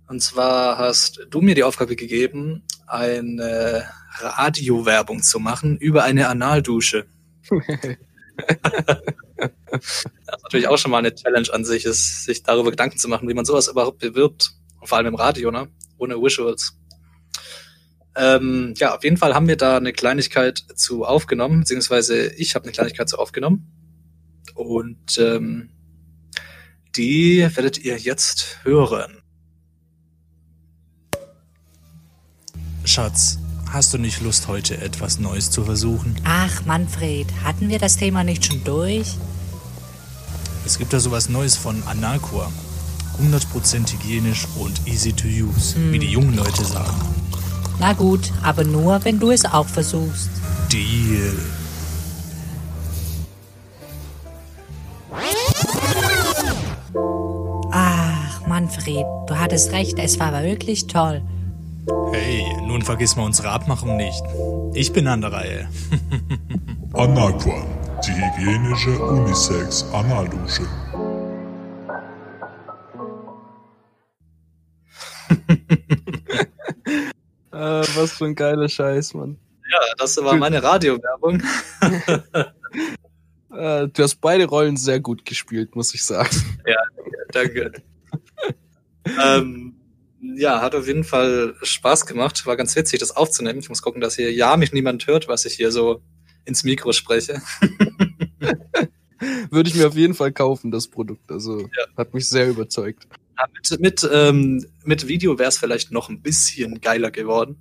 Und 0.07 0.21
zwar 0.21 0.77
hast 0.77 1.21
du 1.29 1.41
mir 1.41 1.55
die 1.55 1.63
Aufgabe 1.63 1.95
gegeben, 1.95 2.63
eine 2.87 3.85
Radiowerbung 4.17 5.21
zu 5.21 5.39
machen 5.39 5.77
über 5.77 6.03
eine 6.03 6.27
Analdusche. 6.27 7.05
das 9.71 10.05
ist 10.31 10.43
natürlich 10.43 10.67
auch 10.67 10.77
schon 10.77 10.91
mal 10.91 10.97
eine 10.97 11.13
Challenge 11.13 11.47
an 11.53 11.63
sich, 11.63 11.85
ist, 11.85 12.25
sich 12.25 12.43
darüber 12.43 12.71
Gedanken 12.71 12.97
zu 12.97 13.07
machen, 13.07 13.29
wie 13.29 13.33
man 13.33 13.45
sowas 13.45 13.67
überhaupt 13.67 13.99
bewirbt. 13.99 14.51
Vor 14.83 14.97
allem 14.97 15.07
im 15.07 15.15
Radio, 15.15 15.51
ne? 15.51 15.67
Ohne 15.97 16.15
Visuals. 16.15 16.77
Ähm, 18.15 18.73
ja, 18.77 18.95
auf 18.95 19.03
jeden 19.03 19.17
Fall 19.17 19.35
haben 19.35 19.47
wir 19.47 19.57
da 19.57 19.77
eine 19.77 19.93
Kleinigkeit 19.93 20.63
zu 20.75 21.05
aufgenommen, 21.05 21.59
beziehungsweise 21.59 22.33
ich 22.33 22.55
habe 22.55 22.63
eine 22.63 22.71
Kleinigkeit 22.71 23.07
zu 23.07 23.17
aufgenommen. 23.17 23.78
Und 24.59 25.17
ähm, 25.17 25.69
die 26.97 27.47
werdet 27.55 27.77
ihr 27.77 27.97
jetzt 27.97 28.59
hören. 28.63 29.21
Schatz, 32.83 33.39
hast 33.71 33.93
du 33.93 33.97
nicht 33.97 34.19
Lust, 34.19 34.49
heute 34.49 34.81
etwas 34.81 35.17
Neues 35.17 35.49
zu 35.49 35.63
versuchen? 35.63 36.17
Ach, 36.25 36.65
Manfred, 36.65 37.27
hatten 37.41 37.69
wir 37.69 37.79
das 37.79 37.95
Thema 37.95 38.25
nicht 38.25 38.43
schon 38.43 38.61
durch? 38.65 39.15
Es 40.65 40.77
gibt 40.77 40.91
da 40.91 40.99
sowas 40.99 41.29
Neues 41.29 41.55
von 41.55 41.81
Anaqua. 41.83 42.51
100% 43.17 43.93
hygienisch 43.93 44.45
und 44.57 44.85
easy 44.85 45.13
to 45.13 45.29
use, 45.29 45.75
wie 45.89 45.99
die 45.99 46.11
jungen 46.11 46.35
Leute 46.35 46.65
sagen. 46.65 46.99
Na 47.79 47.93
gut, 47.93 48.33
aber 48.43 48.65
nur, 48.65 49.05
wenn 49.05 49.21
du 49.21 49.31
es 49.31 49.45
auch 49.45 49.67
versuchst. 49.67 50.29
Deal. 50.69 51.33
Manfred, 58.59 59.05
du 59.27 59.39
hattest 59.39 59.71
recht, 59.71 59.97
es 59.99 60.19
war 60.19 60.33
wirklich 60.43 60.85
toll. 60.87 61.21
Hey, 62.11 62.43
nun 62.67 62.81
vergiss 62.81 63.15
mal 63.15 63.23
unsere 63.23 63.51
Abmachung 63.51 63.95
nicht. 63.95 64.21
Ich 64.73 64.91
bin 64.91 65.07
an 65.07 65.21
der 65.21 65.31
Reihe. 65.31 65.69
Anaqua, 66.93 67.65
die 68.05 68.11
hygienische 68.11 68.99
Unisex-Analdusche. 69.01 70.63
Äh, 77.53 77.85
was 77.95 78.11
für 78.11 78.25
ein 78.25 78.35
geiler 78.35 78.67
Scheiß, 78.67 79.13
Mann. 79.13 79.37
Ja, 79.71 79.79
das 79.97 80.17
war 80.17 80.35
meine 80.35 80.61
Radiowerbung. 80.61 81.41
Äh, 83.51 83.87
du 83.93 84.03
hast 84.03 84.19
beide 84.19 84.47
Rollen 84.47 84.75
sehr 84.75 84.99
gut 84.99 85.23
gespielt, 85.23 85.77
muss 85.77 85.93
ich 85.93 86.03
sagen. 86.03 86.59
Danke. 87.31 87.71
Ähm, 89.23 89.75
ja, 90.21 90.61
hat 90.61 90.75
auf 90.75 90.87
jeden 90.87 91.03
Fall 91.03 91.55
Spaß 91.61 92.05
gemacht. 92.05 92.45
War 92.45 92.57
ganz 92.57 92.75
witzig, 92.75 92.99
das 92.99 93.15
aufzunehmen. 93.15 93.59
Ich 93.59 93.69
muss 93.69 93.81
gucken, 93.81 94.01
dass 94.01 94.15
hier 94.15 94.31
ja 94.33 94.57
mich 94.57 94.73
niemand 94.73 95.07
hört, 95.07 95.27
was 95.27 95.45
ich 95.45 95.53
hier 95.53 95.71
so 95.71 96.01
ins 96.45 96.63
Mikro 96.63 96.91
spreche. 96.91 97.41
Würde 99.49 99.69
ich 99.69 99.75
mir 99.75 99.87
auf 99.87 99.95
jeden 99.95 100.13
Fall 100.13 100.31
kaufen, 100.31 100.71
das 100.71 100.87
Produkt. 100.87 101.31
Also 101.31 101.69
hat 101.97 102.13
mich 102.13 102.27
sehr 102.27 102.49
überzeugt. 102.49 103.07
Ja, 103.37 103.45
mit 103.53 103.79
mit, 103.79 104.09
ähm, 104.11 104.65
mit 104.83 105.07
Video 105.07 105.37
wäre 105.39 105.49
es 105.49 105.57
vielleicht 105.57 105.91
noch 105.91 106.09
ein 106.09 106.21
bisschen 106.21 106.81
geiler 106.81 107.11
geworden. 107.11 107.57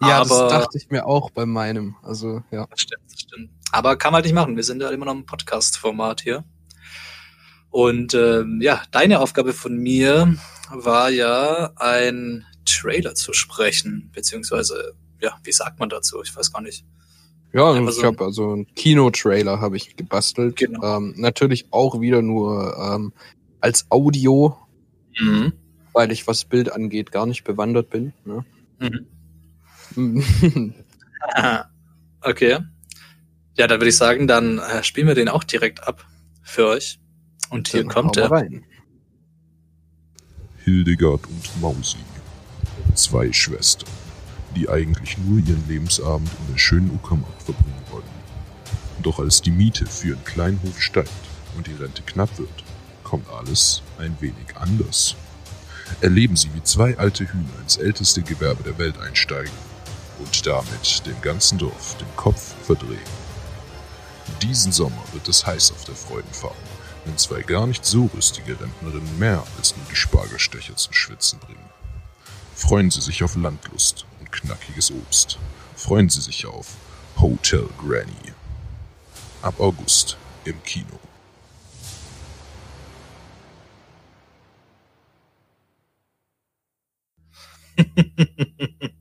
Ja, 0.00 0.20
aber 0.20 0.42
das 0.42 0.52
dachte 0.52 0.78
ich 0.78 0.90
mir 0.90 1.06
auch 1.06 1.30
bei 1.30 1.46
meinem. 1.46 1.96
Also, 2.02 2.42
ja. 2.50 2.66
Das 2.66 2.80
stimmt, 2.80 3.02
das 3.10 3.20
stimmt. 3.20 3.50
Aber 3.72 3.96
kann 3.96 4.12
man 4.12 4.16
halt 4.16 4.26
nicht 4.26 4.34
machen. 4.34 4.56
Wir 4.56 4.62
sind 4.62 4.82
ja 4.82 4.90
immer 4.90 5.06
noch 5.06 5.14
im 5.14 5.26
Podcast-Format 5.26 6.20
hier. 6.20 6.44
Und 7.76 8.14
ähm, 8.14 8.62
ja, 8.62 8.82
deine 8.90 9.20
Aufgabe 9.20 9.52
von 9.52 9.76
mir 9.76 10.34
war 10.70 11.10
ja, 11.10 11.72
ein 11.76 12.46
Trailer 12.64 13.14
zu 13.14 13.34
sprechen, 13.34 14.10
beziehungsweise, 14.14 14.94
ja, 15.20 15.36
wie 15.44 15.52
sagt 15.52 15.78
man 15.78 15.90
dazu? 15.90 16.22
Ich 16.22 16.34
weiß 16.34 16.54
gar 16.54 16.62
nicht. 16.62 16.86
Ja, 17.52 17.72
Einfach 17.72 17.90
ich 17.90 17.96
so 17.96 18.04
habe 18.04 18.24
also 18.24 18.50
einen 18.50 18.66
Kinotrailer 18.74 19.60
habe 19.60 19.76
ich 19.76 19.94
gebastelt. 19.94 20.56
Genau. 20.56 20.96
Ähm, 20.96 21.12
natürlich 21.18 21.66
auch 21.70 22.00
wieder 22.00 22.22
nur 22.22 22.78
ähm, 22.78 23.12
als 23.60 23.84
Audio, 23.90 24.56
Mhm. 25.20 25.52
weil 25.92 26.10
ich 26.12 26.26
was 26.26 26.46
Bild 26.46 26.72
angeht 26.72 27.12
gar 27.12 27.26
nicht 27.26 27.44
bewandert 27.44 27.90
bin. 27.90 28.14
Ne? 28.24 28.42
Mhm. 29.94 30.74
Okay. 32.22 32.58
Ja, 33.58 33.66
dann 33.66 33.80
würde 33.80 33.90
ich 33.90 33.96
sagen, 33.98 34.26
dann 34.26 34.60
äh, 34.60 34.82
spielen 34.82 35.08
wir 35.08 35.14
den 35.14 35.28
auch 35.28 35.44
direkt 35.44 35.86
ab 35.86 36.06
für 36.42 36.68
euch. 36.68 36.98
Und 37.50 37.68
hier 37.68 37.80
Dann 37.82 37.88
kommt 37.88 38.16
er. 38.16 38.30
rein. 38.30 38.64
Hildegard 40.64 41.26
und 41.26 41.60
Mausi. 41.60 41.98
Zwei 42.94 43.32
Schwestern, 43.32 43.88
die 44.56 44.68
eigentlich 44.68 45.16
nur 45.18 45.38
ihren 45.38 45.66
Lebensabend 45.68 46.28
in 46.40 46.52
der 46.52 46.58
schönen 46.58 46.90
Uckermark 46.90 47.40
verbringen 47.42 47.82
wollen. 47.90 48.02
Doch 49.02 49.20
als 49.20 49.40
die 49.42 49.50
Miete 49.52 49.86
für 49.86 50.08
ihren 50.08 50.24
kleinen 50.24 50.60
Hof 50.62 50.80
steigt 50.80 51.10
und 51.56 51.66
die 51.66 51.74
Rente 51.74 52.02
knapp 52.02 52.36
wird, 52.38 52.64
kommt 53.04 53.28
alles 53.30 53.82
ein 53.98 54.16
wenig 54.20 54.56
anders. 54.56 55.14
Erleben 56.00 56.34
sie, 56.34 56.52
wie 56.54 56.62
zwei 56.64 56.98
alte 56.98 57.24
Hühner 57.32 57.60
ins 57.62 57.76
älteste 57.76 58.22
Gewerbe 58.22 58.64
der 58.64 58.78
Welt 58.78 58.98
einsteigen 58.98 59.52
und 60.18 60.46
damit 60.46 61.06
dem 61.06 61.20
ganzen 61.22 61.58
Dorf 61.58 61.96
den 61.98 62.16
Kopf 62.16 62.54
verdrehen. 62.64 62.98
Diesen 64.42 64.72
Sommer 64.72 65.02
wird 65.12 65.28
es 65.28 65.46
heiß 65.46 65.70
auf 65.70 65.84
der 65.84 65.94
Freudenfarm, 65.94 66.56
wenn 67.06 67.16
zwei 67.16 67.40
gar 67.42 67.66
nicht 67.66 67.84
so 67.84 68.10
rüstige 68.14 68.60
Rentnerinnen 68.60 69.18
mehr 69.18 69.42
als 69.56 69.76
nur 69.76 69.86
die 69.90 69.96
Spargelstecher 69.96 70.76
zum 70.76 70.92
Schwitzen 70.92 71.38
bringen. 71.38 71.70
Freuen 72.54 72.90
Sie 72.90 73.00
sich 73.00 73.22
auf 73.22 73.36
Landlust 73.36 74.06
und 74.20 74.32
knackiges 74.32 74.90
Obst. 74.90 75.38
Freuen 75.76 76.08
Sie 76.08 76.20
sich 76.20 76.46
auf 76.46 76.74
Hotel 77.20 77.68
Granny. 77.78 78.32
Ab 79.42 79.60
August 79.60 80.16
im 80.44 80.62
Kino. 80.64 80.98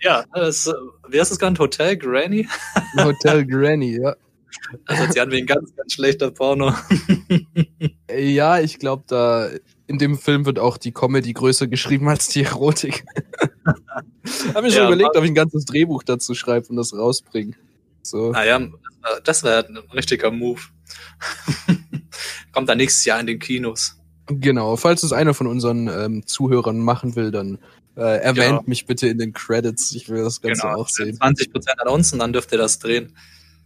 Ja, 0.00 0.24
das, 0.32 0.66
äh, 0.68 0.72
wie 1.08 1.20
heißt 1.20 1.32
das 1.32 1.38
gerade? 1.38 1.58
Hotel 1.58 1.96
Granny? 1.96 2.48
Hotel 2.98 3.44
Granny, 3.44 4.00
ja. 4.00 4.14
Hört 4.86 5.12
sich 5.12 5.20
an 5.22 5.30
wie 5.30 5.38
ein 5.38 5.46
ganz, 5.46 5.74
ganz 5.76 5.92
schlechter 5.92 6.30
Porno. 6.30 6.74
Ja, 8.10 8.58
ich 8.58 8.78
glaube, 8.78 9.04
da 9.06 9.48
in 9.86 9.98
dem 9.98 10.16
Film 10.18 10.46
wird 10.46 10.58
auch 10.58 10.78
die 10.78 10.92
Comedy 10.92 11.32
größer 11.34 11.66
geschrieben 11.66 12.08
als 12.08 12.28
die 12.28 12.42
Erotik. 12.44 13.04
Hab 14.54 14.62
mir 14.62 14.70
schon 14.70 14.80
Ja, 14.82 14.86
überlegt, 14.86 15.14
ob 15.14 15.22
ich 15.24 15.30
ein 15.30 15.34
ganzes 15.34 15.66
Drehbuch 15.66 16.02
dazu 16.02 16.34
schreibe 16.34 16.68
und 16.68 16.76
das 16.76 16.94
rausbringe. 16.94 17.54
So. 18.02 18.32
Naja, 18.32 18.60
das 19.24 19.42
wäre 19.44 19.66
ein 19.68 19.76
richtiger 19.92 20.30
Move. 20.30 20.60
Kommt 22.52 22.68
dann 22.68 22.78
nächstes 22.78 23.04
Jahr 23.04 23.20
in 23.20 23.26
den 23.26 23.38
Kinos. 23.38 23.96
Genau, 24.26 24.76
falls 24.76 25.02
es 25.02 25.12
einer 25.12 25.34
von 25.34 25.46
unseren 25.46 25.88
ähm, 25.88 26.26
Zuhörern 26.26 26.78
machen 26.80 27.14
will, 27.16 27.30
dann 27.30 27.58
äh, 27.96 28.20
erwähnt 28.20 28.48
Genau. 28.48 28.62
mich 28.66 28.86
bitte 28.86 29.08
in 29.08 29.18
den 29.18 29.32
Credits. 29.32 29.92
Ich 29.94 30.08
will 30.08 30.22
das 30.22 30.40
Ganze 30.40 30.62
Genau, 30.62 30.76
auch 30.76 30.88
sehen. 30.88 31.16
20 31.16 31.52
Prozent 31.52 31.80
an 31.80 31.88
uns 31.88 32.12
und 32.12 32.18
dann 32.20 32.32
dürft 32.32 32.52
ihr 32.52 32.58
das 32.58 32.78
drehen. 32.78 33.14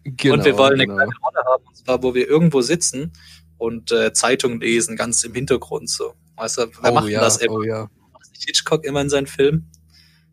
Genau, 0.05 0.34
und 0.34 0.44
wir 0.44 0.59
wollen 0.59 0.74
eine 0.74 0.84
genau. 0.86 0.96
kleine 0.96 1.12
Rolle 1.22 1.44
haben, 1.53 1.64
und 1.66 1.76
zwar, 1.76 2.03
wo 2.03 2.14
wir 2.14 2.28
irgendwo 2.28 2.61
sitzen 2.61 3.12
und 3.59 3.92
äh, 3.92 4.12
Zeitungen 4.12 4.61
lesen, 4.61 4.96
ganz 4.96 5.22
im 5.24 5.34
Hintergrund 5.34 5.88
so. 5.88 6.14
Weißt 6.36 6.59
du, 6.59 6.66
wer 6.80 6.90
Oh 6.90 6.94
macht 6.94 7.09
ja, 7.09 7.20
das 7.20 7.36
immer? 7.38 7.55
oh 7.55 7.62
ja. 7.62 7.88
Macht 8.12 8.30
nicht 8.32 8.44
Hitchcock 8.46 8.84
immer 8.84 9.00
in 9.00 9.09
seinen 9.11 9.26
Filmen? 9.26 9.70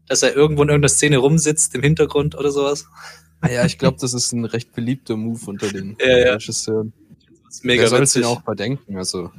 Dass 0.07 0.23
er 0.23 0.35
irgendwo 0.35 0.63
in 0.63 0.69
irgendeiner 0.69 0.89
Szene 0.89 1.17
rumsitzt 1.17 1.75
im 1.75 1.83
Hintergrund 1.83 2.35
oder 2.35 2.51
sowas? 2.51 2.87
Ah 3.41 3.49
Ja, 3.49 3.65
ich 3.65 3.77
glaube, 3.77 3.97
das 4.01 4.13
ist 4.13 4.31
ein 4.31 4.45
recht 4.45 4.73
beliebter 4.73 5.15
Move 5.15 5.39
unter 5.45 5.67
den 5.69 5.95
Ja, 6.03 6.17
ja. 6.17 6.33
Regisseuren. 6.33 6.93
Das 7.45 7.57
ist 7.57 7.65
mega 7.65 7.83
Wer 7.83 7.89
soll 7.89 8.01
es 8.03 8.23
auch 8.23 8.43
verdenken? 8.43 8.97
Also, 8.97 9.31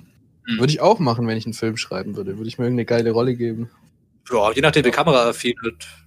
Hm. 0.46 0.58
würde 0.58 0.72
ich 0.72 0.80
auch 0.80 0.98
machen, 0.98 1.26
wenn 1.26 1.36
ich 1.36 1.44
einen 1.46 1.54
Film 1.54 1.76
schreiben 1.76 2.16
würde. 2.16 2.36
Würde 2.38 2.48
ich 2.48 2.58
mir 2.58 2.64
irgendeine 2.64 2.86
geile 2.86 3.10
Rolle 3.10 3.34
geben. 3.34 3.70
Ja, 4.30 4.52
je 4.52 4.62
nachdem, 4.62 4.84
wie 4.84 4.90
kameraaffin 4.90 5.54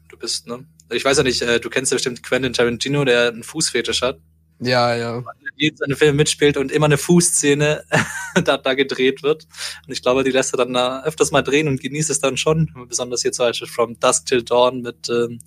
du 0.09 0.17
bist, 0.17 0.47
ne? 0.47 0.65
Ich 0.91 1.03
weiß 1.05 1.17
ja 1.17 1.23
nicht, 1.23 1.41
äh, 1.41 1.59
du 1.59 1.69
kennst 1.69 1.91
ja 1.91 1.95
bestimmt 1.95 2.23
Quentin 2.23 2.53
Tarantino, 2.53 3.03
der 3.05 3.29
einen 3.29 3.43
Fußfetisch 3.43 4.01
hat. 4.01 4.19
Ja, 4.59 4.95
ja. 4.95 5.23
jeden 5.55 5.77
seine 5.77 5.95
Filme 5.95 6.13
mitspielt 6.13 6.57
und 6.57 6.71
immer 6.71 6.85
eine 6.85 6.97
Fußszene 6.97 7.83
da, 8.43 8.57
da 8.57 8.73
gedreht 8.75 9.23
wird. 9.23 9.47
Und 9.85 9.91
ich 9.91 10.01
glaube, 10.01 10.23
die 10.23 10.31
lässt 10.31 10.53
er 10.53 10.57
dann 10.57 10.73
da 10.73 11.03
öfters 11.03 11.31
mal 11.31 11.41
drehen 11.41 11.67
und 11.67 11.81
genießt 11.81 12.09
es 12.09 12.19
dann 12.19 12.37
schon. 12.37 12.69
Besonders 12.87 13.21
hier 13.23 13.31
zum 13.31 13.47
Beispiel 13.47 13.67
From 13.67 13.99
Dusk 13.99 14.27
Till 14.27 14.43
Dawn 14.43 14.81
mit, 14.81 15.09
ähm, 15.09 15.39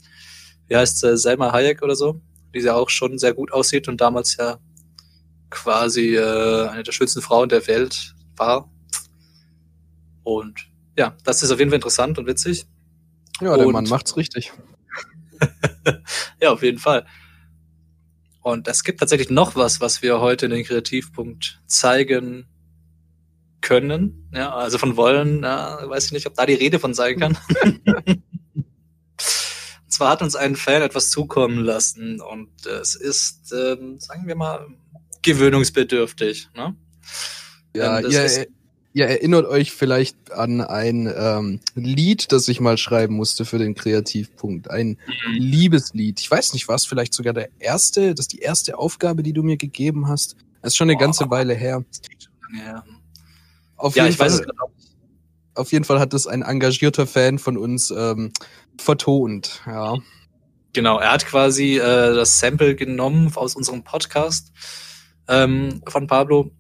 wie 0.69 0.77
heißt 0.77 0.99
sie, 0.99 1.17
Selma 1.17 1.53
Hayek 1.53 1.83
oder 1.83 1.95
so, 1.97 2.21
die 2.55 2.61
ja 2.61 2.75
auch 2.75 2.91
schon 2.91 3.19
sehr 3.19 3.33
gut 3.33 3.53
aussieht 3.53 3.89
und 3.89 4.01
damals 4.01 4.37
ja 4.37 4.59
quasi 5.51 6.17
äh, 6.17 6.69
eine 6.69 6.83
der 6.83 6.93
schönsten 6.93 7.23
Frauen 7.23 7.49
der 7.49 7.67
Welt 7.67 8.15
war. 8.37 8.69
Und 10.25 10.69
ja, 10.99 11.17
das 11.25 11.43
ist 11.43 11.51
auf 11.53 11.59
jeden 11.59 11.71
Fall 11.71 11.77
interessant 11.77 12.19
und 12.19 12.27
witzig. 12.27 12.67
Ja, 13.41 13.57
der 13.57 13.67
Und- 13.67 13.73
Mann 13.73 13.89
macht's 13.89 14.17
richtig. 14.17 14.53
Ja, 16.41 16.51
auf 16.53 16.63
jeden 16.63 16.79
Fall. 16.79 17.07
Und 18.43 18.69
es 18.69 18.85
gibt 18.85 19.01
tatsächlich 19.01 19.31
noch 19.31 19.57
was, 19.57 19.81
was 19.81 20.03
wir 20.03 20.21
heute 20.21 20.47
in 20.47 20.53
den 20.53 20.65
Kreativpunkt 20.65 21.61
zeigen 21.67 22.47
können. 23.61 24.29
Ja, 24.33 24.55
also 24.55 24.79
von 24.79 24.97
wollen, 24.97 25.43
ja, 25.43 25.79
weiß 25.89 26.07
ich 26.07 26.13
nicht, 26.13 26.27
ob 26.27 26.35
da 26.35 26.47
die 26.47 26.55
Rede 26.55 26.79
von 26.79 26.95
sein 26.95 27.19
kann. 27.19 27.37
und 28.55 28.63
zwar 29.89 30.11
hat 30.11 30.23
uns 30.23 30.37
ein 30.37 30.55
Fan 30.57 30.83
etwas 30.83 31.11
zukommen 31.11 31.59
lassen 31.65 32.21
und 32.21 32.67
es 32.67 32.95
ist, 32.95 33.53
ähm, 33.53 33.99
sagen 33.99 34.27
wir 34.29 34.37
mal, 34.37 34.67
gewöhnungsbedürftig. 35.23 36.49
Ne? 36.55 36.77
Ja, 37.75 38.01
das 38.01 38.13
ihr, 38.13 38.25
ist- 38.25 38.49
ihr 38.97 39.07
erinnert 39.07 39.45
euch 39.45 39.73
vielleicht 39.73 40.33
an 40.33 40.63
ein 40.63 41.13
ähm, 41.15 41.61
Lied, 41.75 42.33
das 42.33 42.49
ich 42.49 42.61
mal 42.61 42.79
schreiben 42.79 43.15
musste 43.15 43.45
für 43.45 43.59
den 43.59 43.75
Kreativpunkt. 43.75 44.71
Ein 44.71 44.97
Liebeslied. 45.35 46.19
Ich 46.19 46.31
weiß 46.31 46.55
nicht, 46.55 46.67
war 46.67 46.77
es 46.77 46.87
vielleicht 46.87 47.13
sogar 47.13 47.35
der 47.35 47.51
erste, 47.59 48.15
das 48.15 48.25
ist 48.25 48.33
die 48.33 48.39
erste 48.39 48.79
Aufgabe, 48.79 49.23
die 49.23 49.35
du 49.35 49.43
mir 49.43 49.59
gegeben 49.59 50.09
hast. 50.09 50.37
Das 50.63 50.73
ist 50.73 50.77
schon 50.79 50.89
eine 50.89 50.97
Boah. 50.97 51.05
ganze 51.05 51.29
Weile 51.29 51.53
her. 51.53 51.85
Ja, 52.57 52.85
Auf 53.77 53.97
ja 53.97 54.05
jeden 54.05 54.15
ich 54.15 54.19
weiß 54.19 54.33
es 54.33 54.39
Fall, 54.39 54.49
auch 54.63 54.71
nicht. 54.75 54.89
auf 55.57 55.73
jeden 55.73 55.85
Fall 55.85 56.01
hat 56.01 56.15
das 56.15 56.27
ein 56.27 56.41
engagierter 56.41 57.07
Fan 57.07 57.39
von 57.39 57.59
uns 57.59 57.91
ähm, 57.91 58.33
vertont. 58.79 59.61
Ja. 59.67 59.99
Genau, 60.73 60.99
er 61.01 61.13
hat 61.13 61.27
quasi 61.27 61.77
äh, 61.77 62.15
das 62.15 62.41
Sample 62.41 62.75
genommen 62.75 63.31
aus 63.35 63.57
unserem 63.57 63.85
Podcast 63.85 64.53
ähm, 65.29 65.83
von 65.87 66.07
Pablo 66.07 66.51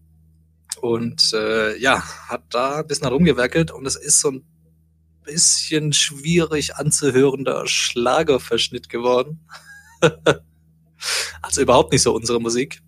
und 0.86 1.32
äh, 1.32 1.76
ja, 1.78 2.00
hat 2.28 2.44
da 2.50 2.76
ein 2.78 2.86
bisschen 2.86 3.08
rumgewerkelt 3.08 3.72
und 3.72 3.86
es 3.86 3.96
ist 3.96 4.20
so 4.20 4.30
ein 4.30 4.44
bisschen 5.24 5.92
schwierig 5.92 6.76
anzuhörender 6.76 7.66
Schlagerverschnitt 7.66 8.88
geworden. 8.88 9.44
also 11.42 11.60
überhaupt 11.60 11.90
nicht 11.90 12.02
so 12.02 12.14
unsere 12.14 12.40
Musik. 12.40 12.82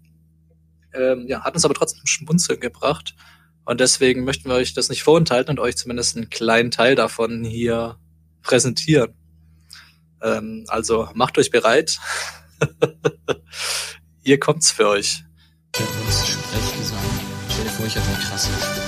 Ähm, 0.95 1.27
ja, 1.27 1.43
hat 1.43 1.55
uns 1.55 1.65
aber 1.65 1.75
trotzdem 1.75 2.07
Schmunzeln 2.07 2.61
gebracht 2.61 3.17
und 3.65 3.81
deswegen 3.81 4.23
möchten 4.23 4.49
wir 4.49 4.55
euch 4.55 4.75
das 4.75 4.91
nicht 4.91 5.03
vorenthalten 5.03 5.51
und 5.51 5.59
euch 5.59 5.77
zumindest 5.77 6.17
einen 6.17 6.31
kleinen 6.31 6.71
Teil 6.71 6.95
davon 6.95 7.43
hier 7.43 7.99
präsentieren. 8.43 9.13
Ähm, 10.23 10.67
also 10.69 11.09
macht 11.15 11.37
euch 11.37 11.51
bereit. 11.51 11.99
Hier 14.23 14.39
kommt's 14.39 14.71
für 14.71 14.87
euch. 14.87 15.25
Ich 17.89 17.97
eine 17.97 18.19
krasse 18.19 18.49
Stimme. 18.53 18.85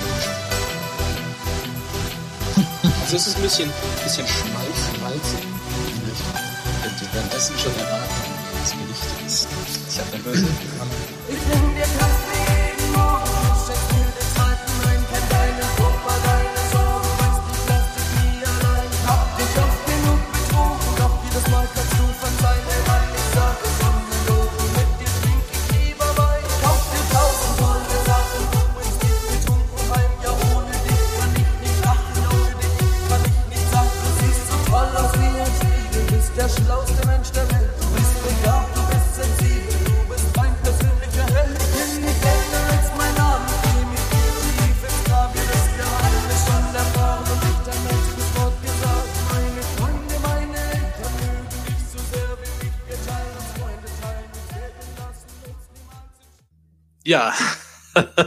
Also 3.01 3.15
es 3.15 3.27
ist 3.27 3.35
ein 3.35 3.41
bisschen, 3.41 3.69
bisschen 4.03 4.27
schmalz, 4.27 4.77
schmalzig. 4.95 5.39
Könnt 6.83 7.01
ihr 7.01 7.07
währenddessen 7.11 7.57
schon 7.57 7.75
erraten, 7.79 8.05
wie 8.53 8.61
das 8.61 8.71
Gericht 8.71 9.25
ist. 9.25 9.47
Ich 9.89 9.99
habe 9.99 10.11
nervös 10.11 10.37
angefangen. 10.45 10.91
Der 11.75 11.87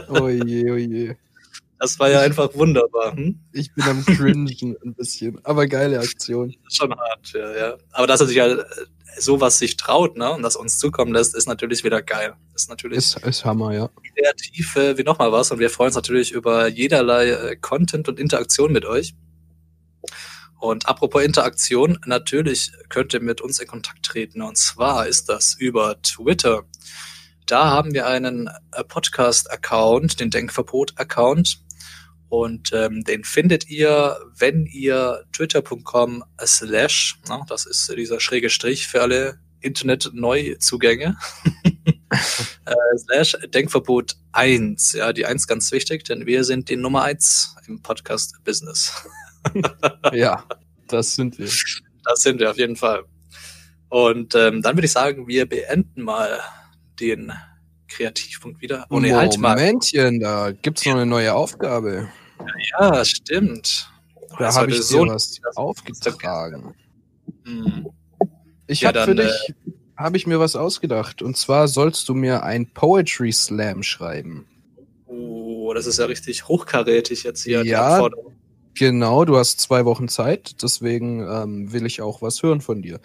Oh 0.09 0.29
je, 0.29 0.71
oh 0.71 0.75
je. 0.75 1.15
das 1.79 1.99
war 1.99 2.09
ja 2.09 2.21
einfach 2.21 2.53
wunderbar. 2.55 3.15
Hm? 3.15 3.39
Ich 3.51 3.73
bin 3.73 3.83
am 3.85 4.05
cringen 4.05 4.75
ein 4.83 4.93
bisschen. 4.93 5.39
Aber 5.43 5.67
geile 5.67 5.99
Aktion. 5.99 6.55
Schon 6.69 6.95
hart, 6.95 7.33
ja, 7.33 7.55
ja. 7.55 7.77
Aber 7.91 8.07
dass 8.07 8.21
er 8.21 8.27
sich 8.27 8.37
ja 8.37 8.47
äh, 8.47 8.65
sowas 9.17 9.59
sich 9.59 9.77
traut, 9.77 10.17
ne, 10.17 10.31
und 10.31 10.41
das 10.43 10.55
uns 10.55 10.79
zukommen 10.79 11.13
lässt, 11.13 11.35
ist 11.35 11.47
natürlich 11.47 11.83
wieder 11.83 12.01
geil. 12.01 12.33
Ist 12.53 12.69
natürlich 12.69 12.97
Ist, 12.97 13.17
ist 13.25 13.45
Hammer, 13.45 13.73
ja. 13.73 13.89
kreativ 14.15 14.75
äh, 14.75 14.97
wie 14.97 15.03
nochmal 15.03 15.31
was 15.31 15.51
und 15.51 15.59
wir 15.59 15.69
freuen 15.69 15.87
uns 15.87 15.95
natürlich 15.95 16.31
über 16.31 16.67
jederlei 16.67 17.29
äh, 17.29 17.55
Content 17.55 18.07
und 18.07 18.19
Interaktion 18.19 18.71
mit 18.71 18.85
euch. 18.85 19.15
Und 20.59 20.87
apropos 20.87 21.23
Interaktion, 21.23 21.99
natürlich 22.05 22.71
könnt 22.89 23.13
ihr 23.13 23.21
mit 23.21 23.41
uns 23.41 23.59
in 23.59 23.67
Kontakt 23.67 24.03
treten 24.03 24.41
und 24.41 24.57
zwar 24.57 25.07
ist 25.07 25.29
das 25.29 25.55
über 25.59 26.01
Twitter. 26.01 26.63
Da 27.45 27.65
haben 27.65 27.93
wir 27.93 28.07
einen 28.07 28.49
äh, 28.71 28.83
Podcast-Account, 28.83 30.19
den 30.19 30.31
Denkverbot-Account 30.31 31.59
und 32.27 32.71
ähm, 32.73 33.03
den 33.03 33.23
findet 33.23 33.69
ihr, 33.69 34.17
wenn 34.35 34.65
ihr 34.65 35.25
twitter.com 35.31 36.23
slash, 36.43 37.19
na, 37.27 37.45
das 37.47 37.67
ist 37.67 37.93
dieser 37.95 38.19
schräge 38.19 38.49
Strich 38.49 38.87
für 38.87 39.03
alle 39.03 39.39
Internet-Neuzugänge, 39.61 41.17
äh, 42.09 42.97
slash 42.97 43.37
Denkverbot 43.53 44.15
1. 44.31 44.93
Ja, 44.93 45.13
die 45.13 45.27
1 45.27 45.45
ganz 45.45 45.71
wichtig, 45.71 46.03
denn 46.03 46.25
wir 46.25 46.43
sind 46.43 46.69
die 46.69 46.77
Nummer 46.77 47.03
1 47.03 47.57
im 47.67 47.81
Podcast-Business. 47.81 48.91
Ja, 50.11 50.43
das 50.87 51.13
sind 51.13 51.37
wir. 51.37 51.47
Das 52.03 52.21
sind 52.21 52.39
wir 52.39 52.49
auf 52.49 52.57
jeden 52.57 52.75
Fall. 52.75 53.03
Und 53.89 54.33
ähm, 54.33 54.63
dann 54.63 54.75
würde 54.75 54.87
ich 54.87 54.91
sagen, 54.91 55.27
wir 55.27 55.47
beenden 55.47 56.01
mal 56.01 56.39
den 56.99 57.31
Kreativpunkt 57.87 58.61
wieder. 58.61 58.85
Oh 58.89 58.99
nee, 58.99 59.13
halt 59.13 59.37
mal. 59.37 59.55
Momentchen, 59.55 60.19
da 60.19 60.51
gibt's 60.51 60.85
noch 60.85 60.93
eine 60.93 61.05
neue 61.05 61.33
Aufgabe. 61.33 62.09
Ja, 62.79 63.05
stimmt. 63.05 63.89
Da 64.31 64.37
Das 64.45 64.57
habe 64.57 64.71
ich 64.71 64.81
so- 64.81 65.05
was 65.07 65.39
aufgetragen. 65.55 66.73
Hm. 67.45 67.87
Ich 68.67 68.81
Ja, 68.81 68.89
habe 68.89 69.05
für 69.05 69.15
dich 69.15 69.53
habe 69.97 70.17
ich 70.17 70.27
mir 70.27 70.39
was 70.39 70.55
ausgedacht. 70.55 71.21
Und 71.21 71.37
zwar 71.37 71.67
sollst 71.67 72.09
du 72.09 72.13
mir 72.13 72.43
ein 72.43 72.67
Poetry 72.67 73.31
Slam 73.31 73.81
schreiben. 73.83 74.45
Oh, 75.05 75.73
das 75.73 75.85
ist 75.85 75.99
ja 75.99 76.05
richtig 76.05 76.47
hochkarätig 76.47 77.23
jetzt 77.23 77.43
hier. 77.43 77.63
Ja. 77.65 78.07
Genau, 78.77 79.23
du 79.23 79.37
hast 79.37 79.61
zwei 79.61 79.85
Wochen 79.85 80.09
Zeit, 80.09 80.61
deswegen 80.61 81.21
ähm, 81.21 81.71
will 81.71 81.85
ich 81.85 82.01
auch 82.01 82.21
was 82.21 82.43
hören 82.43 82.59
von 82.59 82.81
dir. 82.81 82.99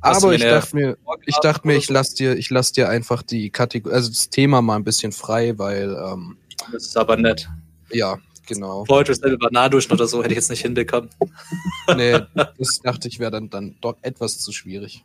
Aber 0.00 0.32
ich 0.32 0.42
dachte 0.42 0.76
mir, 0.76 0.96
ich 1.26 1.36
dachte 1.36 1.66
mir, 1.66 1.76
ich 1.76 1.88
lass 1.88 2.14
dir, 2.14 2.36
ich 2.36 2.50
lass 2.50 2.72
dir 2.72 2.88
einfach 2.88 3.22
die 3.22 3.50
Kategorie, 3.50 3.94
also 3.94 4.08
das 4.08 4.30
Thema 4.30 4.62
mal 4.62 4.76
ein 4.76 4.84
bisschen 4.84 5.12
frei, 5.12 5.58
weil 5.58 5.90
ähm, 5.90 6.38
Das 6.72 6.84
ist 6.86 6.96
aber 6.96 7.16
nett. 7.16 7.48
ja, 7.90 8.18
genau. 8.46 8.84
Poetry 8.84 9.14
Slam 9.14 9.32
über 9.32 9.50
Nahduschen 9.50 9.92
oder 9.92 10.06
so 10.06 10.22
hätte 10.22 10.30
ich 10.30 10.36
jetzt 10.36 10.50
nicht 10.50 10.62
hinbekommen. 10.62 11.10
Nee, 11.96 12.18
das 12.58 12.80
dachte 12.82 13.08
ich 13.08 13.18
wäre 13.18 13.30
dann 13.30 13.50
dann 13.50 13.76
doch 13.80 13.96
etwas 14.02 14.38
zu 14.38 14.52
schwierig. 14.52 15.04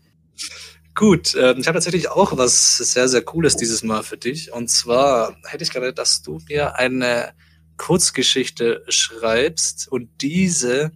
Gut, 0.96 1.34
ähm, 1.36 1.58
ich 1.60 1.68
habe 1.68 1.78
tatsächlich 1.78 2.10
auch 2.10 2.38
was 2.38 2.78
sehr, 2.78 3.08
sehr 3.08 3.24
Cooles 3.24 3.56
dieses 3.56 3.84
Mal 3.84 4.04
für 4.04 4.18
dich. 4.18 4.54
Und 4.54 4.70
zwar 4.70 5.36
hätte 5.46 5.64
ich 5.64 5.72
gerne, 5.72 5.92
dass 5.92 6.22
du 6.22 6.40
mir 6.48 6.76
eine 6.76 7.34
Kurzgeschichte 7.78 8.84
schreibst 8.90 9.88
und 9.92 10.10
diese 10.22 10.92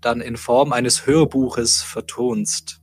dann 0.00 0.20
in 0.20 0.36
Form 0.36 0.72
eines 0.72 1.06
Hörbuches 1.06 1.82
vertonst. 1.82 2.80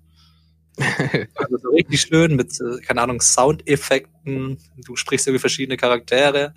Also 1.36 1.58
so 1.58 1.70
richtig 1.70 2.02
schön 2.02 2.36
mit, 2.36 2.60
äh, 2.60 2.82
keine 2.82 3.02
Ahnung, 3.02 3.22
Soundeffekten. 3.22 4.58
Du 4.86 4.96
sprichst 4.96 5.28
irgendwie 5.28 5.42
verschiedene 5.42 5.78
Charaktere. 5.78 6.54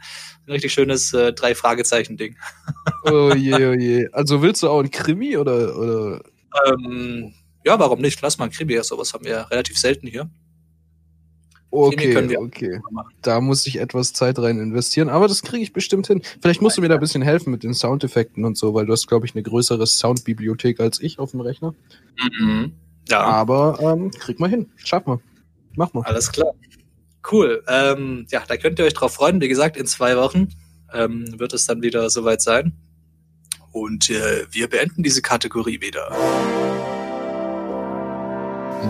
Ein 0.46 0.52
richtig 0.52 0.72
schönes 0.72 1.12
äh, 1.12 1.32
Drei-Fragezeichen-Ding. 1.32 2.36
Oh 3.04 3.32
je, 3.34 3.66
oh 3.66 3.74
je. 3.74 4.08
Also 4.12 4.42
willst 4.42 4.62
du 4.62 4.68
auch 4.68 4.80
ein 4.80 4.90
Krimi 4.90 5.36
oder 5.36 5.76
oder 5.76 6.22
Ähm, 6.66 7.34
ja, 7.64 7.78
warum 7.78 8.00
nicht? 8.00 8.20
Lass 8.22 8.38
mal 8.38 8.46
ein 8.46 8.50
Krimi. 8.50 8.82
Sowas 8.82 9.12
haben 9.12 9.24
wir 9.24 9.50
relativ 9.50 9.78
selten 9.78 10.06
hier. 10.06 10.30
Okay, 11.70 12.36
okay. 12.36 12.80
Da 13.22 13.40
muss 13.40 13.66
ich 13.66 13.80
etwas 13.80 14.12
Zeit 14.12 14.38
rein 14.38 14.58
investieren, 14.58 15.08
aber 15.08 15.28
das 15.28 15.42
kriege 15.42 15.62
ich 15.62 15.72
bestimmt 15.72 16.06
hin. 16.06 16.22
Vielleicht 16.40 16.62
musst 16.62 16.78
du 16.78 16.80
mir 16.80 16.88
da 16.88 16.94
ein 16.94 17.00
bisschen 17.00 17.22
helfen 17.22 17.50
mit 17.50 17.64
den 17.64 17.74
Soundeffekten 17.74 18.44
und 18.44 18.56
so, 18.56 18.72
weil 18.72 18.86
du 18.86 18.92
hast, 18.92 19.06
glaube 19.08 19.26
ich, 19.26 19.34
eine 19.34 19.42
größere 19.42 19.86
Soundbibliothek 19.86 20.80
als 20.80 21.00
ich 21.00 21.18
auf 21.18 21.32
dem 21.32 21.40
Rechner. 21.40 21.74
Mhm. 22.40 22.72
Ja. 23.08 23.20
Aber 23.20 23.78
ähm, 23.80 24.10
krieg 24.10 24.40
mal 24.40 24.50
hin. 24.50 24.70
Schaff 24.76 25.06
mal. 25.06 25.20
Mach 25.74 25.92
mal. 25.92 26.02
Alles 26.02 26.32
klar. 26.32 26.52
Cool. 27.30 27.62
Ähm, 27.68 28.26
ja, 28.30 28.42
da 28.46 28.56
könnt 28.56 28.78
ihr 28.78 28.84
euch 28.84 28.94
drauf 28.94 29.14
freuen. 29.14 29.40
Wie 29.40 29.48
gesagt, 29.48 29.76
in 29.76 29.86
zwei 29.86 30.16
Wochen 30.16 30.48
ähm, 30.92 31.38
wird 31.38 31.52
es 31.52 31.66
dann 31.66 31.82
wieder 31.82 32.08
soweit 32.10 32.40
sein. 32.40 32.72
Und 33.72 34.10
äh, 34.10 34.46
wir 34.50 34.68
beenden 34.68 35.02
diese 35.02 35.22
Kategorie 35.22 35.80
wieder. 35.80 36.08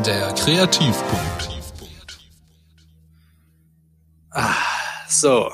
Der 0.05 0.33
Kreativpunkt. 0.35 1.49
Ah, 4.31 4.55
so. 5.09 5.51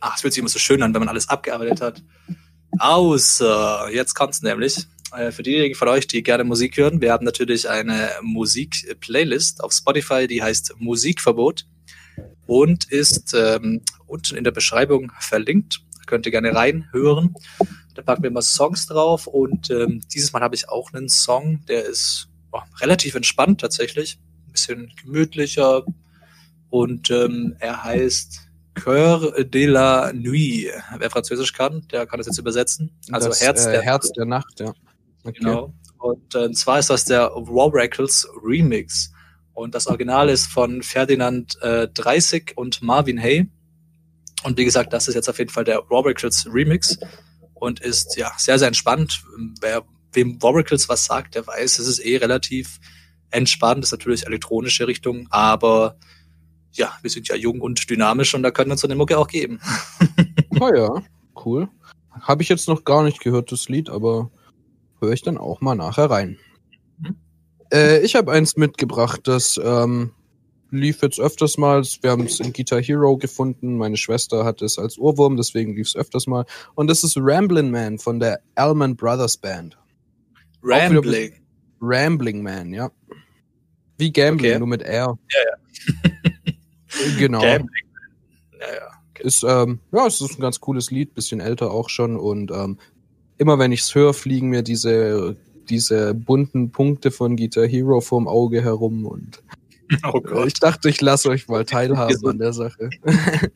Ach, 0.00 0.14
es 0.14 0.20
fühlt 0.20 0.34
sich 0.34 0.40
immer 0.40 0.48
so 0.48 0.58
schön 0.58 0.82
an, 0.82 0.92
wenn 0.92 1.00
man 1.00 1.08
alles 1.08 1.28
abgearbeitet 1.28 1.80
hat. 1.80 2.02
Außer, 2.78 3.88
jetzt 3.90 4.14
kommt's 4.14 4.42
nämlich. 4.42 4.86
Äh, 5.12 5.30
für 5.30 5.42
diejenigen 5.42 5.74
von 5.74 5.88
euch, 5.88 6.06
die 6.06 6.22
gerne 6.22 6.44
Musik 6.44 6.76
hören, 6.76 7.00
wir 7.00 7.12
haben 7.12 7.24
natürlich 7.24 7.68
eine 7.68 8.10
Musik-Playlist 8.22 9.62
auf 9.62 9.72
Spotify, 9.72 10.26
die 10.26 10.42
heißt 10.42 10.74
Musikverbot 10.78 11.66
und 12.46 12.90
ist 12.90 13.34
ähm, 13.34 13.82
unten 14.06 14.36
in 14.36 14.44
der 14.44 14.50
Beschreibung 14.50 15.12
verlinkt. 15.20 15.82
Da 15.98 16.02
könnt 16.06 16.26
ihr 16.26 16.32
gerne 16.32 16.54
reinhören. 16.54 17.34
Da 17.94 18.02
packen 18.02 18.22
wir 18.22 18.30
mal 18.30 18.42
Songs 18.42 18.86
drauf 18.86 19.26
und 19.26 19.70
ähm, 19.70 20.02
dieses 20.12 20.32
Mal 20.32 20.42
habe 20.42 20.54
ich 20.54 20.68
auch 20.68 20.92
einen 20.92 21.08
Song, 21.08 21.64
der 21.66 21.84
ist 21.84 22.28
oh, 22.52 22.60
relativ 22.80 23.14
entspannt 23.14 23.60
tatsächlich. 23.60 24.18
Ein 24.46 24.52
bisschen 24.52 24.92
gemütlicher, 25.02 25.84
und 26.70 27.10
ähm, 27.10 27.56
er 27.58 27.84
heißt 27.84 28.40
Cœur 28.74 29.44
de 29.44 29.66
la 29.66 30.12
Nuit. 30.12 30.70
Wer 30.98 31.10
Französisch 31.10 31.52
kann, 31.52 31.86
der 31.90 32.06
kann 32.06 32.18
das 32.18 32.26
jetzt 32.26 32.38
übersetzen. 32.38 32.92
Also 33.10 33.28
das, 33.28 33.40
Herz 33.40 33.66
äh, 33.66 33.72
der 33.72 33.82
Herz 33.82 34.12
der 34.12 34.26
Nacht, 34.26 34.60
ja. 34.60 34.74
Okay. 35.26 35.38
Genau. 35.40 35.74
Und 35.98 36.34
äh, 36.34 36.50
zwar 36.52 36.78
ist 36.78 36.90
das 36.90 37.04
der 37.04 37.30
Warrackles 37.34 38.28
Remix. 38.44 39.12
Und 39.54 39.74
das 39.74 39.86
Original 39.86 40.28
ist 40.28 40.46
von 40.46 40.82
Ferdinand 40.82 41.60
äh, 41.62 41.88
30 41.88 42.52
und 42.56 42.82
Marvin 42.82 43.20
Hay. 43.20 43.48
Und 44.44 44.58
wie 44.58 44.64
gesagt, 44.64 44.92
das 44.92 45.08
ist 45.08 45.14
jetzt 45.14 45.28
auf 45.28 45.38
jeden 45.38 45.50
Fall 45.50 45.64
der 45.64 45.82
Warrackles 45.88 46.46
Remix 46.52 46.98
und 47.54 47.80
ist 47.80 48.16
ja 48.16 48.32
sehr, 48.36 48.58
sehr 48.58 48.68
entspannt. 48.68 49.24
Wer 49.60 49.84
wem 50.12 50.40
Warrackles 50.42 50.88
was 50.88 51.06
sagt, 51.06 51.34
der 51.34 51.46
weiß, 51.46 51.78
es 51.78 51.88
ist 51.88 51.98
eh 52.04 52.16
relativ 52.18 52.78
entspannt. 53.30 53.82
Das 53.82 53.88
ist 53.88 53.98
natürlich 53.98 54.26
elektronische 54.26 54.86
Richtung, 54.86 55.26
aber 55.30 55.96
ja, 56.72 56.92
wir 57.02 57.10
sind 57.10 57.28
ja 57.28 57.34
jung 57.36 57.60
und 57.60 57.88
dynamisch 57.88 58.34
und 58.34 58.42
da 58.42 58.50
können 58.50 58.68
wir 58.68 58.72
uns 58.72 58.82
so 58.82 58.88
eine 58.88 58.96
Mucke 58.96 59.18
auch 59.18 59.28
geben. 59.28 59.60
Oh 60.60 60.70
ja, 60.74 61.02
cool. 61.44 61.68
Habe 62.10 62.42
ich 62.42 62.48
jetzt 62.48 62.68
noch 62.68 62.84
gar 62.84 63.02
nicht 63.02 63.20
gehört, 63.20 63.52
das 63.52 63.68
Lied, 63.68 63.88
aber 63.88 64.30
höre 65.06 65.14
ich 65.14 65.22
dann 65.22 65.38
auch 65.38 65.60
mal 65.60 65.74
nachher 65.74 66.10
rein. 66.10 66.38
Mhm. 66.98 67.16
Äh, 67.72 68.00
ich 68.00 68.14
habe 68.14 68.32
eins 68.32 68.56
mitgebracht, 68.56 69.20
das 69.24 69.60
ähm, 69.62 70.12
lief 70.70 71.02
jetzt 71.02 71.20
öfters 71.20 71.58
mal. 71.58 71.82
Wir 72.02 72.10
haben 72.10 72.24
es 72.24 72.40
in 72.40 72.52
Guitar 72.52 72.82
Hero 72.82 73.16
gefunden. 73.16 73.76
Meine 73.76 73.96
Schwester 73.96 74.44
hat 74.44 74.62
es 74.62 74.78
als 74.78 74.98
Ohrwurm, 74.98 75.36
deswegen 75.36 75.74
lief 75.74 75.88
es 75.88 75.96
öfters 75.96 76.26
mal. 76.26 76.44
Und 76.74 76.88
das 76.88 77.04
ist 77.04 77.16
Ramblin' 77.16 77.70
Man 77.70 77.98
von 77.98 78.20
der 78.20 78.40
Allman 78.54 78.96
Brothers 78.96 79.36
Band. 79.36 79.78
Rambling. 80.62 81.32
Rambling 81.80 82.42
Man, 82.42 82.72
ja. 82.72 82.90
Wie 83.98 84.12
Gambling, 84.12 84.50
Okay. 84.52 84.58
nur 84.58 84.68
mit 84.68 84.82
R. 84.82 85.18
Ja, 85.30 85.40
ja. 85.40 86.52
Genau. 87.18 87.40
Gambling. 87.40 87.84
Ja, 88.58 88.74
ja. 88.74 88.90
Ist, 89.20 89.44
ähm, 89.44 89.80
ja, 89.92 90.06
es 90.06 90.20
ist 90.20 90.38
ein 90.38 90.42
ganz 90.42 90.60
cooles 90.60 90.90
Lied, 90.90 91.14
bisschen 91.14 91.40
älter 91.40 91.70
auch 91.70 91.88
schon. 91.88 92.16
Und 92.16 92.50
ähm, 92.50 92.78
immer 93.38 93.58
wenn 93.58 93.72
ich's 93.72 93.94
höre, 93.94 94.14
fliegen 94.14 94.48
mir 94.48 94.62
diese, 94.62 95.36
diese 95.68 96.14
bunten 96.14 96.70
Punkte 96.70 97.10
von 97.10 97.36
Guitar 97.36 97.66
Hero 97.66 98.00
vorm 98.00 98.28
Auge 98.28 98.62
herum. 98.62 99.06
Und 99.06 99.42
Oh 100.12 100.44
ich 100.46 100.54
dachte, 100.54 100.88
ich 100.88 101.00
lasse 101.00 101.28
euch 101.28 101.48
mal 101.48 101.64
teilhaben 101.66 102.26
an 102.26 102.38
der 102.38 102.52
Sache. 102.52 102.90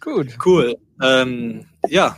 Gut. 0.00 0.36
Cool. 0.44 0.76
Ähm, 1.00 1.66
ja. 1.88 2.16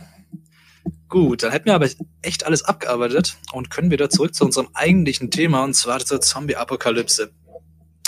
Gut, 1.07 1.43
dann 1.43 1.51
hätten 1.51 1.67
wir 1.67 1.75
aber 1.75 1.87
echt 2.23 2.45
alles 2.45 2.63
abgearbeitet 2.63 3.37
und 3.53 3.69
können 3.69 3.91
wieder 3.91 4.09
zurück 4.09 4.33
zu 4.33 4.43
unserem 4.43 4.69
eigentlichen 4.73 5.29
Thema 5.31 5.63
und 5.63 5.75
zwar 5.75 5.99
zur 5.99 6.19
Zombie-Apokalypse. 6.19 7.31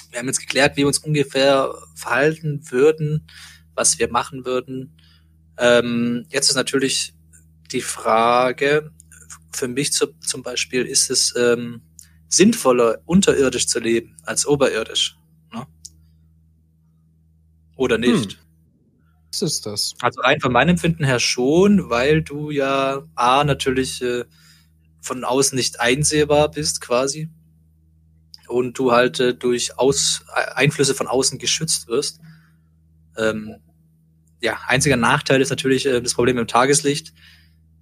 Wir 0.09 0.19
haben 0.19 0.28
jetzt 0.28 0.39
geklärt, 0.39 0.75
wie 0.75 0.82
wir 0.82 0.88
uns 0.88 0.97
ungefähr 0.99 1.71
verhalten 1.95 2.61
würden, 2.69 3.28
was 3.75 3.99
wir 3.99 4.11
machen 4.11 4.45
würden. 4.45 4.97
Ähm, 5.57 6.25
jetzt 6.30 6.49
ist 6.49 6.55
natürlich 6.55 7.13
die 7.72 7.82
Frage, 7.82 8.91
für 9.51 9.68
mich 9.68 9.93
zu, 9.93 10.07
zum 10.20 10.43
Beispiel, 10.43 10.86
ist 10.86 11.09
es 11.09 11.34
ähm, 11.36 11.82
sinnvoller, 12.28 12.99
unterirdisch 13.05 13.68
zu 13.68 13.80
leben 13.80 14.15
als 14.24 14.45
oberirdisch? 14.45 15.18
Ne? 15.53 15.65
Oder 17.76 17.97
nicht? 17.97 18.39
Was 19.32 19.41
ist 19.41 19.65
das? 19.65 19.93
Also 20.01 20.22
rein 20.22 20.39
von 20.39 20.51
meinem 20.51 20.70
Empfinden 20.70 21.03
her 21.03 21.20
schon, 21.20 21.89
weil 21.89 22.22
du 22.22 22.49
ja 22.51 23.03
A 23.15 23.43
natürlich 23.43 24.01
äh, 24.01 24.26
von 25.01 25.24
außen 25.24 25.55
nicht 25.55 25.80
einsehbar 25.80 26.51
bist 26.51 26.82
quasi. 26.82 27.30
und 28.47 28.78
du 28.80 28.91
halt 28.91 29.20
äh, 29.20 29.34
durch 29.34 29.78
Aus 29.78 30.24
Einflüsse 30.55 30.95
von 30.95 31.07
außen 31.07 31.38
geschützt 31.38 31.88
wirst. 31.88 32.20
Ähm, 33.18 33.57
ja, 34.41 34.59
einziger 34.68 34.97
Nachteil 34.97 35.41
ist 35.41 35.49
natürlich 35.49 35.86
äh, 35.86 36.01
das 36.01 36.13
Problem 36.13 36.38
im 36.38 36.47
Tageslicht. 36.47 37.13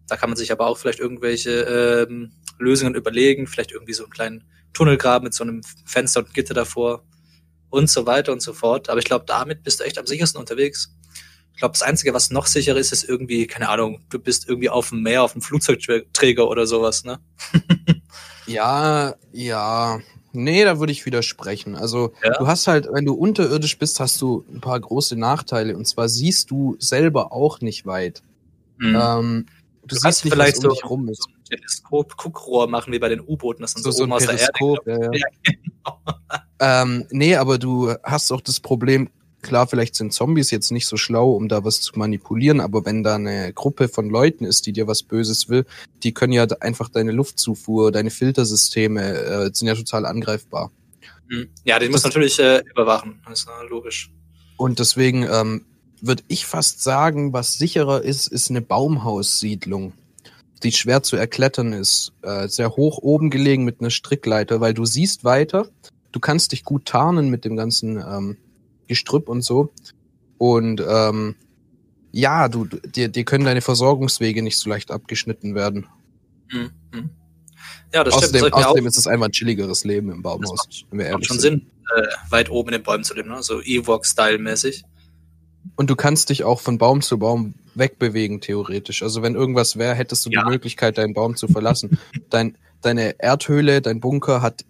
Da 0.07 0.17
kann 0.17 0.29
man 0.29 0.37
sich 0.37 0.51
aber 0.51 0.67
auch 0.67 0.77
vielleicht 0.77 0.99
irgendwelche 0.99 2.07
ähm, 2.09 2.31
Lösungen 2.59 2.95
überlegen, 2.95 3.47
vielleicht 3.47 3.71
irgendwie 3.71 3.93
so 3.93 4.03
einen 4.03 4.11
kleinen 4.11 4.43
Tunnelgraben 4.73 5.23
mit 5.25 5.33
so 5.33 5.43
einem 5.43 5.61
Fenster 5.85 6.19
und 6.21 6.33
Gitter 6.33 6.53
davor 6.53 7.03
und 7.69 7.89
so 7.89 8.05
weiter 8.05 8.31
und 8.31 8.41
so 8.41 8.53
fort. 8.53 8.89
Aber 8.89 8.99
ich 8.99 9.05
glaube, 9.05 9.25
damit 9.27 9.63
bist 9.63 9.79
du 9.79 9.83
echt 9.83 9.97
am 9.97 10.05
sichersten 10.05 10.39
unterwegs. 10.39 10.95
Ich 11.53 11.59
glaube, 11.59 11.71
das 11.71 11.81
Einzige, 11.83 12.13
was 12.13 12.31
noch 12.31 12.47
sicherer 12.47 12.77
ist, 12.77 12.91
ist 12.91 13.05
irgendwie, 13.07 13.47
keine 13.47 13.69
Ahnung, 13.69 14.01
du 14.09 14.19
bist 14.19 14.47
irgendwie 14.47 14.69
auf 14.69 14.89
dem 14.89 15.01
Meer, 15.01 15.23
auf 15.23 15.33
einem 15.33 15.41
Flugzeugträger 15.41 16.47
oder 16.47 16.67
sowas, 16.67 17.03
ne? 17.03 17.19
Ja, 18.47 19.15
ja. 19.31 19.99
Nee, 20.31 20.65
da 20.65 20.79
würde 20.79 20.91
ich 20.91 21.05
widersprechen. 21.05 21.75
Also 21.75 22.13
Ja? 22.23 22.37
du 22.37 22.47
hast 22.47 22.67
halt, 22.67 22.87
wenn 22.91 23.05
du 23.05 23.13
unterirdisch 23.13 23.77
bist, 23.79 23.99
hast 23.99 24.21
du 24.21 24.45
ein 24.53 24.61
paar 24.61 24.79
große 24.79 25.15
Nachteile. 25.15 25.75
Und 25.75 25.85
zwar 25.85 26.09
siehst 26.09 26.51
du 26.51 26.75
selber 26.79 27.31
auch 27.31 27.61
nicht 27.61 27.85
weit. 27.85 28.21
Hm. 28.79 28.95
Ähm, 29.01 29.45
du, 29.87 29.95
Du 29.95 30.01
siehst 30.01 30.25
nicht, 30.25 30.33
vielleicht 30.33 30.57
was 30.57 30.61
so, 30.61 30.69
um 30.69 30.73
dich 30.73 30.85
rum 30.85 31.09
ist. 31.09 31.23
so 31.23 31.29
ein 31.29 31.43
Teleskop-Guckrohr 31.49 32.67
machen 32.67 32.93
wie 32.93 32.99
bei 32.99 33.09
den 33.09 33.21
U-Booten, 33.21 33.61
das 33.61 33.73
dann 33.73 33.83
So, 33.83 33.91
so, 33.91 33.97
so 33.97 34.03
oben 34.03 34.13
ein 34.13 34.15
aus 34.17 34.25
der 34.25 34.39
Erde. 34.39 34.75
Ja, 34.85 34.97
ja. 34.97 35.11
Ja, 35.13 35.27
genau. 35.43 35.99
Ähm, 36.61 37.05
nee, 37.11 37.35
aber 37.35 37.57
du 37.57 37.93
hast 38.01 38.31
auch 38.31 38.39
das 38.39 38.61
Problem, 38.61 39.09
klar, 39.41 39.67
vielleicht 39.67 39.95
sind 39.95 40.13
Zombies 40.13 40.51
jetzt 40.51 40.71
nicht 40.71 40.87
so 40.87 40.95
schlau, 40.95 41.33
um 41.33 41.49
da 41.49 41.65
was 41.65 41.81
zu 41.81 41.99
manipulieren, 41.99 42.61
aber 42.61 42.85
wenn 42.85 43.03
da 43.03 43.15
eine 43.15 43.51
Gruppe 43.51 43.89
von 43.89 44.09
Leuten 44.09 44.45
ist, 44.45 44.65
die 44.65 44.71
dir 44.71 44.87
was 44.87 45.03
Böses 45.03 45.49
will, 45.49 45.65
die 46.03 46.13
können 46.13 46.31
ja 46.31 46.47
einfach 46.61 46.87
deine 46.87 47.11
Luftzufuhr, 47.11 47.91
deine 47.91 48.09
Filtersysteme 48.09 49.01
äh, 49.01 49.49
sind 49.53 49.67
ja 49.67 49.75
total 49.75 50.05
angreifbar. 50.05 50.71
Hm. 51.29 51.49
Ja, 51.65 51.77
den 51.77 51.91
muss 51.91 52.03
natürlich 52.03 52.39
äh, 52.39 52.63
überwachen. 52.71 53.21
Das 53.27 53.39
ist 53.41 53.47
äh, 53.47 53.67
logisch. 53.67 54.11
Und 54.57 54.79
deswegen 54.79 55.27
ähm, 55.29 55.65
würde 56.07 56.23
ich 56.27 56.45
fast 56.45 56.83
sagen, 56.83 57.33
was 57.33 57.53
sicherer 57.53 58.01
ist, 58.01 58.27
ist 58.27 58.49
eine 58.49 58.61
Baumhaussiedlung, 58.61 59.93
die 60.63 60.71
schwer 60.71 61.03
zu 61.03 61.15
erklettern 61.15 61.73
ist. 61.73 62.13
Äh, 62.21 62.47
sehr 62.47 62.75
hoch 62.75 62.99
oben 62.99 63.29
gelegen 63.29 63.63
mit 63.63 63.79
einer 63.79 63.89
Strickleiter, 63.89 64.61
weil 64.61 64.73
du 64.73 64.85
siehst 64.85 65.23
weiter, 65.23 65.67
du 66.11 66.19
kannst 66.19 66.51
dich 66.51 66.63
gut 66.63 66.85
tarnen 66.85 67.29
mit 67.29 67.45
dem 67.45 67.55
ganzen 67.55 67.97
ähm, 67.97 68.37
Gestrüpp 68.87 69.29
und 69.29 69.41
so. 69.41 69.71
Und 70.37 70.83
ähm, 70.87 71.35
ja, 72.11 72.47
du, 72.47 72.65
dir, 72.65 73.09
dir 73.09 73.25
können 73.25 73.45
deine 73.45 73.61
Versorgungswege 73.61 74.41
nicht 74.41 74.57
so 74.57 74.69
leicht 74.69 74.91
abgeschnitten 74.91 75.55
werden. 75.55 75.87
Hm. 76.47 76.71
Hm. 76.93 77.09
Ja, 77.93 78.03
das 78.03 78.13
stimmt. 78.13 78.23
Außerdem, 78.23 78.39
Sollten 78.41 78.57
wir 78.57 78.67
außerdem 78.67 78.87
ist 78.87 78.97
es 78.97 79.07
einfach 79.07 79.25
ein 79.25 79.31
chilligeres 79.31 79.83
Leben 79.83 80.11
im 80.11 80.21
Baumhaus, 80.21 80.67
wir 80.91 80.97
Macht 80.97 81.07
ehrlich 81.07 81.27
schon 81.27 81.39
sind. 81.39 81.63
Sinn, 81.63 82.03
äh, 82.03 82.07
weit 82.31 82.49
oben 82.49 82.69
in 82.69 82.73
den 82.73 82.83
Bäumen 82.83 83.03
zu 83.03 83.13
leben, 83.13 83.29
ne? 83.29 83.41
so 83.41 83.61
Ewok-Style-mäßig. 83.61 84.83
Und 85.75 85.89
du 85.89 85.95
kannst 85.95 86.29
dich 86.29 86.43
auch 86.43 86.61
von 86.61 86.77
Baum 86.77 87.01
zu 87.01 87.19
Baum 87.19 87.55
wegbewegen, 87.75 88.39
theoretisch. 88.41 89.03
Also 89.03 89.21
wenn 89.21 89.35
irgendwas 89.35 89.77
wäre, 89.77 89.93
hättest 89.95 90.25
du 90.25 90.29
Ja. 90.29 90.43
die 90.43 90.49
Möglichkeit, 90.49 90.97
deinen 90.97 91.13
Baum 91.13 91.35
zu 91.35 91.47
verlassen. 91.47 91.99
Dein, 92.29 92.57
deine 92.81 93.19
Erdhöhle, 93.19 93.81
dein 93.81 93.99
Bunker 93.99 94.41
hat 94.41 94.63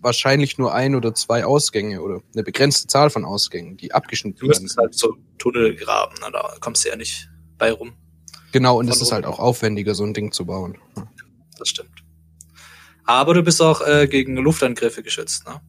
wahrscheinlich 0.00 0.58
nur 0.58 0.72
ein 0.72 0.94
oder 0.94 1.12
zwei 1.14 1.44
Ausgänge 1.44 2.00
oder 2.00 2.20
eine 2.32 2.44
begrenzte 2.44 2.86
Zahl 2.86 3.10
von 3.10 3.24
Ausgängen, 3.24 3.76
die 3.76 3.88
Du 3.88 3.94
abgeschnitten 3.96 4.40
werden. 4.40 4.48
müsstest 4.62 4.78
halt 4.78 4.94
so 4.94 5.16
Tunnel 5.38 5.74
graben, 5.74 6.14
na, 6.20 6.30
da 6.30 6.54
kommst 6.60 6.84
du 6.84 6.88
ja 6.88 6.96
nicht 6.96 7.28
bei 7.58 7.72
rum. 7.72 7.92
Genau, 8.52 8.78
und 8.78 8.88
es 8.88 9.02
ist 9.02 9.12
halt 9.12 9.26
auch 9.26 9.38
aufwendiger, 9.40 9.94
so 9.94 10.04
ein 10.04 10.14
Ding 10.14 10.30
zu 10.32 10.46
bauen. 10.46 10.78
Das 11.58 11.68
stimmt. 11.68 11.90
Aber 13.04 13.34
du 13.34 13.42
bist 13.42 13.60
auch 13.60 13.80
äh, 13.86 14.06
gegen 14.06 14.36
Luftangriffe 14.36 15.02
geschützt, 15.02 15.46
ne? 15.46 15.60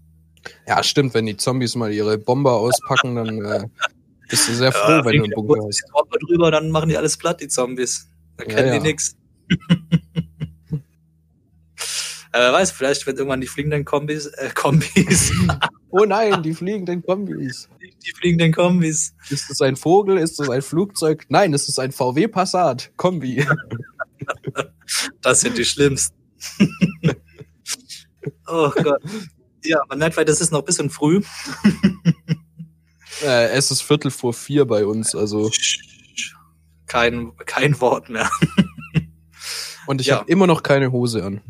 Ja, 0.67 0.84
stimmt, 0.84 1.13
wenn 1.15 1.25
die 1.25 1.36
Zombies 1.36 1.75
mal 1.75 1.91
ihre 1.91 2.17
Bomber 2.17 2.53
auspacken, 2.53 3.15
dann 3.15 3.43
äh, 3.43 3.67
bist 4.30 4.47
du 4.47 4.53
sehr 4.53 4.71
froh, 4.71 5.03
wenn 5.03 5.17
du 5.17 5.23
einen 5.23 5.34
Bunker 5.34 5.65
hast. 5.67 5.84
Bombe 5.91 6.17
drüber, 6.27 6.51
dann 6.51 6.69
machen 6.69 6.89
die 6.89 6.97
alles 6.97 7.17
platt, 7.17 7.41
die 7.41 7.47
Zombies. 7.47 8.07
Da 8.38 8.45
Ja, 8.45 8.55
kennen 8.55 8.67
ja. 8.69 8.80
die 8.80 8.88
nix. 8.88 9.15
äh, 10.71 10.80
wer 12.32 12.53
weiß, 12.53 12.71
vielleicht 12.71 13.05
wenn 13.07 13.17
irgendwann 13.17 13.41
die 13.41 13.47
fliegenden 13.47 13.86
Kombis, 13.86 14.27
äh, 14.27 14.49
Kombis, 14.53 15.32
Oh 15.91 16.05
nein, 16.05 16.43
die 16.43 16.53
fliegenden 16.53 17.01
Kombis. 17.01 17.67
die, 17.82 17.89
die 18.05 18.11
fliegenden 18.11 18.53
Kombis. 18.53 19.15
Ist 19.30 19.49
es 19.49 19.61
ein 19.61 19.75
Vogel? 19.75 20.17
Ist 20.17 20.39
es 20.39 20.49
ein 20.49 20.61
Flugzeug? 20.61 21.25
Nein, 21.30 21.53
es 21.53 21.67
ist 21.67 21.80
ein 21.80 21.91
VW 21.91 22.27
Passat. 22.27 22.91
Kombi. 22.95 23.45
Das 25.21 25.41
sind 25.41 25.57
die 25.57 25.65
schlimmsten. 25.65 26.15
oh 28.47 28.69
Gott. 28.71 29.01
Ja, 29.63 29.82
man 29.89 29.99
merkt, 29.99 30.17
weil 30.17 30.25
das 30.25 30.41
ist 30.41 30.51
noch 30.51 30.59
ein 30.59 30.65
bisschen 30.65 30.89
früh. 30.89 31.21
Äh, 33.24 33.49
es 33.49 33.72
ist 33.72 33.82
Viertel 33.82 34.11
vor 34.11 34.34
vier 34.34 34.65
bei 34.65 34.86
uns, 34.86 35.15
also. 35.15 35.51
Kein, 36.86 37.32
kein 37.45 37.80
Wort 37.82 38.09
mehr. 38.09 38.30
Und 39.88 40.01
ich 40.01 40.07
Ja. 40.07 40.20
habe 40.20 40.32
immer 40.32 40.47
noch 40.47 40.63
keine 40.63 40.91
Hose 40.91 41.24
an. 41.24 41.41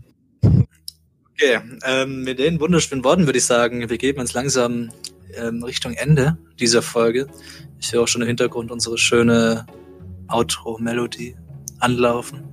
Okay, 1.34 1.60
ähm, 1.86 2.24
mit 2.24 2.40
den 2.40 2.60
wunderschönen 2.60 3.04
Worten 3.04 3.26
würde 3.26 3.38
ich 3.38 3.46
sagen, 3.46 3.90
wir 3.90 3.98
geben 3.98 4.20
uns 4.20 4.34
langsam 4.34 4.90
ähm, 5.36 5.64
Richtung 5.64 5.94
Ende 5.94 6.38
dieser 6.60 6.82
Folge. 6.82 7.28
Ich 7.80 7.94
höre 7.94 8.04
auch 8.04 8.08
schon 8.08 8.22
im 8.22 8.28
Hintergrund 8.28 8.72
unsere 8.72 8.98
schöne 8.98 9.66
Outro-Melodie 10.28 11.36
anlaufen. 11.80 12.44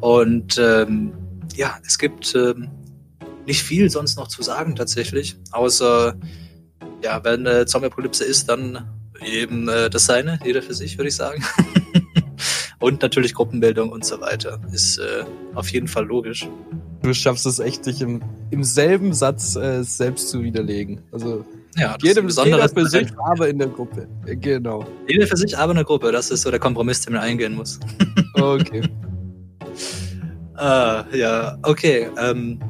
Und 0.00 0.58
ähm, 0.58 1.12
ja, 1.54 1.78
es 1.86 1.98
gibt 1.98 2.34
ähm, 2.34 2.68
nicht 3.46 3.62
viel 3.62 3.88
sonst 3.88 4.16
noch 4.16 4.28
zu 4.28 4.42
sagen 4.42 4.76
tatsächlich, 4.76 5.36
außer 5.52 6.14
ja, 7.02 7.22
wenn 7.24 7.46
äh, 7.46 7.66
Zombie-Apokalypse 7.66 8.24
ist, 8.24 8.48
dann 8.48 8.88
eben 9.24 9.68
äh, 9.68 9.90
das 9.90 10.06
seine, 10.06 10.38
jeder 10.44 10.62
für 10.62 10.74
sich, 10.74 10.98
würde 10.98 11.08
ich 11.08 11.16
sagen. 11.16 11.44
und 12.78 13.02
natürlich 13.02 13.34
Gruppenbildung 13.34 13.90
und 13.90 14.04
so 14.04 14.20
weiter. 14.20 14.60
Ist 14.72 14.98
äh, 14.98 15.24
auf 15.54 15.68
jeden 15.70 15.88
Fall 15.88 16.06
logisch. 16.06 16.48
Du 17.02 17.12
schaffst 17.14 17.46
es 17.46 17.58
echt, 17.58 17.86
dich 17.86 18.00
im, 18.00 18.22
im 18.50 18.62
selben 18.64 19.12
Satz 19.12 19.56
äh, 19.56 19.82
selbst 19.82 20.28
zu 20.28 20.42
widerlegen. 20.42 21.00
Also 21.12 21.44
Ja, 21.76 21.96
jedem 22.02 22.28
jeder 22.28 22.68
für 22.68 22.86
sich, 22.86 23.08
aber 23.18 23.48
in 23.48 23.58
der 23.58 23.68
Gruppe. 23.68 24.06
Genau. 24.24 24.86
Jeder 25.08 25.26
für 25.26 25.36
sich, 25.36 25.56
aber 25.56 25.72
eine 25.72 25.84
Gruppe. 25.84 26.12
Das 26.12 26.30
ist 26.30 26.42
so 26.42 26.50
der 26.50 26.60
Kompromiss, 26.60 27.00
den 27.00 27.14
man 27.14 27.22
eingehen 27.22 27.54
muss. 27.54 27.78
Okay. 28.34 28.82
Ah, 30.54 31.06
ja, 31.12 31.58
okay. 31.62 32.08
Ähm, 32.18 32.60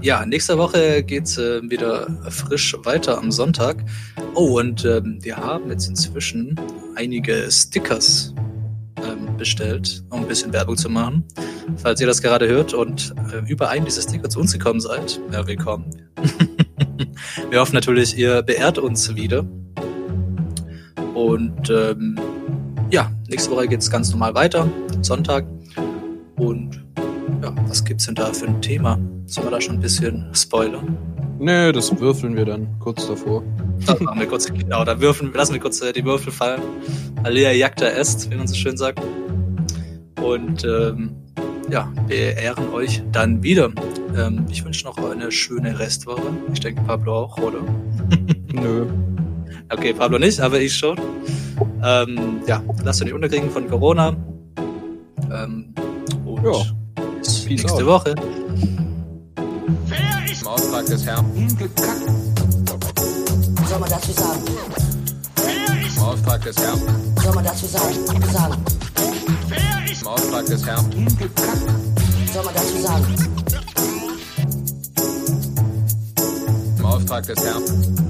ja, 0.00 0.24
nächste 0.24 0.58
Woche 0.58 1.02
geht's 1.02 1.38
äh, 1.38 1.60
wieder 1.68 2.06
frisch 2.30 2.76
weiter 2.84 3.18
am 3.18 3.32
Sonntag. 3.32 3.84
Oh, 4.34 4.58
und 4.58 4.84
ähm, 4.84 5.18
wir 5.22 5.36
haben 5.36 5.70
jetzt 5.70 5.88
inzwischen 5.88 6.58
einige 6.94 7.50
Stickers 7.50 8.32
ähm, 9.02 9.36
bestellt, 9.36 10.04
um 10.10 10.20
ein 10.20 10.28
bisschen 10.28 10.52
Werbung 10.52 10.76
zu 10.76 10.88
machen. 10.88 11.24
Falls 11.76 12.00
ihr 12.00 12.06
das 12.06 12.22
gerade 12.22 12.48
hört 12.48 12.74
und 12.74 13.14
äh, 13.32 13.50
über 13.50 13.70
einen 13.70 13.84
dieser 13.84 14.02
Sticker 14.02 14.28
zu 14.28 14.38
uns 14.40 14.52
gekommen 14.52 14.80
seid, 14.80 15.20
ja, 15.32 15.46
willkommen. 15.46 15.90
wir 17.50 17.60
hoffen 17.60 17.74
natürlich, 17.74 18.16
ihr 18.16 18.42
beehrt 18.42 18.78
uns 18.78 19.14
wieder. 19.14 19.44
Und 21.14 21.70
ähm, 21.70 22.18
ja, 22.90 23.10
nächste 23.28 23.50
Woche 23.50 23.66
geht's 23.66 23.90
ganz 23.90 24.10
normal 24.10 24.34
weiter, 24.34 24.70
Sonntag. 25.02 25.44
Und 26.36 26.87
ja, 27.42 27.54
was 27.68 27.84
gibt's 27.84 28.06
denn 28.06 28.14
da 28.14 28.32
für 28.32 28.46
ein 28.46 28.60
Thema? 28.60 28.98
Sollen 29.26 29.46
wir 29.46 29.50
da 29.50 29.60
schon 29.60 29.76
ein 29.76 29.80
bisschen 29.80 30.26
spoilern? 30.32 30.96
Nö, 31.38 31.70
das 31.72 31.96
würfeln 32.00 32.36
wir 32.36 32.44
dann 32.44 32.66
kurz 32.80 33.06
davor. 33.06 33.44
Das 33.86 34.00
machen 34.00 34.18
wir 34.18 34.26
kurz, 34.26 34.46
genau, 34.46 34.84
da 34.84 35.00
würfeln, 35.00 35.32
lassen 35.32 35.52
wir 35.52 35.60
kurz 35.60 35.80
äh, 35.80 35.92
die 35.92 36.04
Würfel 36.04 36.32
fallen. 36.32 36.60
Alea 37.22 37.52
jacta 37.52 37.86
est, 37.86 38.28
wie 38.30 38.34
man 38.34 38.46
so 38.48 38.54
schön 38.54 38.76
sagt. 38.76 39.00
Und 40.20 40.64
ähm, 40.64 41.14
ja, 41.70 41.92
wir 42.08 42.36
ehren 42.36 42.72
euch 42.72 43.02
dann 43.12 43.42
wieder. 43.42 43.70
Ähm, 44.16 44.46
ich 44.50 44.64
wünsche 44.64 44.84
noch 44.84 44.98
eine 44.98 45.30
schöne 45.30 45.78
Restwoche. 45.78 46.34
Ich 46.52 46.60
denke, 46.60 46.82
Pablo 46.82 47.14
auch, 47.14 47.38
oder? 47.38 47.60
Nö. 48.52 48.86
Okay, 49.70 49.92
Pablo 49.92 50.18
nicht, 50.18 50.40
aber 50.40 50.60
ich 50.60 50.74
schon. 50.74 50.98
Ähm, 51.84 52.40
ja, 52.46 52.62
lasst 52.82 53.00
euch 53.00 53.06
nicht 53.06 53.14
unterkriegen 53.14 53.50
von 53.50 53.68
Corona. 53.68 54.16
Ähm, 55.30 55.74
und 56.24 56.44
Ja. 56.44 56.77
Bis 57.28 57.44
Peace 57.44 57.62
nächste 57.62 57.82
out. 57.82 57.86
Woche. 57.86 58.14
Im 60.40 60.46
Auftrag 60.46 60.86
des 60.86 61.04
Herrn. 61.04 61.26
Hingekackt. 61.34 62.02
Was 63.54 63.68
soll 63.68 63.78
man 63.78 63.90
dazu 63.90 64.12
sagen? 64.12 64.42
Im 65.96 66.02
Auftrag 66.02 66.42
des 66.42 66.56
Herrn. 66.56 66.80
Was 67.14 67.24
soll 67.24 67.34
man 67.34 67.44
dazu 67.44 67.66
sagen? 67.66 67.94
Sagen. 68.32 68.64
Im 70.00 70.06
Auftrag 70.06 70.46
des 70.46 70.66
Herrn. 70.66 70.90
Hingekackt. 70.90 71.62
Was 72.24 72.32
soll 72.32 72.44
man 72.44 72.54
dazu 72.54 72.80
sagen? 72.80 73.06
Im 76.78 76.84
Auftrag 76.86 77.26
des 77.26 77.44
Herrn. 77.44 78.07